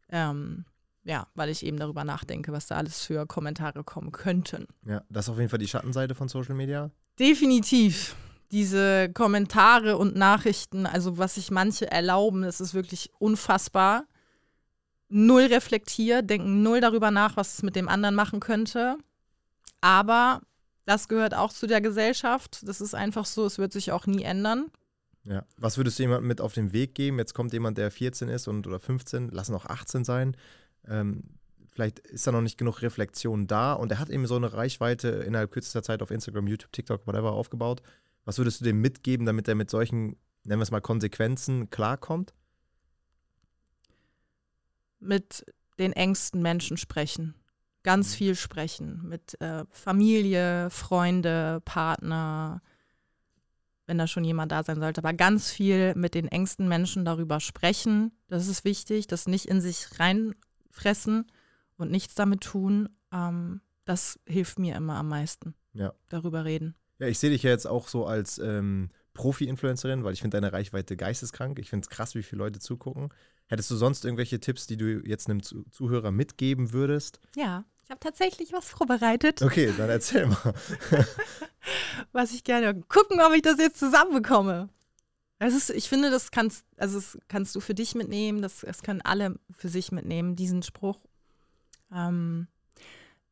Ähm, 0.08 0.64
ja, 1.04 1.28
weil 1.36 1.50
ich 1.50 1.64
eben 1.64 1.76
darüber 1.76 2.02
nachdenke, 2.02 2.50
was 2.50 2.66
da 2.66 2.78
alles 2.78 3.04
für 3.04 3.26
Kommentare 3.26 3.84
kommen 3.84 4.10
könnten. 4.10 4.66
Ja, 4.84 5.04
das 5.08 5.26
ist 5.26 5.28
auf 5.28 5.38
jeden 5.38 5.50
Fall 5.50 5.60
die 5.60 5.68
Schattenseite 5.68 6.16
von 6.16 6.26
Social 6.26 6.56
Media. 6.56 6.90
Definitiv. 7.16 8.16
Diese 8.50 9.08
Kommentare 9.12 9.96
und 9.96 10.16
Nachrichten, 10.16 10.86
also 10.86 11.16
was 11.16 11.36
sich 11.36 11.52
manche 11.52 11.88
erlauben, 11.92 12.42
das 12.42 12.60
ist 12.60 12.74
wirklich 12.74 13.12
unfassbar. 13.20 14.06
Null 15.08 15.42
reflektiert, 15.42 16.28
denken 16.28 16.64
null 16.64 16.80
darüber 16.80 17.12
nach, 17.12 17.36
was 17.36 17.54
es 17.54 17.62
mit 17.62 17.76
dem 17.76 17.88
anderen 17.88 18.16
machen 18.16 18.40
könnte. 18.40 18.96
Aber 19.80 20.40
das 20.84 21.08
gehört 21.08 21.34
auch 21.34 21.52
zu 21.52 21.66
der 21.66 21.80
Gesellschaft. 21.80 22.66
Das 22.66 22.80
ist 22.80 22.94
einfach 22.94 23.24
so, 23.24 23.46
es 23.46 23.58
wird 23.58 23.72
sich 23.72 23.92
auch 23.92 24.06
nie 24.06 24.22
ändern. 24.22 24.70
Ja. 25.24 25.44
Was 25.56 25.76
würdest 25.76 25.98
du 25.98 26.04
jemandem 26.04 26.26
mit 26.28 26.40
auf 26.40 26.52
den 26.52 26.72
Weg 26.72 26.94
geben? 26.94 27.18
Jetzt 27.18 27.34
kommt 27.34 27.52
jemand, 27.52 27.78
der 27.78 27.90
14 27.90 28.28
ist 28.28 28.48
und 28.48 28.66
oder 28.66 28.80
15, 28.80 29.28
lassen 29.28 29.54
auch 29.54 29.66
18 29.66 30.04
sein. 30.04 30.36
Ähm, 30.88 31.38
vielleicht 31.68 32.00
ist 32.00 32.26
da 32.26 32.32
noch 32.32 32.40
nicht 32.40 32.58
genug 32.58 32.82
Reflexion 32.82 33.46
da 33.46 33.72
und 33.72 33.92
er 33.92 33.98
hat 33.98 34.10
eben 34.10 34.26
so 34.26 34.36
eine 34.36 34.52
Reichweite 34.52 35.08
innerhalb 35.08 35.52
kürzester 35.52 35.82
Zeit 35.82 36.02
auf 36.02 36.10
Instagram, 36.10 36.48
YouTube, 36.48 36.72
TikTok, 36.72 37.06
whatever 37.06 37.32
aufgebaut. 37.32 37.82
Was 38.24 38.38
würdest 38.38 38.60
du 38.60 38.64
dem 38.64 38.80
mitgeben, 38.80 39.24
damit 39.26 39.46
er 39.46 39.54
mit 39.54 39.70
solchen, 39.70 40.16
nennen 40.44 40.58
wir 40.58 40.62
es 40.62 40.70
mal, 40.70 40.80
Konsequenzen 40.80 41.70
klarkommt? 41.70 42.34
mit 45.02 45.44
den 45.78 45.92
engsten 45.92 46.40
Menschen 46.42 46.76
sprechen. 46.76 47.34
Ganz 47.82 48.14
viel 48.14 48.34
sprechen. 48.34 49.00
Mit 49.08 49.40
äh, 49.40 49.64
Familie, 49.70 50.70
Freunde, 50.70 51.60
Partner, 51.64 52.62
wenn 53.86 53.98
da 53.98 54.06
schon 54.06 54.24
jemand 54.24 54.52
da 54.52 54.62
sein 54.62 54.80
sollte. 54.80 55.00
Aber 55.00 55.12
ganz 55.12 55.50
viel 55.50 55.94
mit 55.94 56.14
den 56.14 56.28
engsten 56.28 56.68
Menschen 56.68 57.04
darüber 57.04 57.40
sprechen. 57.40 58.12
Das 58.28 58.46
ist 58.46 58.64
wichtig. 58.64 59.06
Das 59.06 59.26
nicht 59.26 59.46
in 59.46 59.60
sich 59.60 59.98
reinfressen 59.98 61.26
und 61.76 61.90
nichts 61.90 62.14
damit 62.14 62.42
tun. 62.42 62.88
Ähm, 63.12 63.60
das 63.84 64.20
hilft 64.26 64.58
mir 64.58 64.76
immer 64.76 64.96
am 64.96 65.08
meisten. 65.08 65.54
Ja. 65.72 65.92
Darüber 66.08 66.44
reden. 66.44 66.74
Ja, 66.98 67.08
ich 67.08 67.18
sehe 67.18 67.30
dich 67.30 67.42
ja 67.42 67.50
jetzt 67.50 67.66
auch 67.66 67.88
so 67.88 68.06
als 68.06 68.38
ähm, 68.38 68.88
Profi-Influencerin, 69.14 70.04
weil 70.04 70.12
ich 70.12 70.20
finde 70.20 70.36
deine 70.36 70.52
Reichweite 70.52 70.96
geisteskrank. 70.96 71.58
Ich 71.58 71.68
finde 71.68 71.84
es 71.84 71.90
krass, 71.90 72.14
wie 72.14 72.22
viele 72.22 72.38
Leute 72.38 72.60
zugucken. 72.60 73.08
Hättest 73.46 73.70
du 73.70 73.76
sonst 73.76 74.04
irgendwelche 74.04 74.40
Tipps, 74.40 74.66
die 74.66 74.76
du 74.76 75.00
jetzt 75.04 75.28
einem 75.28 75.42
Zu 75.42 75.64
Zuhörer 75.70 76.12
mitgeben 76.12 76.72
würdest? 76.72 77.20
Ja, 77.36 77.64
habe 77.92 78.00
tatsächlich 78.00 78.52
was 78.52 78.70
vorbereitet. 78.70 79.42
Okay, 79.42 79.72
dann 79.76 79.90
erzähl 79.90 80.26
mal. 80.26 80.54
was 82.12 82.32
ich 82.32 82.42
gerne 82.42 82.74
gucken, 82.74 83.20
ob 83.20 83.32
ich 83.34 83.42
das 83.42 83.58
jetzt 83.58 83.78
zusammenbekomme. 83.78 84.68
Das 85.38 85.54
ist, 85.54 85.70
ich 85.70 85.88
finde, 85.88 86.10
das 86.10 86.30
kannst, 86.30 86.64
also 86.76 86.98
das 86.98 87.18
kannst 87.28 87.54
du 87.54 87.60
für 87.60 87.74
dich 87.74 87.94
mitnehmen, 87.94 88.42
das, 88.42 88.60
das 88.60 88.82
können 88.82 89.02
alle 89.02 89.38
für 89.50 89.68
sich 89.68 89.92
mitnehmen, 89.92 90.36
diesen 90.36 90.62
Spruch. 90.62 90.98
Ähm, 91.92 92.48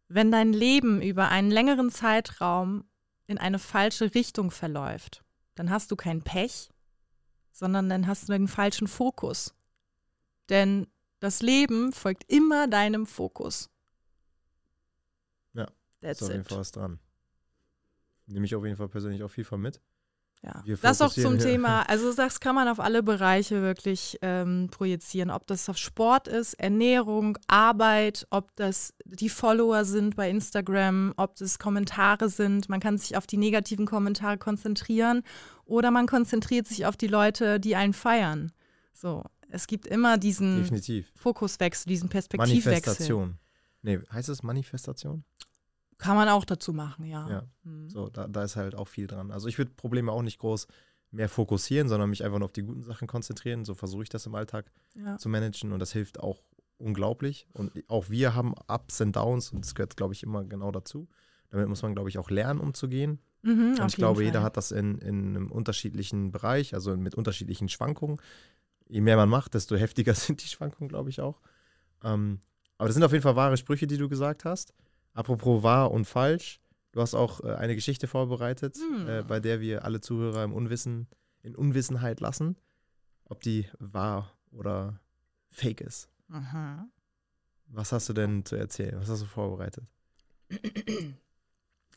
wenn 0.09 0.30
dein 0.30 0.53
Leben 0.53 1.01
über 1.01 1.28
einen 1.28 1.51
längeren 1.51 1.91
Zeitraum 1.91 2.85
in 3.26 3.39
eine 3.39 3.59
falsche 3.59 4.14
Richtung 4.14 4.51
verläuft, 4.51 5.24
dann 5.55 5.70
hast 5.70 5.91
du 5.91 5.97
kein 5.97 6.22
Pech, 6.22 6.68
sondern 7.53 7.89
dann 7.89 8.07
hast 8.07 8.28
du 8.28 8.32
den 8.32 8.49
falschen 8.49 8.89
Fokus. 8.89 9.55
Denn 10.49 10.87
das 11.20 11.41
Leben 11.43 11.93
folgt 11.93 12.30
immer 12.30 12.66
deinem 12.66 13.07
Fokus. 13.07 13.70
That's 16.01 16.20
ist 16.20 16.28
auf 16.28 16.32
jeden. 16.32 16.44
Fall 16.44 16.59
was 16.59 16.72
dran. 16.72 16.98
Nehme 18.26 18.46
ich 18.46 18.55
auf 18.55 18.64
jeden 18.64 18.76
Fall 18.76 18.88
persönlich 18.88 19.22
auch 19.22 19.28
viel 19.30 19.44
von 19.44 19.61
mit. 19.61 19.80
Ja, 20.42 20.62
Wir 20.64 20.78
das 20.78 21.03
auch 21.03 21.12
zum 21.12 21.34
hier- 21.36 21.42
Thema. 21.44 21.82
Also 21.88 22.14
das 22.14 22.40
kann 22.40 22.55
man 22.55 22.66
auf 22.68 22.80
alle 22.80 23.03
Bereiche 23.03 23.61
wirklich 23.61 24.16
ähm, 24.22 24.68
projizieren. 24.70 25.30
Ob 25.30 25.46
das 25.46 25.68
auf 25.68 25.76
Sport 25.76 26.28
ist, 26.28 26.55
Ernährung, 26.55 27.36
Arbeit, 27.46 28.26
ob 28.30 28.55
das 28.57 28.94
die 29.05 29.28
Follower 29.28 29.84
sind 29.84 30.16
bei 30.16 30.30
Instagram, 30.30 31.12
ob 31.18 31.36
das 31.36 31.59
Kommentare 31.59 32.30
sind. 32.30 32.70
Man 32.70 32.80
kann 32.80 32.96
sich 32.96 33.18
auf 33.18 33.26
die 33.26 33.36
negativen 33.36 33.84
Kommentare 33.84 34.38
konzentrieren 34.38 35.22
oder 35.66 35.90
man 35.90 36.07
konzentriert 36.07 36.66
sich 36.66 36.86
auf 36.86 36.96
die 36.96 37.09
Leute, 37.09 37.61
die 37.61 37.76
einen 37.76 37.92
feiern. 37.92 38.53
So, 38.94 39.24
es 39.51 39.66
gibt 39.66 39.86
immer 39.86 40.16
diesen 40.16 40.62
Definitiv. 40.62 41.12
Fokuswechsel, 41.16 41.90
diesen 41.90 42.09
Perspektivwechsel. 42.09 42.70
Manifestation. 42.72 43.38
Nee, 43.82 43.98
heißt 44.11 44.28
es 44.30 44.42
Manifestation? 44.42 45.24
Kann 46.01 46.16
man 46.16 46.28
auch 46.28 46.44
dazu 46.44 46.72
machen, 46.72 47.05
ja. 47.05 47.28
Ja. 47.28 47.42
Hm. 47.64 47.88
So, 47.90 48.09
da, 48.09 48.26
da 48.26 48.42
ist 48.42 48.57
halt 48.57 48.74
auch 48.74 48.88
viel 48.88 49.07
dran. 49.07 49.30
Also 49.30 49.48
ich 49.48 49.59
würde 49.59 49.70
Probleme 49.76 50.11
auch 50.12 50.22
nicht 50.22 50.38
groß 50.38 50.66
mehr 51.11 51.28
fokussieren, 51.28 51.88
sondern 51.88 52.09
mich 52.09 52.24
einfach 52.24 52.38
nur 52.38 52.46
auf 52.46 52.53
die 52.53 52.62
guten 52.62 52.82
Sachen 52.82 53.07
konzentrieren. 53.07 53.64
So 53.64 53.74
versuche 53.74 54.05
ich 54.05 54.09
das 54.09 54.26
im 54.26 54.34
Alltag 54.34 54.70
ja. 54.94 55.18
zu 55.18 55.28
managen 55.28 55.72
und 55.72 55.78
das 55.78 55.92
hilft 55.92 56.20
auch 56.20 56.38
unglaublich. 56.78 57.46
Und 57.53 57.72
auch 57.88 58.09
wir 58.09 58.34
haben 58.34 58.55
Ups 58.68 59.01
und 59.01 59.14
Downs 59.14 59.53
und 59.53 59.64
das 59.64 59.74
gehört, 59.74 59.96
glaube 59.96 60.14
ich, 60.14 60.22
immer 60.22 60.44
genau 60.44 60.70
dazu. 60.70 61.09
Damit 61.51 61.68
muss 61.68 61.82
man, 61.82 61.94
glaube 61.94 62.09
ich, 62.09 62.18
auch 62.18 62.30
lernen, 62.30 62.61
umzugehen. 62.61 63.18
Mhm, 63.42 63.76
Und 63.80 63.86
ich 63.88 63.96
glaube, 63.96 64.20
jeden 64.20 64.28
jeder 64.28 64.40
Fall. 64.40 64.46
hat 64.46 64.57
das 64.57 64.70
in, 64.70 64.98
in 64.98 65.28
einem 65.36 65.51
unterschiedlichen 65.51 66.30
Bereich, 66.30 66.74
also 66.74 66.96
mit 66.96 67.14
unterschiedlichen 67.14 67.68
Schwankungen. 67.68 68.20
Je 68.88 69.01
mehr 69.01 69.16
man 69.16 69.28
macht, 69.28 69.55
desto 69.55 69.76
heftiger 69.76 70.14
sind 70.14 70.42
die 70.42 70.48
Schwankungen, 70.48 70.88
glaube 70.88 71.11
ich 71.11 71.20
auch. 71.20 71.40
Ähm, 72.03 72.40
aber 72.78 72.88
das 72.88 72.94
sind 72.94 73.05
auf 73.05 73.12
jeden 73.12 73.22
Fall 73.22 73.36
wahre 73.36 73.57
Sprüche, 73.57 73.86
die 73.86 73.98
du 73.98 74.09
gesagt 74.09 74.44
hast. 74.44 74.72
Apropos 75.13 75.63
wahr 75.63 75.91
und 75.91 76.05
falsch, 76.07 76.61
du 76.93 77.01
hast 77.01 77.15
auch 77.15 77.41
äh, 77.43 77.55
eine 77.55 77.75
Geschichte 77.75 78.07
vorbereitet, 78.07 78.77
Hm. 78.77 79.09
äh, 79.09 79.23
bei 79.23 79.41
der 79.41 79.61
wir 79.61 79.85
alle 79.85 80.01
Zuhörer 80.01 80.45
im 80.45 80.53
Unwissen, 80.53 81.09
in 81.43 81.55
Unwissenheit 81.57 82.21
lassen, 82.21 82.57
ob 83.25 83.41
die 83.43 83.67
wahr 83.79 84.33
oder 84.51 85.01
fake 85.49 85.81
ist. 85.81 86.09
Mhm. 86.29 86.91
Was 87.67 87.93
hast 87.93 88.09
du 88.09 88.13
denn 88.13 88.45
zu 88.45 88.57
erzählen? 88.57 88.99
Was 89.01 89.09
hast 89.09 89.23
du 89.23 89.27
vorbereitet? 89.27 89.85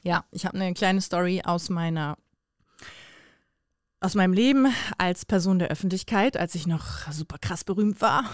Ja, 0.02 0.26
ich 0.32 0.46
habe 0.46 0.60
eine 0.60 0.74
kleine 0.74 1.02
Story 1.02 1.42
aus 1.44 1.70
meiner 1.70 2.18
aus 4.00 4.16
meinem 4.16 4.34
Leben 4.34 4.68
als 4.98 5.24
Person 5.26 5.60
der 5.60 5.70
Öffentlichkeit, 5.70 6.36
als 6.36 6.56
ich 6.56 6.68
noch 6.68 7.10
super 7.12 7.38
krass 7.38 7.64
berühmt 7.64 8.02
war. 8.02 8.30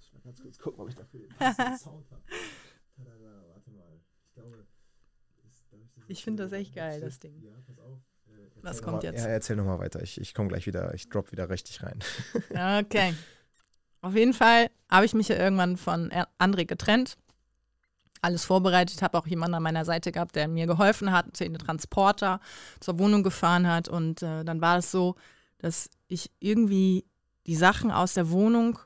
Ich 0.00 0.12
mal 0.12 0.20
ganz 0.24 0.42
kurz 0.42 0.58
gucken, 0.58 0.80
ob 0.80 0.88
ich 0.88 0.96
dafür 0.96 1.20
den 1.20 1.78
Sound 1.78 2.10
habe. 2.10 2.22
Warte 2.96 3.70
mal. 3.70 4.00
Ich 4.26 4.34
glaube, 4.34 4.66
Ich 6.08 6.24
finde 6.24 6.44
das 6.44 6.52
echt 6.52 6.74
geil, 6.74 7.00
das 7.00 7.18
Ding. 7.20 7.40
Ja, 7.42 7.52
pass 7.66 7.78
auf. 7.78 7.98
Äh, 8.26 8.30
Was 8.62 8.76
erzähl 8.78 8.84
kommt 8.84 9.02
jetzt? 9.04 9.20
Ja, 9.20 9.28
erzähl 9.28 9.56
nochmal 9.56 9.78
weiter. 9.78 10.02
Ich, 10.02 10.20
ich 10.20 10.34
komme 10.34 10.48
gleich 10.48 10.66
wieder, 10.66 10.92
ich 10.94 11.08
drop 11.08 11.30
wieder 11.32 11.48
richtig 11.48 11.82
rein. 11.82 11.98
Okay. 12.84 13.14
Auf 14.00 14.14
jeden 14.14 14.32
Fall 14.32 14.70
habe 14.88 15.06
ich 15.06 15.14
mich 15.14 15.28
ja 15.28 15.36
irgendwann 15.36 15.76
von 15.76 16.10
André 16.38 16.66
getrennt. 16.66 17.18
Alles 18.22 18.44
vorbereitet, 18.44 19.02
habe 19.02 19.18
auch 19.18 19.26
jemanden 19.26 19.54
an 19.54 19.62
meiner 19.62 19.84
Seite 19.84 20.12
gehabt, 20.12 20.36
der 20.36 20.48
mir 20.48 20.66
geholfen 20.66 21.12
hat, 21.12 21.38
den 21.40 21.58
Transporter 21.58 22.40
zur 22.80 22.98
Wohnung 22.98 23.22
gefahren 23.22 23.66
hat. 23.66 23.88
Und 23.88 24.22
äh, 24.22 24.44
dann 24.44 24.60
war 24.60 24.78
es 24.78 24.90
so, 24.90 25.16
dass 25.58 25.90
ich 26.06 26.30
irgendwie 26.40 27.04
die 27.46 27.56
Sachen 27.56 27.90
aus 27.90 28.14
der 28.14 28.30
Wohnung 28.30 28.78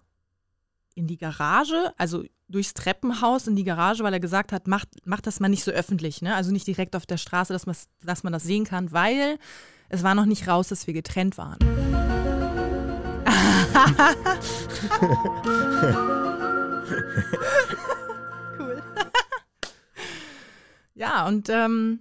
in 0.94 1.06
die 1.06 1.18
Garage, 1.18 1.92
also 1.96 2.24
durchs 2.52 2.74
Treppenhaus 2.74 3.48
in 3.48 3.56
die 3.56 3.64
Garage, 3.64 4.04
weil 4.04 4.12
er 4.12 4.20
gesagt 4.20 4.52
hat, 4.52 4.68
macht, 4.68 4.88
macht 5.04 5.26
das 5.26 5.40
mal 5.40 5.48
nicht 5.48 5.64
so 5.64 5.72
öffentlich, 5.72 6.22
ne? 6.22 6.36
Also 6.36 6.52
nicht 6.52 6.66
direkt 6.66 6.94
auf 6.94 7.06
der 7.06 7.16
Straße, 7.16 7.52
dass, 7.52 7.88
dass 8.02 8.22
man 8.22 8.32
das 8.32 8.44
sehen 8.44 8.64
kann, 8.64 8.92
weil 8.92 9.38
es 9.88 10.02
war 10.02 10.14
noch 10.14 10.26
nicht 10.26 10.46
raus, 10.46 10.68
dass 10.68 10.86
wir 10.86 10.94
getrennt 10.94 11.38
waren. 11.38 11.58
cool. 18.58 18.82
ja, 20.94 21.26
und 21.26 21.48
ähm, 21.48 22.00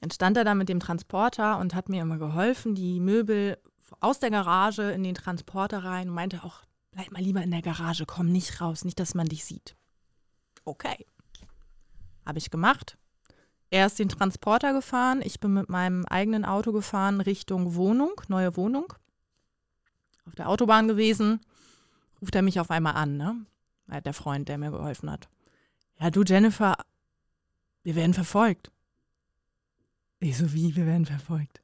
dann 0.00 0.10
stand 0.10 0.36
er 0.36 0.44
da 0.44 0.54
mit 0.54 0.68
dem 0.68 0.80
Transporter 0.80 1.58
und 1.58 1.74
hat 1.74 1.88
mir 1.88 2.02
immer 2.02 2.18
geholfen, 2.18 2.74
die 2.74 3.00
Möbel 3.00 3.58
aus 4.00 4.20
der 4.20 4.30
Garage 4.30 4.90
in 4.92 5.02
den 5.02 5.14
Transporter 5.14 5.82
rein 5.82 6.08
und 6.08 6.14
meinte 6.14 6.44
auch, 6.44 6.62
bleib 6.98 7.12
mal 7.12 7.22
lieber 7.22 7.40
in 7.44 7.52
der 7.52 7.62
Garage, 7.62 8.06
komm 8.06 8.32
nicht 8.32 8.60
raus, 8.60 8.84
nicht, 8.84 8.98
dass 8.98 9.14
man 9.14 9.28
dich 9.28 9.44
sieht. 9.44 9.76
Okay. 10.64 11.06
Habe 12.26 12.38
ich 12.38 12.50
gemacht. 12.50 12.98
Er 13.70 13.86
ist 13.86 14.00
den 14.00 14.08
Transporter 14.08 14.72
gefahren, 14.72 15.22
ich 15.22 15.38
bin 15.38 15.54
mit 15.54 15.68
meinem 15.68 16.04
eigenen 16.06 16.44
Auto 16.44 16.72
gefahren 16.72 17.20
Richtung 17.20 17.76
Wohnung, 17.76 18.20
neue 18.26 18.56
Wohnung. 18.56 18.92
Auf 20.26 20.34
der 20.34 20.48
Autobahn 20.48 20.88
gewesen, 20.88 21.40
ruft 22.20 22.34
er 22.34 22.42
mich 22.42 22.58
auf 22.58 22.72
einmal 22.72 22.96
an, 22.96 23.16
ne? 23.16 23.46
Der 24.04 24.12
Freund, 24.12 24.48
der 24.48 24.58
mir 24.58 24.72
geholfen 24.72 25.08
hat. 25.08 25.28
Ja, 26.00 26.10
du 26.10 26.24
Jennifer, 26.24 26.74
wir 27.84 27.94
werden 27.94 28.12
verfolgt. 28.12 28.72
Ich 30.18 30.36
so, 30.36 30.52
wie, 30.52 30.74
wir 30.74 30.84
werden 30.84 31.06
verfolgt? 31.06 31.62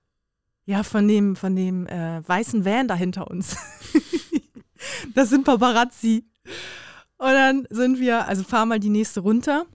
Ja, 0.65 0.85
von 0.85 1.09
dem, 1.09 1.35
von 1.35 1.57
dem 1.57 1.89
äh, 1.89 2.27
weißen 2.27 2.65
Van 2.65 2.87
da 2.87 2.95
hinter 2.95 3.29
uns. 3.29 3.57
das 5.15 5.31
sind 5.31 5.45
Paparazzi. 5.45 6.27
Und 7.17 7.33
dann 7.33 7.67
sind 7.71 8.01
wir, 8.01 8.27
also 8.27 8.43
fahren 8.43 8.69
mal 8.69 8.81
die 8.81 8.91
nächste 8.91 9.21
runter 9.21 9.67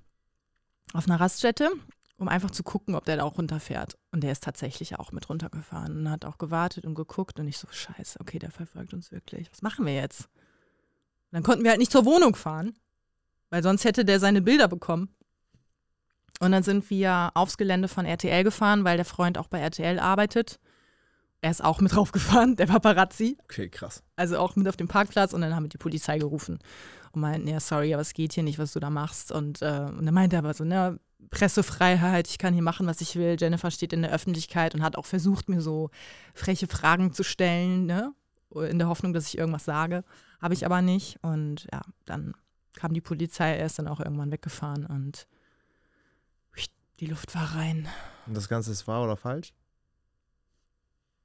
auf 0.93 1.07
einer 1.07 1.19
Raststätte, 1.19 1.71
um 2.17 2.27
einfach 2.27 2.51
zu 2.51 2.63
gucken, 2.63 2.95
ob 2.95 3.05
der 3.05 3.17
da 3.17 3.23
auch 3.23 3.37
runterfährt. 3.37 3.97
Und 4.11 4.21
der 4.21 4.31
ist 4.31 4.43
tatsächlich 4.43 4.99
auch 4.99 5.11
mit 5.11 5.29
runtergefahren 5.29 5.97
und 5.97 6.09
hat 6.09 6.25
auch 6.25 6.37
gewartet 6.37 6.85
und 6.85 6.95
geguckt 6.95 7.39
und 7.39 7.47
ich 7.47 7.57
so, 7.57 7.67
scheiße, 7.69 8.19
okay, 8.19 8.39
der 8.39 8.51
verfolgt 8.51 8.93
uns 8.93 9.11
wirklich. 9.11 9.51
Was 9.51 9.61
machen 9.61 9.85
wir 9.85 9.95
jetzt? 9.95 10.25
Und 10.25 11.35
dann 11.35 11.43
konnten 11.43 11.63
wir 11.63 11.71
halt 11.71 11.79
nicht 11.79 11.91
zur 11.91 12.05
Wohnung 12.05 12.35
fahren, 12.35 12.73
weil 13.49 13.63
sonst 13.63 13.85
hätte 13.85 14.03
der 14.03 14.19
seine 14.19 14.41
Bilder 14.41 14.67
bekommen. 14.67 15.09
Und 16.39 16.51
dann 16.51 16.63
sind 16.63 16.89
wir 16.89 17.31
aufs 17.33 17.57
Gelände 17.57 17.87
von 17.87 18.05
RTL 18.05 18.43
gefahren, 18.43 18.83
weil 18.83 18.97
der 18.97 19.05
Freund 19.05 19.37
auch 19.37 19.47
bei 19.47 19.59
RTL 19.59 19.99
arbeitet. 19.99 20.59
Er 21.41 21.51
ist 21.51 21.63
auch 21.63 21.81
mit 21.81 21.93
draufgefahren, 21.95 22.55
der 22.55 22.67
Paparazzi. 22.67 23.37
Okay, 23.43 23.69
krass. 23.69 24.03
Also 24.15 24.37
auch 24.37 24.55
mit 24.55 24.67
auf 24.67 24.77
dem 24.77 24.87
Parkplatz 24.87 25.33
und 25.33 25.41
dann 25.41 25.55
haben 25.55 25.63
wir 25.63 25.69
die 25.69 25.77
Polizei 25.77 26.17
gerufen 26.17 26.59
und 27.11 27.21
meinten, 27.21 27.47
ja, 27.47 27.59
sorry, 27.59 27.93
aber 27.93 28.01
es 28.01 28.13
geht 28.13 28.33
hier 28.33 28.43
nicht, 28.43 28.59
was 28.59 28.73
du 28.73 28.79
da 28.79 28.89
machst. 28.89 29.31
Und, 29.31 29.61
äh, 29.61 29.87
und 29.89 30.05
dann 30.05 30.13
meinte 30.13 30.35
er 30.35 30.39
aber 30.39 30.53
so, 30.53 30.63
ne, 30.63 30.99
Pressefreiheit, 31.29 32.27
ich 32.27 32.37
kann 32.37 32.53
hier 32.53 32.63
machen, 32.63 32.87
was 32.87 33.01
ich 33.01 33.15
will. 33.15 33.35
Jennifer 33.39 33.71
steht 33.71 33.93
in 33.93 34.01
der 34.01 34.11
Öffentlichkeit 34.11 34.73
und 34.73 34.83
hat 34.83 34.95
auch 34.95 35.05
versucht, 35.05 35.49
mir 35.49 35.61
so 35.61 35.89
freche 36.33 36.67
Fragen 36.67 37.13
zu 37.13 37.23
stellen, 37.23 37.85
ne? 37.85 38.13
In 38.55 38.79
der 38.79 38.87
Hoffnung, 38.87 39.13
dass 39.13 39.27
ich 39.27 39.37
irgendwas 39.37 39.65
sage. 39.65 40.03
Habe 40.41 40.55
ich 40.55 40.65
aber 40.65 40.81
nicht. 40.81 41.19
Und 41.21 41.67
ja, 41.71 41.81
dann 42.05 42.33
kam 42.73 42.93
die 42.93 43.01
Polizei, 43.01 43.55
er 43.55 43.67
ist 43.67 43.77
dann 43.77 43.87
auch 43.87 43.99
irgendwann 43.99 44.31
weggefahren 44.31 44.85
und 44.85 45.27
die 46.99 47.05
Luft 47.05 47.33
war 47.33 47.55
rein. 47.55 47.87
Und 48.27 48.35
das 48.35 48.49
Ganze 48.49 48.71
ist 48.71 48.87
wahr 48.87 49.03
oder 49.03 49.15
falsch? 49.15 49.53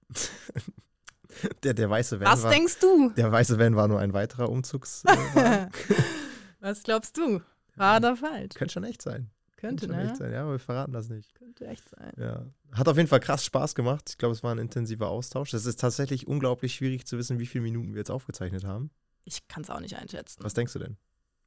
der, 1.63 1.75
der 1.75 1.91
weiße 1.91 2.21
Van 2.21 2.27
Was 2.27 2.43
war, 2.43 2.51
denkst 2.51 2.79
du? 2.81 3.11
der 3.11 3.31
weiße 3.31 3.59
Van 3.59 3.77
war 3.77 3.89
nur 3.89 4.01
ein 4.01 4.13
weiterer 4.13 4.49
Umzugswagen. 4.49 5.71
Was 6.61 6.83
glaubst 6.83 7.17
du? 7.17 7.41
War 7.77 7.99
oder 7.99 8.17
falsch? 8.17 8.55
Könnte 8.55 8.73
schon 8.73 8.85
echt 8.85 9.03
sein. 9.03 9.31
Könnte, 9.57 9.87
schon 9.87 9.95
echt 9.95 10.11
ne? 10.13 10.17
sein. 10.17 10.33
Ja, 10.33 10.43
aber 10.43 10.53
wir 10.53 10.59
verraten 10.59 10.93
das 10.93 11.09
nicht. 11.09 11.35
Könnte 11.35 11.67
echt 11.67 11.89
sein. 11.89 12.13
Ja. 12.17 12.47
Hat 12.73 12.89
auf 12.89 12.97
jeden 12.97 13.09
Fall 13.09 13.21
krass 13.21 13.45
Spaß 13.45 13.75
gemacht. 13.75 14.11
Ich 14.11 14.19
glaube, 14.19 14.33
es 14.33 14.43
war 14.43 14.55
ein 14.55 14.59
intensiver 14.59 15.09
Austausch. 15.09 15.55
Es 15.55 15.67
ist 15.67 15.81
tatsächlich 15.81 16.27
unglaublich 16.27 16.75
schwierig 16.75 17.07
zu 17.07 17.19
wissen, 17.19 17.39
wie 17.39 17.47
viele 17.47 17.65
Minuten 17.65 17.95
wir 17.95 17.99
jetzt 17.99 18.11
aufgezeichnet 18.11 18.65
haben. 18.65 18.91
Ich 19.25 19.49
kann 19.49 19.63
es 19.63 19.71
auch 19.71 19.81
nicht 19.81 19.97
einschätzen. 19.97 20.43
Was 20.45 20.55
denkst 20.55 20.73
du 20.75 20.79
denn? 20.79 20.97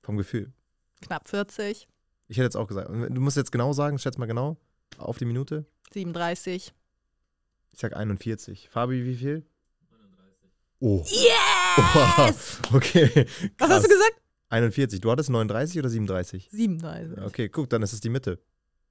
Vom 0.01 0.17
Gefühl. 0.17 0.51
Knapp 1.01 1.27
40, 1.27 1.87
Ich 2.27 2.37
hätte 2.37 2.45
jetzt 2.45 2.57
auch 2.57 2.67
gesagt. 2.67 2.89
Du 2.89 3.21
musst 3.21 3.37
jetzt 3.37 3.51
genau 3.51 3.73
sagen, 3.73 3.99
schätz 3.99 4.17
mal 4.17 4.25
genau. 4.25 4.57
Auf 4.97 5.17
die 5.17 5.25
Minute. 5.25 5.65
37. 5.93 6.73
Ich 7.77 7.81
sag 7.81 7.95
41. 7.95 8.69
Fabi, 8.71 9.05
wie 9.05 9.13
viel? 9.13 9.45
39. 9.91 10.49
Oh. 10.79 11.05
Yes! 11.05 12.59
Okay. 12.73 13.27
Was 13.59 13.69
hast 13.69 13.83
du 13.83 13.87
krass. 13.87 13.87
gesagt? 13.87 14.21
41. 14.49 14.99
Du 14.99 15.11
hattest 15.11 15.29
39 15.29 15.77
oder 15.77 15.87
37? 15.89 16.49
37. 16.51 17.19
Okay, 17.23 17.49
guck, 17.49 17.69
dann 17.69 17.83
ist 17.83 17.93
es 17.93 17.99
die 17.99 18.09
Mitte. 18.09 18.39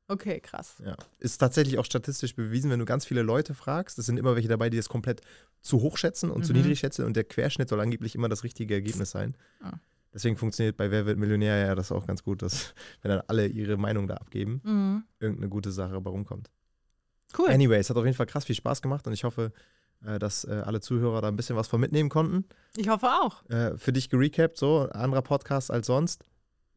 Okay, 0.06 0.38
krass. 0.38 0.80
Ja. 0.86 0.96
Ist 1.18 1.38
tatsächlich 1.38 1.78
auch 1.80 1.84
statistisch 1.84 2.36
bewiesen, 2.36 2.70
wenn 2.70 2.78
du 2.78 2.84
ganz 2.84 3.04
viele 3.04 3.22
Leute 3.22 3.54
fragst, 3.54 3.98
es 3.98 4.06
sind 4.06 4.20
immer 4.20 4.36
welche 4.36 4.46
dabei, 4.46 4.70
die 4.70 4.78
es 4.78 4.88
komplett 4.88 5.20
zu 5.62 5.80
hoch 5.80 5.96
schätzen 5.96 6.30
und 6.30 6.44
zu 6.46 6.52
Mhm. 6.52 6.58
niedrig 6.60 6.78
schätzen 6.78 7.06
und 7.06 7.16
der 7.16 7.24
Querschnitt 7.24 7.68
soll 7.68 7.80
angeblich 7.80 8.14
immer 8.14 8.28
das 8.28 8.44
richtige 8.44 8.72
Ergebnis 8.74 9.10
sein. 9.10 9.36
Ah. 9.62 9.72
Deswegen 10.14 10.36
funktioniert 10.36 10.76
bei 10.76 10.92
Wer 10.92 11.06
wird 11.06 11.18
Millionär 11.18 11.56
ja 11.58 11.74
das 11.74 11.90
auch 11.90 12.06
ganz 12.06 12.22
gut, 12.22 12.40
dass 12.42 12.72
wenn 13.02 13.10
dann 13.10 13.22
alle 13.26 13.48
ihre 13.48 13.76
Meinung 13.78 14.06
da 14.06 14.14
abgeben, 14.14 14.60
Mhm. 14.62 15.02
irgendeine 15.18 15.48
gute 15.48 15.72
Sache 15.72 15.94
dabei 15.94 16.10
rumkommt. 16.10 16.50
Cool. 17.36 17.50
Anyway, 17.50 17.78
es 17.78 17.90
hat 17.90 17.96
auf 17.96 18.04
jeden 18.04 18.16
Fall 18.16 18.26
krass 18.26 18.44
viel 18.44 18.54
Spaß 18.54 18.82
gemacht 18.82 19.06
und 19.06 19.12
ich 19.12 19.24
hoffe, 19.24 19.52
äh, 20.04 20.18
dass 20.18 20.44
äh, 20.44 20.62
alle 20.64 20.80
Zuhörer 20.80 21.20
da 21.20 21.28
ein 21.28 21.36
bisschen 21.36 21.56
was 21.56 21.68
von 21.68 21.80
mitnehmen 21.80 22.08
konnten. 22.08 22.44
Ich 22.76 22.88
hoffe 22.88 23.06
auch. 23.06 23.44
Äh, 23.50 23.76
Für 23.76 23.92
dich 23.92 24.08
gerecapt, 24.10 24.56
so, 24.56 24.88
anderer 24.90 25.22
Podcast 25.22 25.70
als 25.70 25.86
sonst. 25.86 26.24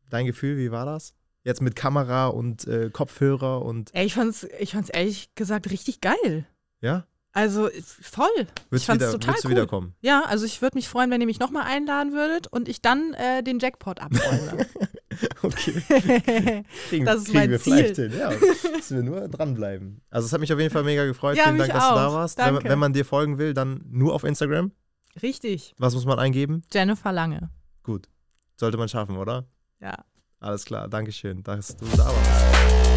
Dein 0.09 0.25
Gefühl, 0.25 0.57
wie 0.57 0.71
war 0.71 0.85
das? 0.85 1.13
Jetzt 1.43 1.61
mit 1.61 1.75
Kamera 1.75 2.27
und 2.27 2.67
äh, 2.67 2.89
Kopfhörer 2.91 3.63
und 3.63 3.93
Ey, 3.93 4.05
ich 4.05 4.13
fand's, 4.15 4.47
ich 4.59 4.71
fand's 4.73 4.89
ehrlich 4.89 5.33
gesagt 5.35 5.69
richtig 5.69 6.01
geil. 6.01 6.45
ja? 6.81 7.05
Also 7.31 7.69
voll. 8.01 8.27
Würdest, 8.69 8.85
fand's 8.85 9.03
wieder, 9.03 9.11
total 9.11 9.35
du 9.35 9.41
cool. 9.45 9.51
wiederkommen? 9.51 9.93
Ja, 10.01 10.23
also 10.25 10.45
ich 10.45 10.61
würde 10.61 10.77
mich 10.77 10.89
freuen, 10.89 11.11
wenn 11.11 11.21
ihr 11.21 11.27
mich 11.27 11.39
nochmal 11.39 11.63
einladen 11.67 12.11
würdet 12.13 12.47
und 12.47 12.67
ich 12.67 12.81
dann 12.81 13.13
äh, 13.13 13.43
den 13.43 13.59
Jackpot 13.59 13.99
abräume. 13.99 14.65
Okay. 15.41 15.83
Kriegen, 16.87 17.05
Das 17.05 17.23
ist 17.23 17.33
mein 17.33 17.49
wir 17.49 17.59
Ziel. 17.59 17.73
vielleicht 17.93 17.95
hin. 17.97 18.13
Ja, 18.17 18.29
müssen 18.75 18.97
wir 18.97 19.03
nur 19.03 19.27
dranbleiben. 19.27 20.01
Also 20.09 20.27
es 20.27 20.33
hat 20.33 20.39
mich 20.39 20.53
auf 20.53 20.59
jeden 20.59 20.71
Fall 20.71 20.83
mega 20.83 21.03
gefreut. 21.05 21.35
Ja, 21.35 21.45
Vielen 21.45 21.57
Dank, 21.57 21.73
dass 21.73 21.89
du 21.89 21.95
da 21.95 22.07
auch. 22.07 22.13
warst. 22.13 22.37
Wenn, 22.37 22.63
wenn 22.63 22.79
man 22.79 22.93
dir 22.93 23.03
folgen 23.03 23.37
will, 23.37 23.53
dann 23.53 23.83
nur 23.89 24.13
auf 24.13 24.23
Instagram. 24.23 24.71
Richtig. 25.21 25.73
Was 25.77 25.93
muss 25.93 26.05
man 26.05 26.19
eingeben? 26.19 26.61
Jennifer 26.71 27.11
Lange. 27.11 27.49
Gut. 27.83 28.07
Sollte 28.55 28.77
man 28.77 28.87
schaffen, 28.87 29.17
oder? 29.17 29.45
Ja. 29.81 29.97
Alles 30.39 30.63
klar. 30.63 30.87
Dankeschön, 30.87 31.43
dass 31.43 31.75
du 31.75 31.85
da 31.97 32.05
warst. 32.05 32.88